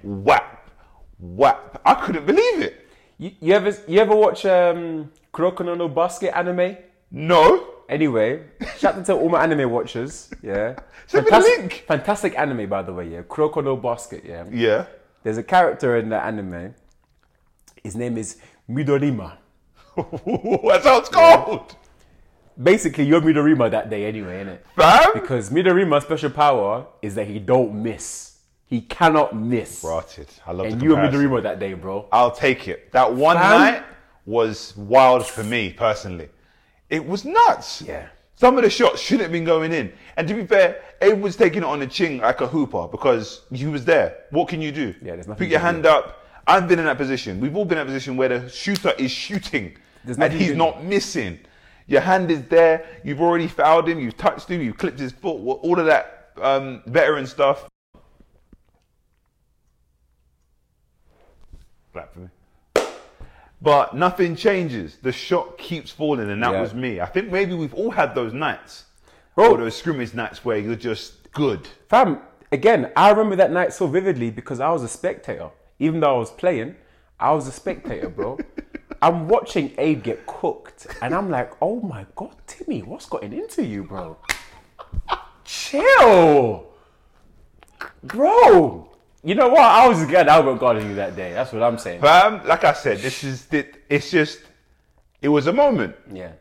whap, 0.02 0.70
whap. 1.18 1.80
I 1.84 1.94
couldn't 1.94 2.26
believe 2.26 2.60
it. 2.60 2.86
You, 3.18 3.32
you 3.40 3.54
ever 3.54 3.76
you 3.88 3.98
ever 4.00 4.14
watch 4.14 4.44
um, 4.46 5.10
Kuroko 5.32 5.76
no 5.76 5.88
Basket 5.88 6.36
anime? 6.36 6.76
No, 7.10 7.68
Anyway, 7.88 8.42
shout 8.78 8.94
out 8.96 9.04
to 9.04 9.12
all 9.14 9.28
my 9.28 9.42
anime 9.42 9.70
watchers. 9.70 10.30
Yeah, 10.42 10.76
Send 11.06 11.26
me 11.26 11.30
the 11.30 11.36
fantastic, 11.36 11.58
link. 11.58 11.84
fantastic 11.86 12.38
anime 12.38 12.68
by 12.68 12.82
the 12.82 12.92
way. 12.92 13.08
Yeah, 13.08 13.22
Kuroko 13.22 13.62
no 13.62 13.76
Basket. 13.76 14.24
Yeah, 14.24 14.44
yeah. 14.50 14.86
There's 15.22 15.38
a 15.38 15.42
character 15.42 15.96
in 15.96 16.08
the 16.08 16.22
anime. 16.22 16.74
His 17.82 17.96
name 17.96 18.16
is 18.16 18.38
Midorima. 18.68 19.36
That's 19.96 20.84
how 20.86 20.98
it's 20.98 21.08
called, 21.08 21.76
Basically, 22.62 23.04
you're 23.04 23.20
Midorima 23.20 23.70
that 23.70 23.88
day 23.90 24.04
anyway, 24.06 24.44
innit? 24.44 24.58
fam. 24.76 25.10
Because 25.14 25.50
Midorima's 25.50 26.04
special 26.04 26.30
power 26.30 26.86
is 27.00 27.14
that 27.14 27.26
he 27.26 27.38
don't 27.38 27.82
miss. 27.82 28.38
He 28.66 28.82
cannot 28.82 29.34
miss. 29.36 29.82
Rotted. 29.84 30.28
I 30.46 30.52
love 30.52 30.66
and 30.66 30.80
the 30.80 30.84
you 30.84 30.90
were 30.90 30.96
comparison. 30.96 31.30
Midorima 31.30 31.42
that 31.42 31.58
day, 31.58 31.74
bro. 31.74 32.08
I'll 32.12 32.30
take 32.30 32.68
it. 32.68 32.92
That 32.92 33.12
one 33.12 33.36
Fam. 33.36 33.60
night 33.60 33.84
was 34.26 34.76
wild 34.76 35.26
for 35.26 35.42
me 35.42 35.72
personally. 35.72 36.28
It 36.88 37.04
was 37.06 37.24
nuts. 37.24 37.82
Yeah. 37.82 38.08
Some 38.42 38.58
of 38.58 38.64
the 38.64 38.70
shots 38.70 39.00
shouldn't 39.00 39.22
have 39.22 39.30
been 39.30 39.44
going 39.44 39.72
in. 39.72 39.92
And 40.16 40.26
to 40.26 40.34
be 40.34 40.44
fair, 40.44 40.82
Abe 41.00 41.22
was 41.22 41.36
taking 41.36 41.62
it 41.62 41.64
on 41.64 41.78
the 41.78 41.86
chin 41.86 42.18
like 42.18 42.40
a 42.40 42.48
hooper 42.48 42.88
because 42.88 43.42
he 43.52 43.66
was 43.66 43.84
there. 43.84 44.16
What 44.30 44.48
can 44.48 44.60
you 44.60 44.72
do? 44.72 44.92
Yeah, 45.00 45.14
there's 45.14 45.28
nothing 45.28 45.46
Put 45.46 45.48
your 45.48 45.60
hand 45.60 45.86
up. 45.86 46.26
I've 46.44 46.66
been 46.66 46.80
in 46.80 46.86
that 46.86 46.98
position. 46.98 47.38
We've 47.38 47.54
all 47.54 47.64
been 47.64 47.78
in 47.78 47.86
that 47.86 47.92
position 47.92 48.16
where 48.16 48.28
the 48.30 48.48
shooter 48.48 48.94
is 48.98 49.12
shooting 49.12 49.76
and 50.04 50.32
he's 50.32 50.56
not 50.56 50.82
missing. 50.82 51.38
Your 51.86 52.00
hand 52.00 52.32
is 52.32 52.42
there. 52.46 52.84
You've 53.04 53.20
already 53.20 53.46
fouled 53.46 53.88
him. 53.88 54.00
You've 54.00 54.16
touched 54.16 54.48
him. 54.48 54.60
You've 54.60 54.76
clipped 54.76 54.98
his 54.98 55.12
foot. 55.12 55.36
All 55.36 55.78
of 55.78 55.86
that 55.86 56.32
um, 56.42 56.82
veteran 56.86 57.26
stuff. 57.26 57.68
Clap 61.92 62.12
for 62.12 62.18
me. 62.18 62.28
But 63.62 63.94
nothing 63.94 64.34
changes. 64.34 64.96
The 65.02 65.12
shot 65.12 65.56
keeps 65.56 65.90
falling, 65.92 66.28
and 66.30 66.42
that 66.42 66.52
Yeah. 66.52 66.60
was 66.60 66.74
me. 66.74 67.00
I 67.00 67.06
think 67.06 67.30
maybe 67.30 67.54
we've 67.54 67.74
all 67.74 67.92
had 67.92 68.14
those 68.14 68.32
nights. 68.32 68.86
Bro. 69.36 69.52
Or 69.52 69.56
those 69.58 69.76
scrimmage 69.76 70.12
nights 70.14 70.44
where 70.44 70.58
you're 70.58 70.74
just 70.74 71.30
good. 71.32 71.68
Fam, 71.88 72.18
again, 72.50 72.90
I 72.96 73.10
remember 73.10 73.36
that 73.36 73.52
night 73.52 73.72
so 73.72 73.86
vividly 73.86 74.30
because 74.30 74.58
I 74.60 74.68
was 74.70 74.82
a 74.82 74.88
spectator. 74.88 75.50
Even 75.78 76.00
though 76.00 76.16
I 76.16 76.18
was 76.18 76.30
playing, 76.30 76.74
I 77.20 77.32
was 77.32 77.46
a 77.46 77.52
spectator, 77.52 78.08
bro. 78.08 78.38
I'm 79.02 79.28
watching 79.28 79.72
Abe 79.78 80.02
get 80.02 80.26
cooked, 80.26 80.86
and 81.00 81.14
I'm 81.14 81.30
like, 81.30 81.52
oh 81.62 81.80
my 81.80 82.06
god, 82.14 82.34
Timmy, 82.46 82.82
what's 82.82 83.06
gotten 83.06 83.32
into 83.32 83.64
you, 83.64 83.84
bro? 83.84 84.16
Chill, 85.44 86.66
bro. 88.02 88.91
You 89.24 89.36
know 89.36 89.48
what? 89.48 89.62
I 89.62 89.86
was 89.86 90.04
glad 90.06 90.26
Albert 90.26 90.56
guarding 90.56 90.88
you 90.88 90.96
that 90.96 91.14
day. 91.14 91.32
That's 91.32 91.52
what 91.52 91.62
I'm 91.62 91.78
saying. 91.78 92.00
Fam, 92.00 92.44
like 92.46 92.64
I 92.64 92.72
said, 92.72 92.98
this 92.98 93.22
is 93.22 93.46
it, 93.52 93.84
it's 93.88 94.10
just 94.10 94.40
it 95.20 95.28
was 95.28 95.46
a 95.46 95.52
moment. 95.52 95.94
Yeah, 96.12 96.32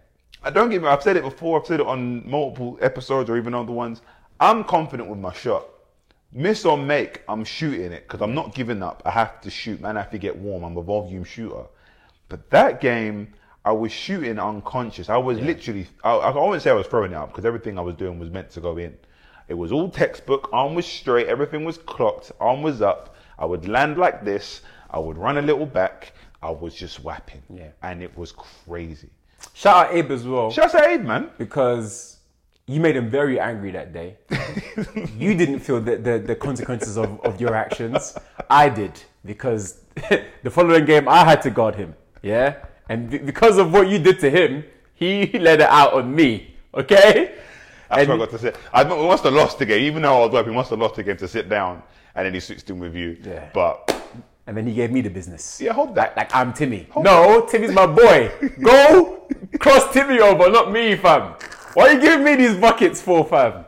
I 0.41 0.49
don't 0.49 0.69
get 0.69 0.81
me. 0.81 0.87
I've 0.87 1.03
said 1.03 1.15
it 1.15 1.23
before. 1.23 1.59
I've 1.59 1.67
said 1.67 1.79
it 1.79 1.85
on 1.85 2.27
multiple 2.27 2.79
episodes 2.81 3.29
or 3.29 3.37
even 3.37 3.53
other 3.53 3.71
ones. 3.71 4.01
I'm 4.39 4.63
confident 4.63 5.09
with 5.09 5.19
my 5.19 5.31
shot. 5.31 5.65
Miss 6.33 6.65
or 6.65 6.77
make, 6.77 7.21
I'm 7.27 7.43
shooting 7.43 7.91
it 7.91 8.07
because 8.07 8.21
I'm 8.21 8.33
not 8.33 8.55
giving 8.55 8.81
up. 8.81 9.03
I 9.05 9.11
have 9.11 9.41
to 9.41 9.51
shoot, 9.51 9.81
man. 9.81 9.97
I 9.97 10.01
have 10.01 10.11
to 10.11 10.17
get 10.17 10.35
warm. 10.35 10.63
I'm 10.63 10.77
a 10.77 10.81
volume 10.81 11.25
shooter. 11.25 11.65
But 12.29 12.49
that 12.49 12.79
game, 12.79 13.33
I 13.65 13.73
was 13.73 13.91
shooting 13.91 14.39
unconscious. 14.39 15.09
I 15.09 15.17
was 15.17 15.39
literally. 15.39 15.85
I, 16.03 16.13
I 16.13 16.43
wouldn't 16.43 16.63
say 16.63 16.71
I 16.71 16.73
was 16.73 16.87
throwing 16.87 17.11
it 17.11 17.15
up 17.15 17.29
because 17.29 17.45
everything 17.45 17.77
I 17.77 17.81
was 17.81 17.93
doing 17.93 18.17
was 18.17 18.31
meant 18.31 18.49
to 18.51 18.61
go 18.61 18.77
in. 18.77 18.97
It 19.51 19.57
was 19.57 19.73
all 19.73 19.89
textbook. 19.89 20.49
Arm 20.53 20.75
was 20.75 20.85
straight. 20.85 21.27
Everything 21.27 21.65
was 21.65 21.77
clocked. 21.77 22.31
Arm 22.39 22.61
was 22.61 22.81
up. 22.81 23.17
I 23.37 23.43
would 23.43 23.67
land 23.67 23.97
like 23.97 24.23
this. 24.23 24.61
I 24.89 24.97
would 24.97 25.17
run 25.17 25.37
a 25.37 25.41
little 25.41 25.65
back. 25.65 26.13
I 26.41 26.51
was 26.51 26.73
just 26.73 27.03
whapping. 27.03 27.43
Yeah. 27.53 27.71
And 27.83 28.01
it 28.01 28.17
was 28.17 28.31
crazy. 28.31 29.09
shout 29.53 29.87
out 29.87 29.93
Abe 29.93 30.11
as 30.11 30.23
well. 30.25 30.51
Shout 30.51 30.73
out 30.73 30.87
Abe, 30.87 31.01
man? 31.03 31.31
because 31.37 32.19
you 32.65 32.79
made 32.79 32.95
him 32.95 33.09
very 33.09 33.41
angry 33.41 33.71
that 33.71 33.91
day. 33.91 34.15
you 35.17 35.33
didn't 35.33 35.59
feel 35.59 35.81
the, 35.81 35.97
the, 35.97 36.19
the 36.19 36.35
consequences 36.35 36.97
of, 36.97 37.19
of 37.25 37.41
your 37.41 37.53
actions. 37.53 38.17
I 38.49 38.69
did 38.69 38.93
because 39.25 39.81
the 40.43 40.49
following 40.49 40.85
game 40.85 41.09
I 41.09 41.25
had 41.25 41.41
to 41.41 41.49
guard 41.49 41.75
him. 41.75 41.93
Yeah, 42.21 42.55
and 42.87 43.09
be- 43.09 43.17
because 43.17 43.57
of 43.57 43.73
what 43.73 43.89
you 43.89 43.99
did 43.99 44.17
to 44.21 44.29
him, 44.29 44.63
he 44.93 45.25
let 45.47 45.59
it 45.59 45.67
out 45.67 45.91
on 45.91 46.15
me. 46.15 46.55
Okay. 46.73 47.35
That's 47.91 48.07
And- 48.07 48.19
what 48.19 48.29
I 48.29 48.31
got 48.31 48.39
to 48.39 48.39
say. 48.39 48.53
I 48.73 48.83
we 48.83 49.07
must 49.07 49.23
have 49.23 49.33
lost 49.33 49.59
the 49.59 49.65
game, 49.65 49.83
even 49.83 50.01
though 50.01 50.15
I 50.21 50.25
was 50.25 50.31
wiping. 50.33 50.51
We 50.51 50.55
must 50.55 50.69
have 50.71 50.79
lost 50.79 50.95
the 50.95 51.03
game 51.03 51.17
to 51.17 51.27
sit 51.27 51.49
down, 51.49 51.83
and 52.15 52.25
then 52.25 52.33
he 52.33 52.39
switched 52.39 52.69
in 52.69 52.79
with 52.79 52.95
you. 52.95 53.17
Yeah. 53.23 53.49
But 53.53 53.93
And 54.47 54.55
then 54.57 54.65
he 54.65 54.73
gave 54.73 54.91
me 54.91 55.01
the 55.01 55.09
business. 55.09 55.59
yeah, 55.61 55.73
hold 55.73 55.93
that. 55.95 56.15
Like 56.17 56.33
I'm 56.35 56.53
Timmy. 56.53 56.87
no, 56.97 57.45
Timmy's 57.49 57.71
my 57.73 57.85
boy. 57.85 58.31
Go 58.63 59.27
cross 59.59 59.91
Timmy 59.93 60.19
over, 60.19 60.49
not 60.49 60.71
me, 60.71 60.95
fam. 60.95 61.35
Why 61.73 61.83
are 61.89 61.93
you 61.93 62.01
giving 62.01 62.23
me 62.25 62.35
these 62.35 62.55
buckets 62.57 63.01
for, 63.01 63.25
fam? 63.25 63.65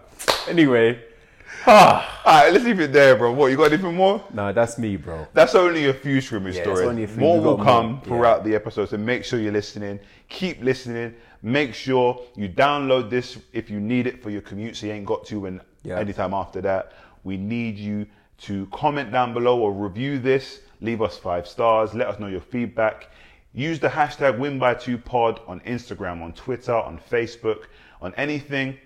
Anyway, 0.47 0.99
Ah. 1.65 2.21
All 2.25 2.43
right, 2.43 2.51
let's 2.53 2.65
leave 2.65 2.79
it 2.81 2.91
there, 2.91 3.15
bro. 3.15 3.31
What 3.31 3.47
you 3.51 3.55
got 3.57 3.71
anything 3.71 3.95
more? 3.95 4.21
no, 4.33 4.51
that's 4.51 4.77
me, 4.77 4.97
bro. 4.97 5.27
That's 5.33 5.55
only 5.55 5.85
a 5.87 5.93
few 5.93 6.19
streaming 6.21 6.53
Yeah, 6.53 6.63
stories. 6.63 6.81
only 6.87 7.03
a 7.03 7.07
few. 7.07 7.19
More 7.21 7.39
will 7.41 7.57
come 7.57 7.85
more. 7.85 7.93
Yeah. 7.95 8.07
throughout 8.07 8.43
the 8.43 8.55
episode, 8.55 8.89
so 8.89 8.97
make 8.97 9.23
sure 9.25 9.39
you're 9.39 9.51
listening. 9.53 9.99
Keep 10.29 10.61
listening. 10.61 11.13
Make 11.43 11.73
sure 11.73 12.21
you 12.35 12.49
download 12.49 13.09
this 13.09 13.37
if 13.51 13.69
you 13.69 13.79
need 13.79 14.07
it 14.07 14.23
for 14.23 14.29
your 14.29 14.41
commute, 14.41 14.77
so 14.77 14.87
you 14.87 14.93
ain't 14.93 15.05
got 15.05 15.25
to 15.25 15.45
and 15.45 15.61
Yeah. 15.83 15.99
anytime 15.99 16.33
after 16.33 16.61
that. 16.61 16.93
We 17.23 17.37
need 17.37 17.77
you 17.77 18.07
to 18.39 18.65
comment 18.67 19.11
down 19.11 19.33
below 19.33 19.59
or 19.59 19.71
review 19.71 20.17
this. 20.17 20.61
Leave 20.81 21.01
us 21.01 21.17
five 21.17 21.47
stars. 21.47 21.93
Let 21.93 22.07
us 22.07 22.19
know 22.19 22.27
your 22.27 22.41
feedback. 22.41 23.09
Use 23.53 23.79
the 23.79 23.89
hashtag 23.89 24.39
WinBy2Pod 24.39 25.41
on 25.47 25.59
Instagram, 25.61 26.23
on 26.23 26.33
Twitter, 26.33 26.73
on 26.73 26.97
Facebook, 26.97 27.65
on 28.01 28.13
anything 28.15 28.77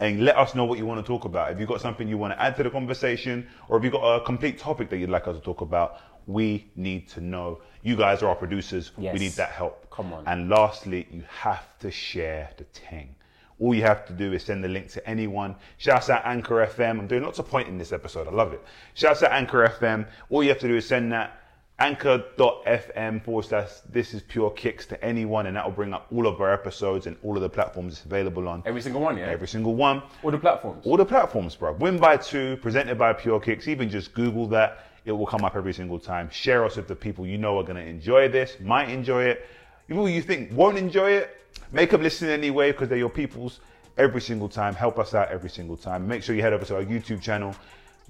and 0.00 0.24
let 0.24 0.36
us 0.36 0.54
know 0.54 0.64
what 0.64 0.78
you 0.78 0.86
want 0.86 1.04
to 1.04 1.06
talk 1.06 1.24
about. 1.24 1.52
If 1.52 1.58
you've 1.58 1.68
got 1.68 1.80
something 1.80 2.08
you 2.08 2.18
want 2.18 2.34
to 2.34 2.42
add 2.42 2.56
to 2.56 2.62
the 2.62 2.70
conversation, 2.70 3.46
or 3.68 3.78
if 3.78 3.84
you've 3.84 3.92
got 3.92 4.04
a 4.04 4.24
complete 4.24 4.58
topic 4.58 4.90
that 4.90 4.98
you'd 4.98 5.10
like 5.10 5.26
us 5.26 5.36
to 5.36 5.42
talk 5.42 5.60
about, 5.60 6.00
we 6.26 6.70
need 6.76 7.08
to 7.10 7.20
know. 7.20 7.60
You 7.86 7.94
guys 7.94 8.20
are 8.20 8.28
our 8.30 8.34
producers. 8.34 8.90
Yes. 8.98 9.12
We 9.12 9.20
need 9.20 9.32
that 9.34 9.50
help. 9.50 9.88
Come 9.92 10.12
on. 10.12 10.26
And 10.26 10.48
lastly, 10.48 11.06
you 11.08 11.22
have 11.28 11.78
to 11.78 11.92
share 11.92 12.50
the 12.56 12.64
thing. 12.64 13.14
All 13.60 13.72
you 13.76 13.82
have 13.82 14.04
to 14.06 14.12
do 14.12 14.32
is 14.32 14.42
send 14.42 14.64
the 14.64 14.68
link 14.68 14.90
to 14.90 15.08
anyone. 15.08 15.54
Shouts 15.78 16.10
out 16.10 16.22
Anchor 16.24 16.66
FM. 16.66 16.98
I'm 16.98 17.06
doing 17.06 17.22
lots 17.22 17.38
of 17.38 17.48
pointing 17.48 17.78
this 17.78 17.92
episode. 17.92 18.26
I 18.26 18.32
love 18.32 18.52
it. 18.52 18.60
Shouts 18.94 19.22
out 19.22 19.30
Anchor 19.30 19.68
FM. 19.68 20.08
All 20.30 20.42
you 20.42 20.48
have 20.48 20.58
to 20.58 20.66
do 20.66 20.74
is 20.74 20.84
send 20.84 21.12
that 21.12 21.40
anchor.fm 21.78 23.22
forward 23.22 23.44
slash 23.44 23.68
this 23.88 24.14
is 24.14 24.22
pure 24.22 24.50
kicks 24.50 24.84
to 24.86 25.04
anyone, 25.04 25.46
and 25.46 25.56
that 25.56 25.64
will 25.64 25.72
bring 25.72 25.94
up 25.94 26.08
all 26.12 26.26
of 26.26 26.40
our 26.40 26.52
episodes 26.52 27.06
and 27.06 27.16
all 27.22 27.36
of 27.36 27.42
the 27.42 27.48
platforms 27.48 27.92
it's 27.92 28.04
available 28.04 28.48
on. 28.48 28.64
Every 28.66 28.82
single 28.82 29.00
one, 29.00 29.16
yeah. 29.16 29.26
Every 29.26 29.46
single 29.46 29.76
one. 29.76 30.02
All 30.24 30.32
the 30.32 30.38
platforms. 30.38 30.84
All 30.86 30.96
the 30.96 31.04
platforms, 31.04 31.54
bro. 31.54 31.72
Win 31.74 31.98
by 31.98 32.16
two, 32.16 32.56
presented 32.56 32.98
by 32.98 33.12
Pure 33.12 33.40
Kicks. 33.40 33.68
Even 33.68 33.88
just 33.88 34.12
Google 34.12 34.48
that. 34.48 34.80
It 35.06 35.12
will 35.12 35.26
come 35.26 35.44
up 35.44 35.54
every 35.54 35.72
single 35.72 36.00
time. 36.00 36.28
Share 36.30 36.64
us 36.64 36.76
with 36.76 36.88
the 36.88 36.96
people 36.96 37.26
you 37.26 37.38
know 37.38 37.58
are 37.58 37.62
going 37.62 37.76
to 37.76 37.88
enjoy 37.88 38.28
this, 38.28 38.56
might 38.60 38.90
enjoy 38.90 39.22
it. 39.24 39.46
People 39.86 40.08
you 40.08 40.20
think 40.20 40.50
won't 40.52 40.76
enjoy 40.76 41.12
it, 41.12 41.40
make 41.70 41.90
them 41.90 42.02
listen 42.02 42.28
anyway 42.28 42.72
because 42.72 42.88
they're 42.88 42.98
your 42.98 43.08
peoples 43.08 43.60
every 43.96 44.20
single 44.20 44.48
time. 44.48 44.74
Help 44.74 44.98
us 44.98 45.14
out 45.14 45.28
every 45.30 45.48
single 45.48 45.76
time. 45.76 46.08
Make 46.08 46.24
sure 46.24 46.34
you 46.34 46.42
head 46.42 46.52
over 46.52 46.64
to 46.64 46.76
our 46.76 46.84
YouTube 46.84 47.22
channel, 47.22 47.54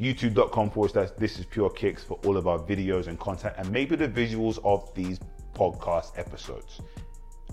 youtube.com 0.00 0.70
forward 0.70 0.92
slash 0.92 1.10
this 1.18 1.38
is 1.38 1.44
pure 1.44 1.68
kicks 1.68 2.02
for 2.02 2.18
all 2.24 2.38
of 2.38 2.46
our 2.46 2.58
videos 2.58 3.08
and 3.08 3.20
content 3.20 3.54
and 3.58 3.70
maybe 3.70 3.94
the 3.94 4.08
visuals 4.08 4.58
of 4.64 4.92
these 4.94 5.20
podcast 5.54 6.18
episodes. 6.18 6.80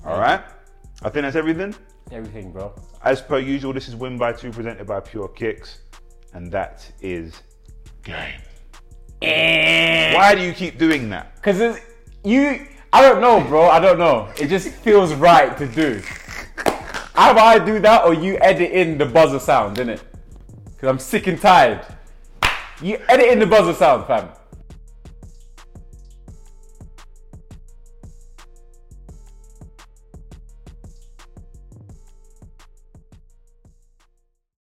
All 0.05 0.17
right? 0.17 0.41
I 1.01 1.09
think 1.09 1.23
that's 1.23 1.35
everything. 1.35 1.75
Everything, 2.11 2.53
bro. 2.53 2.73
As 3.03 3.21
per 3.21 3.39
usual, 3.39 3.73
this 3.73 3.89
is 3.89 3.95
Win 3.95 4.17
by 4.17 4.31
Two 4.31 4.51
presented 4.51 4.87
by 4.87 5.01
Pure 5.01 5.29
Kicks, 5.29 5.79
and 6.33 6.49
that 6.51 6.89
is 7.01 7.41
game. 8.03 8.39
Eh. 9.23 10.13
Why 10.15 10.35
do 10.35 10.41
you 10.41 10.53
keep 10.53 10.77
doing 10.77 11.09
that? 11.09 11.41
Cause 11.41 11.59
it's, 11.59 11.79
you, 12.23 12.67
I 12.91 13.01
don't 13.01 13.21
know, 13.21 13.41
bro. 13.41 13.69
I 13.69 13.79
don't 13.79 13.97
know. 13.97 14.29
It 14.39 14.47
just 14.47 14.69
feels 14.69 15.13
right 15.13 15.57
to 15.57 15.67
do. 15.67 16.01
Either 17.15 17.39
I 17.39 17.59
do 17.59 17.79
that 17.79 18.05
or 18.05 18.13
you 18.13 18.37
edit 18.41 18.71
in 18.71 18.97
the 18.97 19.05
buzzer 19.05 19.39
sound, 19.39 19.77
innit? 19.77 20.01
Cause 20.79 20.89
I'm 20.89 20.99
sick 20.99 21.27
and 21.27 21.39
tired. 21.39 21.85
You 22.81 22.99
edit 23.07 23.27
in 23.27 23.39
the 23.39 23.47
buzzer 23.47 23.73
sound, 23.73 24.07
fam. 24.07 24.29